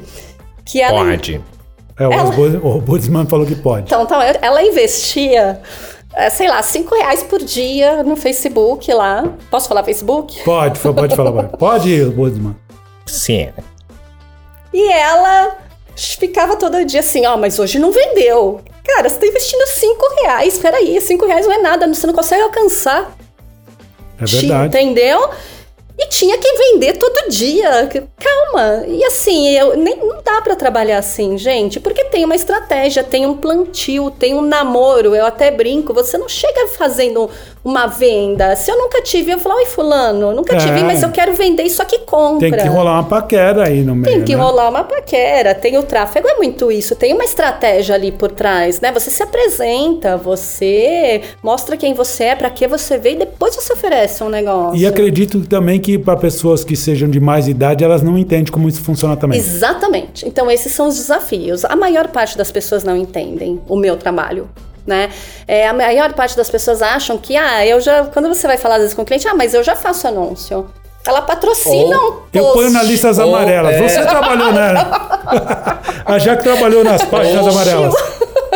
que 0.66 0.82
ela 0.82 1.02
É, 1.98 2.08
o, 2.08 2.12
Ela- 2.12 2.24
Osbo- 2.24 2.68
o 2.68 2.82
Budsman 2.82 3.26
falou 3.26 3.46
que 3.46 3.56
pode. 3.56 3.84
Então, 3.86 4.04
então 4.04 4.20
ela 4.22 4.62
investia, 4.64 5.62
é, 6.14 6.30
sei 6.30 6.48
lá, 6.50 6.62
5 6.62 6.94
reais 6.96 7.24
por 7.24 7.40
dia 7.44 8.04
no 8.04 8.16
Facebook 8.16 8.92
lá. 8.94 9.24
Posso 9.50 9.68
falar 9.70 9.84
Facebook? 9.84 10.44
Pode, 10.44 10.80
pode 10.80 11.16
falar. 11.16 11.32
Pode, 11.32 11.56
pode 11.60 11.90
ir, 11.90 12.10
Budsman. 12.10 12.56
Sim. 13.06 13.50
E 14.74 14.92
ela 14.92 15.56
ficava 15.96 16.56
todo 16.56 16.84
dia 16.86 17.00
assim, 17.00 17.26
ó, 17.26 17.38
mas 17.38 17.60
hoje 17.60 17.80
não 17.80 17.92
vendeu. 17.92 18.62
Cara, 18.84 19.10
você 19.10 19.18
tá 19.18 19.28
investindo 19.28 19.66
5 19.66 20.16
reais, 20.22 20.58
peraí, 20.58 21.00
5 21.00 21.26
reais 21.26 21.46
não 21.46 21.54
é 21.54 21.58
nada, 21.58 21.88
você 21.88 22.06
não 22.06 22.14
consegue 22.14 22.44
alcançar. 22.44 23.16
É 24.20 24.26
verdade. 24.26 24.68
Entendeu? 24.68 25.30
E 25.98 26.08
tinha 26.08 26.38
que 26.38 26.54
vender 26.54 26.98
todo 26.98 27.30
dia. 27.30 27.90
Calma. 28.20 28.86
E 28.86 29.04
assim, 29.06 29.50
eu, 29.50 29.78
nem, 29.78 29.96
não 29.96 30.22
dá 30.22 30.42
pra 30.42 30.56
trabalhar 30.56 30.98
assim, 30.98 31.38
gente, 31.38 31.80
porque 31.80 32.04
tem 32.06 32.26
uma 32.26 32.36
estratégia, 32.36 33.04
tem 33.04 33.26
um 33.26 33.38
plantio, 33.38 34.12
tem 34.12 34.34
um 34.34 34.42
namoro. 34.42 35.16
Eu 35.16 35.26
até 35.26 35.50
brinco, 35.50 35.94
você 35.94 36.18
não 36.18 36.28
chega 36.28 36.68
fazendo 36.78 37.30
uma 37.66 37.88
venda. 37.88 38.56
Se 38.56 38.70
eu 38.70 38.78
nunca 38.78 39.02
tive, 39.02 39.32
eu 39.32 39.40
falo, 39.40 39.56
oi, 39.56 39.66
fulano, 39.66 40.32
nunca 40.32 40.54
É. 40.56 40.58
tive, 40.60 40.84
mas 40.84 41.02
eu 41.02 41.10
quero 41.10 41.34
vender 41.34 41.64
isso 41.64 41.82
aqui, 41.82 41.98
compra. 42.06 42.52
Tem 42.52 42.60
que 42.60 42.68
rolar 42.68 42.94
uma 42.94 43.04
paquera 43.04 43.68
aí 43.68 43.82
no 43.82 43.96
meio. 43.96 44.14
Tem 44.16 44.24
que 44.24 44.36
né? 44.36 44.42
rolar 44.42 44.70
uma 44.70 44.84
paquera, 44.84 45.56
tem 45.56 45.76
o 45.76 45.82
tráfego, 45.82 46.28
é 46.28 46.36
muito 46.36 46.72
isso, 46.72 46.96
tem 46.96 47.12
uma 47.14 47.24
estratégia 47.24 47.96
ali 47.96 48.12
por 48.12 48.30
trás, 48.32 48.80
né? 48.80 48.92
Você 48.92 49.10
se 49.10 49.24
apresenta, 49.24 50.16
você 50.16 51.22
mostra 51.42 51.76
quem 51.76 51.96
você 51.96 52.26
é, 52.26 52.36
pra 52.36 52.52
que 52.52 52.68
você 52.68 53.00
veio 53.00 53.16
e 53.16 53.20
depois 53.20 53.56
você 53.56 53.74
oferece 53.74 54.24
um 54.24 54.30
negócio. 54.30 54.80
E 54.80 54.86
acredito 54.86 55.42
também 55.48 55.80
que 55.80 55.98
para 55.98 56.16
pessoas 56.18 56.64
que 56.64 56.76
sejam 56.76 57.10
de 57.10 57.20
mais 57.20 57.48
idade, 57.48 57.84
elas 57.84 58.04
não 58.04 58.16
entendem 58.16 58.54
como 58.54 58.70
isso 58.70 58.84
funciona 58.84 59.18
também. 59.18 59.40
Exatamente. 59.40 60.28
Então, 60.28 60.52
esses 60.52 60.72
são 60.72 60.88
os 60.88 60.96
desafios. 60.96 61.66
A 61.66 61.76
maior 61.76 62.10
parte 62.10 62.38
das 62.38 62.52
pessoas 62.52 62.84
não 62.84 62.96
entendem 62.96 63.60
o 63.68 63.76
meu 63.76 63.98
trabalho. 63.98 64.48
Né? 64.86 65.10
É, 65.48 65.68
a 65.68 65.74
maior 65.74 66.14
parte 66.14 66.38
das 66.38 66.50
pessoas 66.50 66.82
acham 66.82 67.18
que, 67.18 67.36
ah, 67.36 67.66
eu 67.66 67.82
já. 67.82 68.06
Quando 68.06 68.28
você 68.28 68.46
vai 68.46 68.58
falar 68.58 68.76
às 68.76 68.82
vezes 68.82 68.96
com 68.96 69.02
o 69.02 69.06
cliente, 69.06 69.28
ah, 69.28 69.34
mas 69.34 69.54
eu 69.54 69.64
já 69.64 69.76
faço 69.76 70.08
anúncio. 70.08 70.68
Ela 71.08 71.22
patrocina 71.22 71.98
Ou 72.00 72.12
um 72.14 72.18
Eu 72.34 72.42
post. 72.44 72.54
ponho 72.58 72.70
na 72.72 72.82
listas 72.84 73.20
Ou, 73.20 73.36
amarelas. 73.36 73.74
é. 73.76 73.88
Você 73.88 74.02
trabalhou 74.06 74.52
nela. 74.52 75.20
A 76.06 76.18
Jaque 76.20 76.44
trabalhou 76.44 76.84
nas 76.84 77.04
páginas 77.04 77.48
amarelas. 77.48 77.94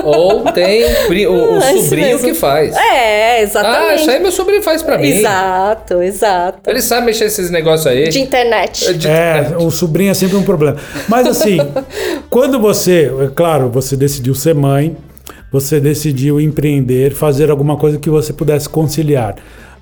Ou 0.04 0.44
tem 0.52 0.84
o, 1.28 1.32
o- 1.32 1.58
É 1.58 1.74
sobrinho 1.78 2.08
mesmo. 2.08 2.28
que 2.28 2.34
faz. 2.34 2.76
É, 2.76 3.38
ah, 3.38 3.42
exatamente. 3.42 4.02
isso 4.02 4.10
aí 4.12 4.20
meu 4.20 4.32
sobrinho 4.32 4.64
faz 4.64 4.82
pra 4.82 4.98
mim. 4.98 5.10
Exato, 5.10 6.02
exato. 6.02 6.60
Ele 6.70 6.82
sabe 6.82 7.06
mexer 7.08 7.26
esses 7.26 7.50
negócios 7.52 7.86
aí. 7.86 8.08
De 8.10 8.20
internet. 8.20 8.94
De- 8.94 9.08
É, 9.08 9.56
o 9.60 9.70
sobrinho 9.70 10.12
é 10.12 10.14
sempre 10.14 10.38
um 10.38 10.44
problema. 10.44 10.78
Mas 11.08 11.28
assim, 11.28 11.58
quando 12.30 12.60
você, 12.60 13.12
é 13.24 13.28
claro, 13.36 13.70
você 13.70 13.96
decidiu 13.96 14.34
ser 14.34 14.56
mãe, 14.56 14.96
você 15.52 15.80
decidiu 15.80 16.40
empreender, 16.40 17.14
fazer 17.14 17.50
alguma 17.50 17.76
coisa 17.76 17.98
que 17.98 18.10
você 18.10 18.32
pudesse 18.32 18.70
conciliar. 18.70 19.36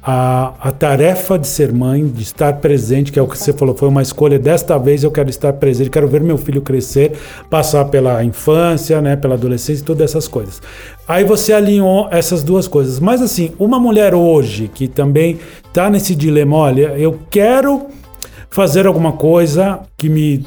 A, 0.10 0.54
a 0.62 0.72
tarefa 0.72 1.38
de 1.38 1.48
ser 1.48 1.74
mãe, 1.74 2.08
de 2.08 2.24
estar 2.24 2.54
presente, 2.62 3.12
que 3.12 3.20
é 3.20 3.22
o 3.22 3.28
que 3.28 3.38
você 3.38 3.52
falou, 3.52 3.76
foi 3.76 3.90
uma 3.90 4.02
escolha. 4.02 4.40
Desta 4.40 4.78
vez 4.78 5.04
eu 5.04 5.12
quero 5.12 5.30
estar 5.30 5.52
presente, 5.54 5.90
quero 5.90 6.08
ver 6.08 6.22
meu 6.22 6.38
filho 6.38 6.62
crescer, 6.62 7.12
passar 7.50 7.84
pela 7.86 8.24
infância, 8.24 9.02
né, 9.02 9.18
pela 9.18 9.34
adolescência 9.36 9.82
e 9.82 9.86
todas 9.86 10.10
essas 10.10 10.26
coisas. 10.26 10.62
Aí 11.06 11.26
você 11.26 11.52
alinhou 11.52 12.08
essas 12.10 12.42
duas 12.42 12.70
coisas. 12.70 13.02
Mas 13.02 13.22
assim, 13.22 13.52
uma 13.60 13.82
mulher 13.82 14.16
hoje 14.16 14.70
que 14.74 14.88
também 14.88 15.40
está 15.66 15.90
nesse 15.90 16.16
dilema, 16.16 16.56
olha, 16.56 16.94
eu 16.98 17.20
quero 17.30 17.88
fazer 18.50 18.88
alguma 18.88 19.12
coisa 19.12 19.82
que 19.98 20.08
me 20.08 20.46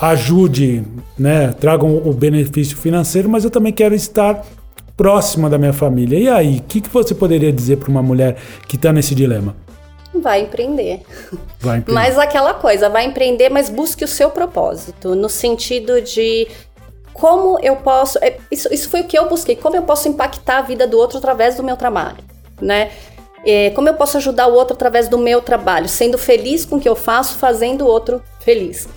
ajude, 0.00 0.84
né, 1.18 1.54
traga 1.60 1.84
o 1.84 2.08
o 2.08 2.14
benefício 2.14 2.78
financeiro, 2.78 3.28
mas 3.28 3.44
eu 3.44 3.50
também 3.50 3.74
quero 3.74 3.94
estar 3.94 4.42
próxima 4.96 5.48
da 5.48 5.58
minha 5.58 5.72
família. 5.72 6.18
E 6.18 6.28
aí, 6.28 6.58
o 6.58 6.62
que, 6.62 6.80
que 6.80 6.88
você 6.88 7.14
poderia 7.14 7.52
dizer 7.52 7.76
para 7.76 7.90
uma 7.90 8.02
mulher 8.02 8.36
que 8.68 8.76
está 8.76 8.92
nesse 8.92 9.14
dilema? 9.14 9.56
Vai 10.14 10.42
empreender. 10.42 11.02
Vai 11.58 11.78
empreender. 11.78 11.92
Mas 11.92 12.18
aquela 12.18 12.54
coisa, 12.54 12.88
vai 12.88 13.04
empreender, 13.04 13.48
mas 13.48 13.70
busque 13.70 14.04
o 14.04 14.08
seu 14.08 14.30
propósito. 14.30 15.14
No 15.14 15.28
sentido 15.28 16.00
de 16.02 16.46
como 17.12 17.58
eu 17.62 17.76
posso. 17.76 18.18
é, 18.20 18.36
Isso, 18.50 18.72
isso 18.72 18.88
foi 18.88 19.00
o 19.00 19.04
que 19.04 19.18
eu 19.18 19.28
busquei. 19.28 19.56
Como 19.56 19.76
eu 19.76 19.82
posso 19.82 20.08
impactar 20.08 20.58
a 20.58 20.62
vida 20.62 20.86
do 20.86 20.98
outro 20.98 21.18
através 21.18 21.56
do 21.56 21.62
meu 21.62 21.76
trabalho, 21.76 22.18
né? 22.60 22.90
É, 23.44 23.70
como 23.70 23.88
eu 23.88 23.94
posso 23.94 24.18
ajudar 24.18 24.46
o 24.46 24.54
outro 24.54 24.74
através 24.74 25.08
do 25.08 25.18
meu 25.18 25.40
trabalho, 25.40 25.88
sendo 25.88 26.16
feliz 26.16 26.64
com 26.64 26.76
o 26.76 26.80
que 26.80 26.88
eu 26.88 26.94
faço, 26.94 27.38
fazendo 27.38 27.84
o 27.84 27.88
outro 27.88 28.22
feliz. 28.40 28.88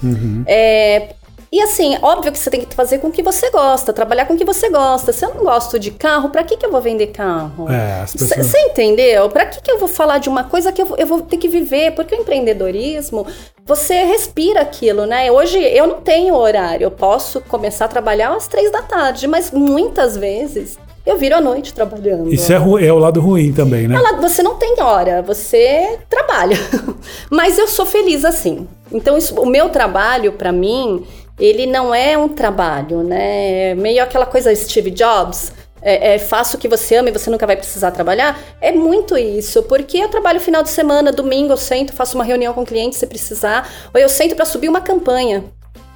É, 0.45 1.13
E 1.55 1.61
assim, 1.61 1.97
óbvio 2.01 2.33
que 2.33 2.37
você 2.37 2.49
tem 2.49 2.59
que 2.59 2.75
fazer 2.75 2.97
com 2.97 3.07
o 3.07 3.11
que 3.13 3.23
você 3.23 3.49
gosta, 3.49 3.93
trabalhar 3.93 4.25
com 4.25 4.33
o 4.33 4.37
que 4.37 4.43
você 4.43 4.67
gosta. 4.69 5.13
Se 5.13 5.23
eu 5.23 5.33
não 5.35 5.45
gosto 5.45 5.79
de 5.79 5.89
carro, 5.89 6.29
pra 6.29 6.43
que, 6.43 6.57
que 6.57 6.65
eu 6.65 6.69
vou 6.69 6.81
vender 6.81 7.07
carro? 7.07 7.71
É, 7.71 8.01
as 8.01 8.11
Você 8.11 8.35
pessoas... 8.35 8.53
entendeu? 8.65 9.29
Pra 9.29 9.45
que, 9.45 9.61
que 9.61 9.71
eu 9.71 9.79
vou 9.79 9.87
falar 9.87 10.17
de 10.17 10.27
uma 10.27 10.43
coisa 10.43 10.73
que 10.73 10.81
eu 10.81 10.85
vou, 10.85 10.97
eu 10.97 11.07
vou 11.07 11.21
ter 11.21 11.37
que 11.37 11.47
viver? 11.47 11.91
Porque 11.91 12.13
o 12.13 12.19
empreendedorismo, 12.19 13.25
você 13.65 14.03
respira 14.03 14.59
aquilo, 14.59 15.05
né? 15.05 15.31
Hoje 15.31 15.57
eu 15.57 15.87
não 15.87 16.01
tenho 16.01 16.35
horário, 16.35 16.83
eu 16.83 16.91
posso 16.91 17.39
começar 17.39 17.85
a 17.85 17.87
trabalhar 17.87 18.35
às 18.35 18.49
três 18.49 18.69
da 18.69 18.81
tarde, 18.81 19.25
mas 19.25 19.49
muitas 19.51 20.17
vezes 20.17 20.77
eu 21.05 21.17
viro 21.17 21.37
à 21.37 21.39
noite 21.41 21.73
trabalhando. 21.73 22.33
Isso 22.33 22.51
é, 22.51 22.55
é 22.57 22.91
o 22.91 22.97
lado 22.97 23.21
ruim 23.21 23.53
também, 23.53 23.87
né? 23.87 23.95
Ela- 23.95 24.17
você 24.19 24.43
não 24.43 24.55
tem 24.55 24.75
hora, 24.81 25.21
você 25.21 25.99
trabalha. 26.09 26.57
Mas 27.31 27.57
eu 27.57 27.67
sou 27.67 27.85
feliz 27.85 28.25
assim. 28.25 28.67
Então, 28.91 29.17
isso- 29.17 29.39
o 29.39 29.45
meu 29.45 29.69
trabalho, 29.69 30.33
pra 30.33 30.51
mim, 30.51 31.05
ele 31.39 31.65
não 31.65 31.93
é 31.93 32.17
um 32.17 32.29
trabalho, 32.29 33.03
né? 33.03 33.71
É 33.71 33.75
meio 33.75 34.01
aquela 34.03 34.25
coisa 34.25 34.53
Steve 34.55 34.91
Jobs. 34.91 35.51
É, 35.81 36.15
é, 36.15 36.19
faça 36.19 36.57
o 36.57 36.59
que 36.59 36.67
você 36.67 36.95
ama 36.95 37.09
e 37.09 37.11
você 37.11 37.29
nunca 37.29 37.45
vai 37.45 37.55
precisar 37.55 37.91
trabalhar. 37.91 38.39
É 38.59 38.71
muito 38.71 39.15
isso, 39.17 39.61
porque 39.63 39.97
eu 39.97 40.09
trabalho 40.09 40.39
final 40.39 40.63
de 40.63 40.69
semana, 40.69 41.11
domingo 41.11 41.53
eu 41.53 41.57
sento, 41.57 41.93
faço 41.93 42.15
uma 42.15 42.23
reunião 42.23 42.53
com 42.53 42.61
o 42.61 42.65
cliente 42.65 42.95
se 42.95 43.05
precisar, 43.05 43.69
ou 43.93 43.99
eu 43.99 44.09
sento 44.09 44.35
pra 44.35 44.45
subir 44.45 44.67
uma 44.67 44.81
campanha. 44.81 45.43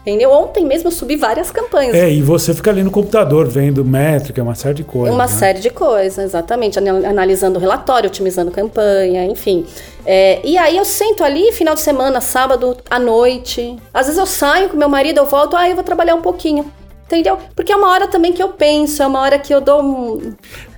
Entendeu? 0.01 0.31
Ontem 0.31 0.65
mesmo 0.65 0.87
eu 0.87 0.91
subi 0.91 1.17
várias 1.17 1.51
campanhas. 1.51 1.93
É, 1.93 2.09
e 2.09 2.21
você 2.21 2.53
fica 2.53 2.71
ali 2.71 2.81
no 2.81 2.89
computador 2.89 3.47
vendo 3.47 3.83
métrica, 3.83 4.41
uma 4.41 4.55
série 4.55 4.75
de 4.75 4.83
coisas. 4.83 5.13
Uma 5.13 5.25
né? 5.25 5.31
série 5.31 5.59
de 5.59 5.69
coisas, 5.69 6.23
exatamente. 6.23 6.79
Anal- 6.79 7.05
Analisando 7.05 7.57
o 7.57 7.61
relatório, 7.61 8.07
otimizando 8.07 8.49
campanha, 8.49 9.25
enfim. 9.25 9.65
É, 10.05 10.39
e 10.43 10.57
aí 10.57 10.77
eu 10.77 10.85
sento 10.85 11.23
ali, 11.23 11.51
final 11.51 11.75
de 11.75 11.81
semana, 11.81 12.21
sábado 12.21 12.77
à 12.89 12.97
noite. 12.97 13.75
Às 13.93 14.05
vezes 14.07 14.17
eu 14.19 14.25
saio 14.25 14.69
com 14.69 14.77
meu 14.77 14.89
marido, 14.89 15.17
eu 15.17 15.25
volto, 15.25 15.55
ah, 15.57 15.67
eu 15.69 15.75
vou 15.75 15.83
trabalhar 15.83 16.15
um 16.15 16.21
pouquinho. 16.21 16.71
Entendeu? 17.05 17.37
Porque 17.55 17.71
é 17.71 17.75
uma 17.75 17.89
hora 17.91 18.07
também 18.07 18.31
que 18.31 18.41
eu 18.41 18.49
penso, 18.49 19.01
é 19.03 19.07
uma 19.07 19.19
hora 19.19 19.37
que 19.39 19.51
eu 19.53 19.59
dou 19.59 19.81
um. 19.81 20.33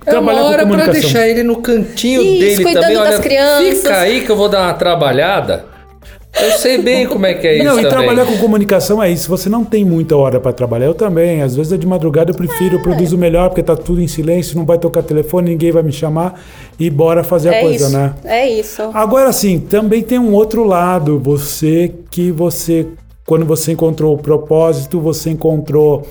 É 0.06 0.18
uma 0.18 0.32
hora 0.32 0.56
pra 0.58 0.62
comunicação. 0.64 0.92
deixar 1.00 1.28
ele 1.28 1.42
no 1.42 1.56
cantinho 1.62 2.22
Isso, 2.22 2.40
dele 2.40 2.64
cuidando 2.64 2.82
também. 2.84 2.98
das 2.98 3.14
Olha, 3.14 3.18
crianças. 3.22 3.76
fica 3.82 3.98
aí 4.00 4.20
que 4.24 4.30
eu 4.32 4.36
vou 4.36 4.48
dar 4.48 4.62
uma 4.62 4.74
trabalhada. 4.74 5.66
Eu 6.40 6.50
sei 6.52 6.78
bem 6.78 7.06
como 7.06 7.26
é 7.26 7.34
que 7.34 7.46
é 7.46 7.56
isso 7.56 7.64
Não, 7.64 7.78
e 7.78 7.82
também. 7.82 7.90
trabalhar 7.90 8.24
com 8.26 8.38
comunicação 8.38 9.02
é 9.02 9.10
isso. 9.10 9.28
Você 9.28 9.48
não 9.48 9.64
tem 9.64 9.84
muita 9.84 10.16
hora 10.16 10.40
para 10.40 10.52
trabalhar. 10.52 10.86
Eu 10.86 10.94
também. 10.94 11.42
Às 11.42 11.54
vezes 11.54 11.72
é 11.72 11.76
de 11.76 11.86
madrugada, 11.86 12.30
eu 12.30 12.34
prefiro, 12.34 12.76
É. 12.76 12.78
eu 12.78 12.82
produzo 12.82 13.18
melhor, 13.18 13.48
porque 13.50 13.62
tá 13.62 13.76
tudo 13.76 14.00
em 14.00 14.08
silêncio, 14.08 14.56
não 14.56 14.64
vai 14.64 14.78
tocar 14.78 15.02
telefone, 15.02 15.50
ninguém 15.50 15.70
vai 15.70 15.82
me 15.82 15.92
chamar 15.92 16.40
e 16.80 16.88
bora 16.88 17.22
fazer 17.22 17.50
a 17.50 17.54
é 17.56 17.60
coisa, 17.60 17.84
isso. 17.86 17.96
né? 17.96 18.14
É 18.24 18.48
isso. 18.48 18.82
Agora 18.94 19.30
sim, 19.32 19.60
também 19.60 20.02
tem 20.02 20.18
um 20.18 20.32
outro 20.32 20.64
lado. 20.64 21.18
Você 21.18 21.92
que 22.10 22.32
você, 22.32 22.86
quando 23.26 23.44
você 23.44 23.72
encontrou 23.72 24.14
o 24.14 24.18
propósito, 24.18 25.00
você 25.00 25.30
encontrou 25.30 26.02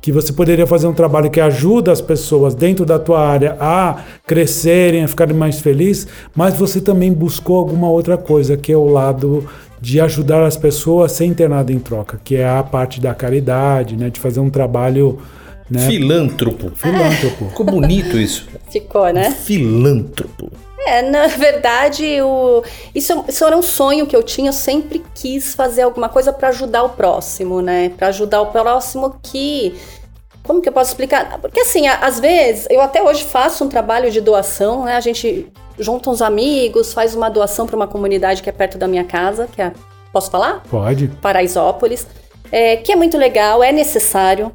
que 0.00 0.12
você 0.12 0.32
poderia 0.32 0.66
fazer 0.66 0.86
um 0.86 0.94
trabalho 0.94 1.30
que 1.30 1.40
ajuda 1.40 1.92
as 1.92 2.00
pessoas 2.00 2.54
dentro 2.54 2.86
da 2.86 2.98
tua 2.98 3.20
área 3.20 3.56
a 3.60 3.96
crescerem, 4.26 5.04
a 5.04 5.08
ficarem 5.08 5.34
mais 5.36 5.60
felizes, 5.60 6.06
mas 6.34 6.54
você 6.54 6.80
também 6.80 7.12
buscou 7.12 7.58
alguma 7.58 7.90
outra 7.90 8.16
coisa, 8.16 8.56
que 8.56 8.72
é 8.72 8.76
o 8.76 8.86
lado 8.86 9.46
de 9.80 10.00
ajudar 10.00 10.44
as 10.44 10.56
pessoas 10.56 11.12
sem 11.12 11.32
ter 11.32 11.48
nada 11.48 11.72
em 11.72 11.78
troca, 11.78 12.20
que 12.22 12.36
é 12.36 12.48
a 12.48 12.62
parte 12.62 13.00
da 13.00 13.14
caridade, 13.14 13.96
né, 13.96 14.10
de 14.10 14.20
fazer 14.20 14.40
um 14.40 14.50
trabalho, 14.50 15.18
né, 15.70 15.86
Filântropo. 15.86 16.72
filântropo. 16.74 17.48
Ficou 17.48 17.66
bonito 17.66 18.18
isso. 18.18 18.48
Ficou, 18.70 19.10
né? 19.12 19.30
Filântropo. 19.30 20.50
É, 20.86 21.02
na 21.02 21.26
verdade, 21.26 22.20
o... 22.22 22.62
isso, 22.94 23.24
isso 23.28 23.44
era 23.44 23.56
um 23.56 23.62
sonho 23.62 24.06
que 24.06 24.16
eu 24.16 24.22
tinha. 24.22 24.48
Eu 24.48 24.52
sempre 24.52 25.04
quis 25.14 25.54
fazer 25.54 25.82
alguma 25.82 26.08
coisa 26.08 26.32
para 26.32 26.48
ajudar 26.48 26.82
o 26.82 26.90
próximo, 26.90 27.60
né? 27.60 27.90
Para 27.96 28.08
ajudar 28.08 28.40
o 28.40 28.46
próximo 28.46 29.14
que. 29.22 29.74
Como 30.42 30.62
que 30.62 30.68
eu 30.68 30.72
posso 30.72 30.90
explicar? 30.90 31.38
Porque 31.38 31.60
assim, 31.60 31.86
às 31.86 32.18
vezes, 32.18 32.66
eu 32.70 32.80
até 32.80 33.02
hoje 33.02 33.22
faço 33.24 33.62
um 33.62 33.68
trabalho 33.68 34.10
de 34.10 34.20
doação, 34.20 34.84
né? 34.84 34.96
A 34.96 35.00
gente 35.00 35.46
junta 35.80 36.10
uns 36.10 36.22
amigos, 36.22 36.92
faz 36.92 37.14
uma 37.14 37.28
doação 37.28 37.66
para 37.66 37.74
uma 37.74 37.88
comunidade 37.88 38.42
que 38.42 38.48
é 38.48 38.52
perto 38.52 38.78
da 38.78 38.86
minha 38.86 39.04
casa, 39.04 39.48
que 39.50 39.60
é. 39.60 39.72
Posso 40.12 40.30
falar? 40.30 40.62
Pode? 40.68 41.08
Paraisópolis, 41.22 42.06
é, 42.50 42.76
que 42.76 42.92
é 42.92 42.96
muito 42.96 43.16
legal, 43.16 43.62
é 43.62 43.70
necessário, 43.70 44.52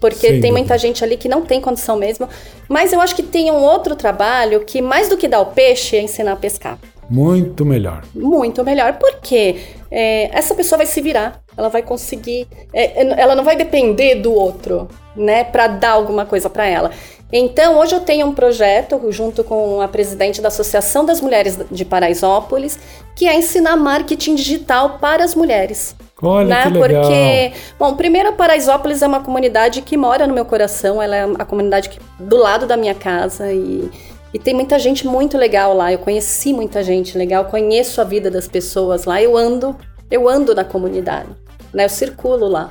porque 0.00 0.28
Sem 0.28 0.40
tem 0.40 0.52
muita 0.52 0.78
gente 0.78 1.04
ali 1.04 1.16
que 1.16 1.28
não 1.28 1.42
tem 1.42 1.60
condição 1.60 1.96
mesmo. 1.96 2.28
Mas 2.68 2.92
eu 2.92 3.00
acho 3.00 3.14
que 3.14 3.22
tem 3.22 3.50
um 3.50 3.62
outro 3.62 3.94
trabalho 3.94 4.60
que, 4.60 4.80
mais 4.80 5.08
do 5.08 5.16
que 5.16 5.28
dar 5.28 5.40
o 5.40 5.46
peixe, 5.46 5.96
é 5.96 6.02
ensinar 6.02 6.32
a 6.32 6.36
pescar. 6.36 6.78
Muito 7.08 7.64
melhor. 7.64 8.04
Muito 8.14 8.64
melhor, 8.64 8.98
porque 8.98 9.56
é, 9.90 10.36
essa 10.36 10.54
pessoa 10.54 10.78
vai 10.78 10.86
se 10.86 11.00
virar, 11.00 11.40
ela 11.58 11.68
vai 11.68 11.82
conseguir, 11.82 12.46
é, 12.72 13.20
ela 13.20 13.34
não 13.34 13.42
vai 13.42 13.56
depender 13.56 14.14
do 14.14 14.32
outro, 14.32 14.88
né, 15.16 15.42
para 15.42 15.66
dar 15.66 15.90
alguma 15.90 16.24
coisa 16.24 16.48
para 16.48 16.64
ela. 16.64 16.92
Então, 17.32 17.76
hoje 17.78 17.94
eu 17.94 18.00
tenho 18.00 18.26
um 18.26 18.32
projeto 18.32 19.00
junto 19.10 19.44
com 19.44 19.82
a 19.82 19.88
presidente 19.88 20.40
da 20.40 20.48
Associação 20.48 21.04
das 21.04 21.20
Mulheres 21.20 21.58
de 21.70 21.84
Paraisópolis, 21.84 22.78
que 23.14 23.26
é 23.26 23.34
ensinar 23.36 23.76
marketing 23.76 24.36
digital 24.36 24.98
para 24.98 25.24
as 25.24 25.34
mulheres. 25.34 25.94
Olha 26.22 26.46
né? 26.46 26.62
que 26.62 26.78
legal. 26.78 27.02
Porque, 27.02 27.52
bom, 27.78 27.94
primeiro 27.94 28.32
Paraisópolis 28.32 29.02
é 29.02 29.06
uma 29.06 29.20
comunidade 29.20 29.82
que 29.82 29.96
mora 29.96 30.26
no 30.26 30.32
meu 30.32 30.44
coração, 30.44 31.02
ela 31.02 31.16
é 31.16 31.24
a 31.38 31.44
comunidade 31.44 31.90
que, 31.90 31.98
do 32.18 32.36
lado 32.36 32.66
da 32.66 32.76
minha 32.76 32.94
casa 32.94 33.52
e, 33.52 33.90
e 34.32 34.38
tem 34.38 34.54
muita 34.54 34.78
gente 34.78 35.06
muito 35.06 35.36
legal 35.36 35.74
lá. 35.74 35.92
Eu 35.92 35.98
conheci 35.98 36.52
muita 36.52 36.82
gente 36.82 37.18
legal, 37.18 37.44
conheço 37.44 38.00
a 38.00 38.04
vida 38.04 38.30
das 38.30 38.48
pessoas 38.48 39.04
lá. 39.04 39.20
Eu 39.20 39.36
ando, 39.36 39.76
eu 40.10 40.28
ando 40.28 40.54
na 40.54 40.64
comunidade, 40.64 41.28
né? 41.72 41.84
Eu 41.84 41.88
circulo 41.88 42.46
lá. 42.48 42.70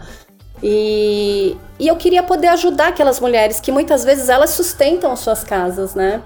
E, 0.61 1.55
e 1.79 1.87
eu 1.87 1.95
queria 1.95 2.23
poder 2.23 2.47
ajudar 2.47 2.87
aquelas 2.87 3.19
mulheres 3.19 3.59
que 3.59 3.71
muitas 3.71 4.03
vezes 4.03 4.27
elas 4.29 4.49
sustentam 4.51 5.11
as 5.11 5.19
suas 5.19 5.43
casas, 5.43 5.93
né? 5.93 6.21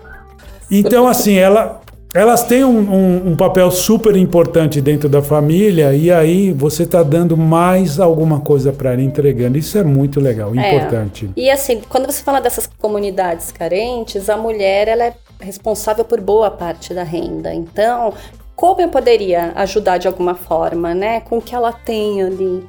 Então, 0.70 1.06
assim, 1.06 1.36
ela, 1.36 1.82
elas 2.14 2.44
têm 2.46 2.64
um, 2.64 2.80
um- 2.80 3.32
um 3.32 3.36
papel 3.36 3.70
super 3.70 4.16
importante 4.16 4.80
dentro 4.80 5.10
da 5.10 5.22
família 5.22 5.94
e 5.94 6.10
aí 6.10 6.54
você 6.54 6.84
está 6.84 7.04
dando 7.04 7.36
mais 7.36 8.00
alguma 8.00 8.40
coisa 8.40 8.72
para 8.72 8.94
ela, 8.94 9.02
entregando. 9.02 9.58
Isso 9.58 9.78
é 9.78 9.84
muito 9.84 10.22
legal, 10.22 10.56
É. 10.56 10.76
importante. 10.76 11.30
E 11.36 11.50
assim, 11.50 11.82
quando 11.90 12.06
você 12.10 12.24
fala 12.24 12.40
dessas 12.40 12.70
comunidades 12.80 13.52
carentes, 13.52 14.30
a 14.30 14.38
mulher 14.38 14.88
ela 14.88 15.04
é 15.04 15.14
responsável 15.42 16.06
por 16.06 16.22
boa 16.22 16.50
parte 16.50 16.94
da 16.94 17.04
renda. 17.04 17.54
Então, 17.54 18.14
como 18.62 18.80
eu 18.80 18.90
poderia 18.90 19.54
ajudar 19.56 19.98
de 19.98 20.08
alguma 20.08 20.36
forma, 20.36 20.94
né? 20.94 21.20
Com 21.22 21.40
o 21.40 21.42
que 21.42 21.56
ela 21.56 21.74
tem 21.74 22.22
ali. 22.22 22.64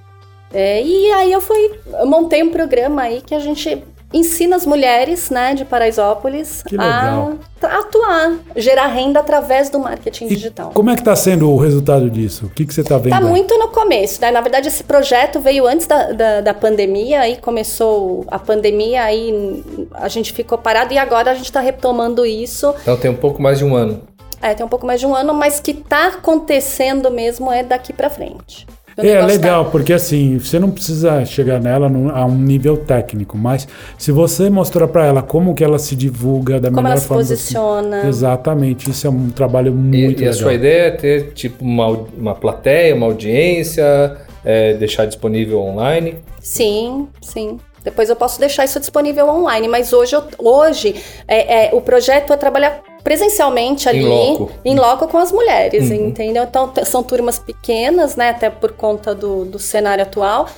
É, 0.51 0.83
e 0.83 1.13
aí 1.13 1.31
eu 1.31 1.41
fui, 1.41 1.71
eu 2.01 2.07
montei 2.07 2.43
um 2.43 2.51
programa 2.51 3.03
aí 3.03 3.21
que 3.21 3.35
a 3.35 3.39
gente 3.41 3.85
ensina 4.15 4.57
as 4.57 4.67
mulheres, 4.67 5.31
né, 5.31 5.55
de 5.55 5.65
Paraisópolis 5.65 6.63
a 6.79 7.33
tra- 7.59 7.79
atuar, 7.79 8.35
gerar 8.57 8.87
renda 8.89 9.21
através 9.21 9.71
do 9.71 9.79
marketing 9.79 10.27
E 10.27 10.29
digital. 10.29 10.71
como 10.75 10.91
é 10.91 10.95
que 10.95 11.01
está 11.01 11.17
sendo 11.17 11.51
o 11.51 11.57
resultado 11.57 12.11
disso? 12.11 12.45
O 12.45 12.51
que, 12.51 12.67
que 12.67 12.75
você 12.75 12.83
está 12.83 12.99
vendo? 12.99 13.13
Tá 13.13 13.19
aí? 13.19 13.25
muito 13.25 13.57
no 13.59 13.69
começo, 13.69 14.21
né? 14.21 14.31
Na 14.31 14.43
verdade, 14.43 14.69
esse 14.69 14.85
projeto 14.85 15.41
veio 15.41 15.67
antes 15.67 15.87
da, 15.87 16.13
da, 16.13 16.41
da 16.43 16.53
pandemia, 16.53 17.21
aí 17.21 17.39
começou 17.39 18.27
a 18.29 18.39
pandemia, 18.39 19.03
aí 19.03 19.65
a 19.95 20.09
gente 20.09 20.31
ficou 20.35 20.59
parado 20.59 20.93
e 20.93 20.99
agora 20.99 21.31
a 21.31 21.35
gente 21.35 21.51
tá 21.51 21.61
retomando 21.61 22.27
isso. 22.27 22.75
Então 22.83 22.97
tem 22.99 23.11
um 23.11 23.17
pouco 23.17 23.41
mais 23.41 23.59
de 23.59 23.65
um 23.65 23.75
ano. 23.75 24.03
É, 24.43 24.55
tem 24.55 24.67
um 24.67 24.69
pouco 24.69 24.85
mais 24.87 24.99
de 25.01 25.07
um 25.07 25.15
ano, 25.15 25.33
mas 25.33 25.61
que 25.61 25.73
tá 25.73 26.09
acontecendo 26.09 27.11
mesmo 27.11 27.51
é 27.53 27.63
daqui 27.63 27.93
pra 27.93 28.11
frente. 28.11 28.67
É 28.99 29.23
legal, 29.25 29.65
tá- 29.65 29.71
porque 29.71 29.91
assim, 29.95 30.37
você 30.39 30.59
não 30.59 30.71
precisa 30.71 31.25
chegar 31.25 31.59
nela 31.59 31.89
num- 31.89 32.11
a 32.11 32.27
um 32.27 32.35
nível 32.35 32.77
técnico, 32.77 33.39
mas 33.39 33.67
se 33.97 34.13
você 34.13 34.51
mostrar 34.51 34.87
para 34.87 35.07
ela 35.07 35.23
como 35.23 35.55
que 35.55 35.65
ela 35.65 35.79
se 35.79 35.97
divulga 35.97 36.61
da 36.61 36.69
Como 36.69 36.83
melhor 36.83 36.91
ela 36.93 37.01
se 37.01 37.07
forma 37.07 37.23
posiciona. 37.23 37.89
possível. 37.89 38.09
Exatamente, 38.11 38.91
isso 38.91 39.07
é 39.07 39.11
um 39.11 39.31
trabalho 39.31 39.69
E, 39.69 39.75
muito 39.75 40.21
e 40.21 40.27
a 40.27 40.31
legal. 40.31 40.35
sua 40.35 40.53
ideia 40.53 40.89
é 40.89 40.91
ter 40.91 41.33
tipo 41.33 41.65
uma, 41.65 41.87
uma 42.19 42.35
plateia, 42.35 42.95
uma 42.95 43.07
audiência, 43.07 44.19
é, 44.45 44.75
deixar 44.75 45.07
disponível 45.07 45.61
online. 45.63 46.17
Sim, 46.41 47.09
sim. 47.23 47.59
Depois 47.83 48.11
eu 48.11 48.15
posso 48.15 48.39
deixar 48.39 48.65
isso 48.67 48.79
disponível 48.79 49.27
online, 49.29 49.69
mas 49.69 49.93
hoje, 49.95 50.15
eu- 50.15 50.23
hoje 50.39 50.95
é, 51.27 51.69
é, 51.69 51.75
o 51.75 51.81
projeto 51.81 52.33
é 52.33 52.37
trabalhar 52.37 52.81
presencialmente 53.03 53.89
ali, 53.89 54.03
loco. 54.03 54.51
em 54.65 54.77
loco 54.77 55.09
com 55.09 55.19
as 55.19 55.33
mulheres, 55.33 55.91
entendeu? 55.91 56.45
Então 56.45 56.73
são 56.85 57.03
turmas 57.03 57.39
pequenas, 57.39 58.17
né? 58.17 58.31
Até 58.31 58.51
por 58.51 58.73
conta 58.73 59.15
do, 59.15 59.45
do 59.45 59.59
cenário 59.59 60.03
atual, 60.03 60.49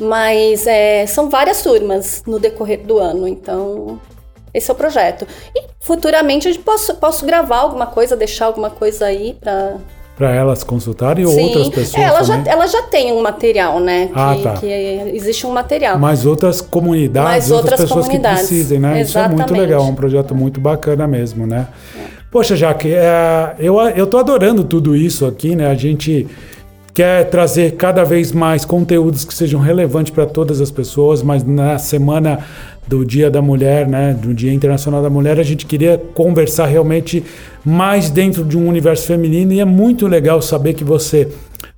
mas 0.00 0.66
é, 0.66 1.06
são 1.06 1.30
várias 1.30 1.62
turmas 1.62 2.22
no 2.26 2.38
decorrer 2.38 2.84
do 2.84 2.98
ano, 2.98 3.28
então 3.28 4.00
esse 4.54 4.70
é 4.70 4.72
o 4.72 4.76
projeto. 4.76 5.26
E 5.54 5.64
futuramente 5.80 6.48
eu 6.48 6.54
posso, 6.60 6.94
posso 6.94 7.26
gravar 7.26 7.58
alguma 7.58 7.86
coisa, 7.86 8.16
deixar 8.16 8.46
alguma 8.46 8.70
coisa 8.70 9.06
aí 9.06 9.34
pra. 9.34 9.76
Para 10.16 10.32
elas 10.32 10.62
consultarem 10.62 11.24
ou 11.26 11.32
Sim. 11.32 11.42
outras 11.46 11.68
pessoas 11.70 11.94
É, 12.04 12.06
ela, 12.06 12.22
já, 12.22 12.36
também. 12.36 12.52
ela 12.52 12.66
já 12.68 12.82
tem 12.82 13.12
um 13.12 13.20
material, 13.20 13.80
né? 13.80 14.06
Que, 14.06 14.12
Ah, 14.14 14.36
tá. 14.40 14.52
que 14.54 14.66
existe 15.12 15.44
um 15.44 15.50
material. 15.50 15.98
Mas 15.98 16.24
outras 16.24 16.60
comunidades, 16.60 17.28
Mais 17.30 17.50
outras, 17.50 17.72
outras 17.72 17.80
pessoas 17.80 18.06
comunidades. 18.06 18.42
que 18.42 18.46
precisem, 18.46 18.78
né? 18.78 19.00
Isso 19.02 19.18
é 19.18 19.22
muito 19.22 19.34
Exatamente. 19.40 19.60
legal, 19.60 19.80
é 19.82 19.84
um 19.84 19.94
projeto 19.94 20.32
muito 20.34 20.60
bacana 20.60 21.08
mesmo, 21.08 21.46
né? 21.48 21.66
Poxa, 22.30 22.54
Jaque, 22.54 22.92
é, 22.92 23.54
eu, 23.58 23.80
eu 23.80 24.06
tô 24.06 24.18
adorando 24.18 24.62
tudo 24.62 24.94
isso 24.94 25.26
aqui, 25.26 25.56
né? 25.56 25.68
A 25.68 25.74
gente 25.74 26.28
quer 26.92 27.28
trazer 27.28 27.72
cada 27.72 28.04
vez 28.04 28.30
mais 28.30 28.64
conteúdos 28.64 29.24
que 29.24 29.34
sejam 29.34 29.60
relevantes 29.60 30.12
para 30.12 30.26
todas 30.26 30.60
as 30.60 30.70
pessoas, 30.70 31.24
mas 31.24 31.42
na 31.42 31.76
semana 31.76 32.38
do 32.86 33.04
Dia 33.04 33.28
da 33.30 33.42
Mulher, 33.42 33.88
né, 33.88 34.14
do 34.20 34.32
Dia 34.34 34.52
Internacional 34.52 35.02
da 35.02 35.10
Mulher, 35.10 35.40
a 35.40 35.42
gente 35.42 35.66
queria 35.66 36.00
conversar 36.14 36.66
realmente 36.66 37.24
mais 37.64 38.10
dentro 38.10 38.44
de 38.44 38.56
um 38.58 38.68
universo 38.68 39.06
feminino 39.06 39.52
e 39.52 39.60
é 39.60 39.64
muito 39.64 40.06
legal 40.06 40.42
saber 40.42 40.74
que 40.74 40.84
você 40.84 41.30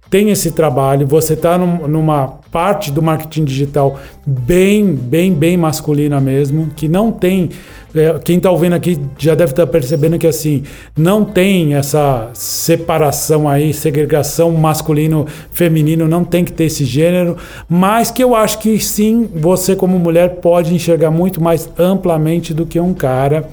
tem 0.09 0.31
esse 0.31 0.53
trabalho, 0.53 1.07
você 1.07 1.35
está 1.35 1.59
num, 1.59 1.89
numa 1.89 2.39
parte 2.51 2.91
do 2.93 3.03
marketing 3.03 3.45
digital 3.45 3.99
bem, 4.25 4.95
bem, 4.95 5.33
bem 5.35 5.57
masculina 5.57 6.21
mesmo, 6.21 6.71
que 6.75 6.89
não 6.89 7.11
tem. 7.11 7.51
É, 7.95 8.19
quem 8.25 8.37
está 8.37 8.51
ouvindo 8.51 8.75
aqui 8.75 9.01
já 9.19 9.35
deve 9.35 9.53
estar 9.53 9.67
tá 9.67 9.73
percebendo 9.73 10.19
que 10.19 10.27
assim 10.27 10.63
não 10.97 11.25
tem 11.25 11.75
essa 11.75 12.31
separação 12.35 13.49
aí, 13.49 13.73
segregação 13.73 14.53
masculino-feminino, 14.53 16.07
não 16.07 16.25
tem 16.25 16.45
que 16.45 16.53
ter 16.53 16.65
esse 16.65 16.85
gênero, 16.85 17.37
mas 17.69 18.11
que 18.11 18.23
eu 18.23 18.35
acho 18.35 18.59
que 18.59 18.79
sim, 18.79 19.29
você 19.35 19.75
como 19.75 19.99
mulher 19.99 20.37
pode 20.37 20.75
enxergar 20.75 21.11
muito 21.11 21.43
mais 21.43 21.69
amplamente 21.79 22.55
do 22.55 22.65
que 22.65 22.79
um 22.79 22.95
cara. 22.95 23.49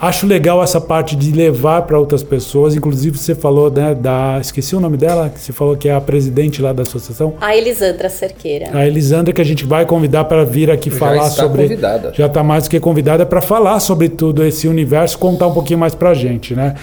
Acho 0.00 0.28
legal 0.28 0.62
essa 0.62 0.80
parte 0.80 1.16
de 1.16 1.32
levar 1.32 1.82
para 1.82 1.98
outras 1.98 2.22
pessoas. 2.22 2.76
Inclusive, 2.76 3.18
você 3.18 3.34
falou 3.34 3.68
né, 3.68 3.96
da. 3.96 4.38
Esqueci 4.40 4.76
o 4.76 4.80
nome 4.80 4.96
dela, 4.96 5.28
que 5.28 5.40
você 5.40 5.52
falou 5.52 5.76
que 5.76 5.88
é 5.88 5.92
a 5.92 6.00
presidente 6.00 6.62
lá 6.62 6.72
da 6.72 6.82
associação. 6.82 7.34
A 7.40 7.56
Elisandra 7.56 8.08
Cerqueira. 8.08 8.70
A 8.72 8.86
Elisandra, 8.86 9.34
que 9.34 9.40
a 9.40 9.44
gente 9.44 9.64
vai 9.64 9.84
convidar 9.84 10.26
para 10.26 10.44
vir 10.44 10.70
aqui 10.70 10.88
já 10.88 10.96
falar 10.96 11.26
está 11.26 11.42
sobre. 11.42 11.62
Convidada. 11.62 12.12
Já 12.14 12.26
está 12.26 12.44
mais 12.44 12.62
do 12.62 12.70
que 12.70 12.78
convidada 12.78 13.26
para 13.26 13.40
falar 13.40 13.80
sobre 13.80 14.08
tudo 14.08 14.44
esse 14.44 14.68
universo, 14.68 15.18
contar 15.18 15.48
um 15.48 15.52
pouquinho 15.52 15.80
mais 15.80 15.96
para 15.96 16.10
a 16.10 16.14
gente, 16.14 16.54
né? 16.54 16.76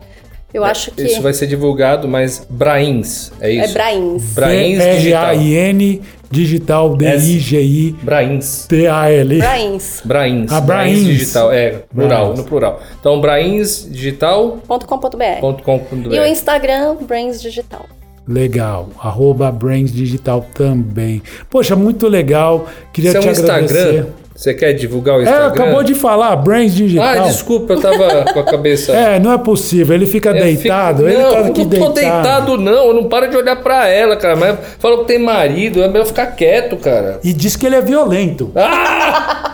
Eu 0.51 0.65
é, 0.65 0.69
acho 0.69 0.91
que. 0.91 1.03
Isso 1.03 1.21
vai 1.21 1.33
ser 1.33 1.47
divulgado, 1.47 2.07
mas 2.07 2.45
Brains, 2.49 3.31
é 3.39 3.51
isso? 3.51 3.69
É 3.69 3.73
Brains. 3.73 4.23
Brains 4.33 4.79
R-A-I-N 4.79 6.01
digital 6.33 6.97
D-I-G-I. 6.97 7.95
Brains. 8.01 8.65
T-A-L. 8.67 9.37
Brains. 9.37 10.01
Brains. 10.03 10.51
Ah, 10.51 10.59
Brains. 10.59 11.05
digital, 11.05 11.51
é, 11.51 11.83
plural, 11.93 12.35
no 12.35 12.43
plural. 12.43 12.81
Então, 12.99 13.21
brainsdigital.com.br. 13.21 16.11
E 16.11 16.19
o 16.19 16.25
Instagram, 16.25 16.95
Brains 17.01 17.39
Digital. 17.39 17.85
Legal. 18.27 18.89
Arroba 19.01 19.51
Brains 19.51 19.91
Digital 19.91 20.45
também. 20.53 21.21
Poxa, 21.49 21.75
muito 21.75 22.07
legal. 22.07 22.67
Queria 22.93 23.11
Seu 23.11 23.21
te 23.21 23.27
Instagram, 23.29 23.53
agradecer. 23.65 24.05
Você 24.35 24.51
quer 24.53 24.73
divulgar 24.73 25.17
o 25.17 25.19
É, 25.19 25.23
Instagram? 25.25 25.47
acabou 25.47 25.83
de 25.83 25.93
falar, 25.93 26.35
Brains 26.37 26.73
Digital. 26.73 27.05
Ah, 27.07 27.17
desculpa, 27.27 27.73
eu 27.73 27.79
tava 27.81 28.25
com 28.33 28.39
a 28.39 28.43
cabeça. 28.43 28.91
É, 28.97 29.19
não 29.19 29.31
é 29.31 29.37
possível. 29.37 29.93
Ele 29.95 30.07
fica 30.07 30.29
Eu 30.31 30.41
deitado. 30.43 31.03
fico- 31.03 31.09
Ele 31.09 31.21
não, 31.21 31.31
tá 31.31 31.37
eu 31.39 31.45
aqui 31.45 31.63
não 31.65 31.69
tô 31.69 31.89
deitado, 31.89 32.57
não. 32.57 32.87
Eu 32.87 32.93
não 32.95 33.03
paro 33.09 33.29
de 33.29 33.37
olhar 33.37 33.57
pra 33.57 33.87
ela, 33.87 34.15
cara. 34.15 34.35
Mas 34.35 34.57
falou 34.79 34.99
que 35.01 35.05
tem 35.05 35.19
marido, 35.19 35.83
é 35.83 35.87
melhor 35.87 36.05
ficar 36.07 36.25
quieto, 36.27 36.77
cara. 36.77 37.19
E 37.23 37.31
diz 37.31 37.55
que 37.55 37.65
ele 37.67 37.75
é 37.75 37.81
violento. 37.81 38.51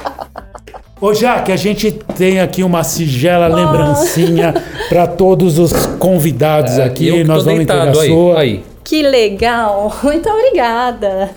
Ô, 1.01 1.13
Jaque, 1.13 1.51
a 1.51 1.55
gente 1.55 1.91
tem 1.91 2.39
aqui 2.41 2.61
uma 2.63 2.83
sigela 2.83 3.47
lembrancinha 3.47 4.53
para 4.89 5.07
todos 5.07 5.57
os 5.57 5.71
convidados 5.97 6.77
É, 6.77 6.83
aqui. 6.83 7.07
eu 7.07 7.15
que 7.15 7.21
tô 7.21 7.27
Nós 7.27 7.45
vamos 7.45 7.61
entregar 7.61 7.87
a 7.89 7.93
sua. 7.93 8.39
aí. 8.39 8.63
Que 8.83 9.01
legal! 9.03 9.95
Muito 10.03 10.27
obrigada! 10.29 11.29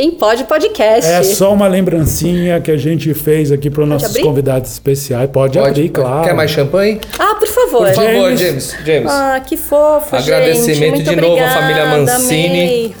Quem 0.00 0.12
pode, 0.12 0.44
podcast. 0.44 1.04
É 1.10 1.22
só 1.22 1.52
uma 1.52 1.68
lembrancinha 1.68 2.58
que 2.58 2.70
a 2.70 2.76
gente 2.78 3.12
fez 3.12 3.52
aqui 3.52 3.68
para 3.68 3.82
os 3.82 3.88
nossos 3.90 4.08
abrir? 4.08 4.22
convidados 4.22 4.72
especiais. 4.72 5.28
Pode, 5.30 5.58
Pode, 5.58 5.68
abrir, 5.72 5.90
claro. 5.90 6.24
Quer 6.24 6.32
mais 6.32 6.50
champanhe? 6.50 6.98
Ah, 7.18 7.34
por 7.34 7.46
favor. 7.46 7.86
Por 7.86 7.94
favor, 7.94 8.34
James. 8.34 8.38
James. 8.40 8.76
James. 8.86 9.10
Ah, 9.12 9.42
que 9.46 9.58
fofo, 9.58 10.16
Agradecimento 10.16 10.74
gente. 10.78 10.90
Muito 10.90 11.10
de 11.10 11.16
novo 11.16 11.26
à 11.38 11.44
obrigada, 11.44 11.60
família 11.60 11.84
Mancini. 11.98 12.46
amei. 12.48 12.94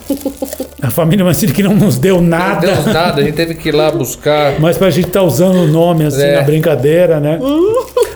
A 0.82 0.90
família 0.90 1.24
Mancini 1.24 1.52
que 1.54 1.62
não 1.62 1.74
nos 1.74 1.96
deu 1.96 2.16
Não 2.16 2.22
nada. 2.22 2.66
deu 2.66 2.92
nada, 2.92 3.22
a 3.22 3.24
gente 3.24 3.34
teve 3.34 3.54
que 3.54 3.70
ir 3.70 3.74
lá 3.74 3.90
buscar. 3.90 4.60
Mas 4.60 4.76
pra 4.76 4.90
gente 4.90 5.06
estar 5.08 5.22
usando 5.22 5.56
o 5.56 5.66
nome 5.66 6.04
assim 6.04 6.20
É. 6.20 6.36
na 6.36 6.42
brincadeira, 6.42 7.18
né? 7.18 7.38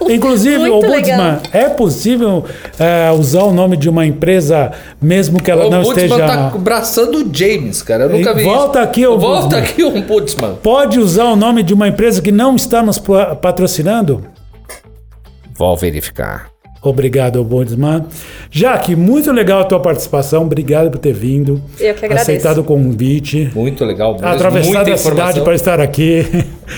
Inclusive, 0.06 0.58
Muito 0.58 0.86
o. 0.86 0.90
Budsman, 0.90 1.38
é 1.50 1.64
possível 1.70 2.44
é, 2.78 3.10
usar 3.12 3.44
o 3.44 3.52
nome 3.54 3.74
de 3.74 3.88
uma 3.88 4.04
empresa 4.04 4.70
mesmo 5.00 5.42
que 5.42 5.50
ela 5.50 5.66
O 5.66 5.70
não 5.70 5.80
Butzman 5.82 6.04
esteja. 6.04 6.26
tá 6.26 6.52
abraçando 6.54 7.24
o 7.24 7.30
James, 7.34 7.80
cara. 7.80 8.04
Eu 8.04 8.10
nunca 8.10 8.32
E 8.32 8.34
vi 8.34 8.42
volta 8.44 8.73
isso. 8.80 8.88
aqui, 8.88 9.06
ô 9.06 9.18
Volta 9.18 9.58
aqui, 9.58 9.82
um 9.84 10.00
Butzman. 10.02 10.54
Pode 10.62 10.98
usar 10.98 11.24
o 11.24 11.36
nome 11.36 11.62
de 11.62 11.72
uma 11.74 11.88
empresa 11.88 12.20
que 12.22 12.30
não 12.32 12.54
está 12.56 12.82
nos 12.82 12.98
pa- 12.98 13.34
patrocinando? 13.34 14.24
Vou 15.56 15.76
verificar. 15.76 16.48
Obrigado, 16.82 17.40
Ombudsman. 17.40 18.04
Jaque, 18.50 18.94
muito 18.94 19.32
legal 19.32 19.60
a 19.60 19.64
tua 19.64 19.80
participação. 19.80 20.42
Obrigado 20.42 20.90
por 20.90 20.98
ter 20.98 21.14
vindo. 21.14 21.62
Eu 21.80 21.94
que 21.94 22.04
agradeço. 22.04 22.30
Aceitado 22.30 22.58
o 22.58 22.64
convite. 22.64 23.50
Muito 23.54 23.82
legal. 23.86 24.12
mesmo. 24.12 24.28
Atravessado 24.28 24.92
a 24.92 24.96
cidade 24.98 25.40
para 25.40 25.54
estar 25.54 25.80
aqui. 25.80 26.26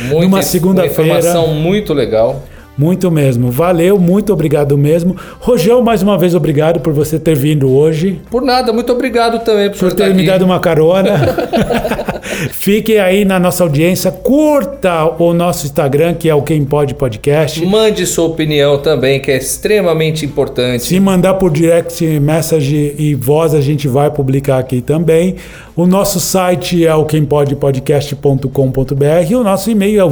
Muita 0.08 0.20
numa 0.26 0.38
in- 0.38 0.42
segunda-feira. 0.42 1.02
Uma 1.12 1.18
informação 1.18 1.48
muito 1.54 1.92
legal. 1.92 2.40
Muito 2.76 3.10
mesmo. 3.10 3.50
Valeu, 3.50 3.98
muito 3.98 4.32
obrigado 4.32 4.76
mesmo. 4.76 5.16
Rogel, 5.40 5.82
mais 5.82 6.02
uma 6.02 6.18
vez, 6.18 6.34
obrigado 6.34 6.80
por 6.80 6.92
você 6.92 7.18
ter 7.18 7.34
vindo 7.34 7.70
hoje. 7.70 8.20
Por 8.30 8.42
nada, 8.42 8.72
muito 8.72 8.92
obrigado 8.92 9.42
também 9.44 9.70
por, 9.70 9.78
Por 9.78 9.88
estar 9.88 10.04
ter 10.04 10.14
me 10.14 10.26
dado 10.26 10.44
uma 10.44 10.60
carona. 10.60 11.12
Fique 12.52 12.98
aí 12.98 13.24
na 13.24 13.38
nossa 13.38 13.62
audiência. 13.62 14.10
Curta 14.10 15.04
o 15.18 15.32
nosso 15.32 15.64
Instagram, 15.66 16.14
que 16.14 16.28
é 16.28 16.34
o 16.34 16.42
Quem 16.42 16.64
Pode 16.64 16.94
Podcast. 16.94 17.64
Mande 17.64 18.04
sua 18.04 18.26
opinião 18.26 18.78
também, 18.78 19.20
que 19.20 19.30
é 19.30 19.36
extremamente 19.36 20.26
importante. 20.26 20.84
Se 20.84 20.98
mandar 21.00 21.34
por 21.34 21.50
direct 21.50 22.04
message 22.20 22.94
e 22.98 23.14
voz, 23.14 23.54
a 23.54 23.60
gente 23.60 23.86
vai 23.88 24.10
publicar 24.10 24.58
aqui 24.58 24.80
também. 24.80 25.36
O 25.76 25.86
nosso 25.86 26.18
site 26.18 26.86
é 26.86 26.94
o 26.94 27.04
quempodepodcast.com.br 27.04 29.30
e 29.30 29.34
o 29.34 29.44
nosso 29.44 29.70
e-mail 29.70 30.00
é 30.00 30.04
o 30.04 30.10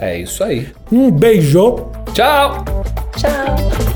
É 0.00 0.18
isso 0.18 0.42
aí. 0.44 0.68
Um 0.90 1.10
beijo. 1.10 1.86
Tchau! 2.14 2.64
Tchau! 3.16 3.95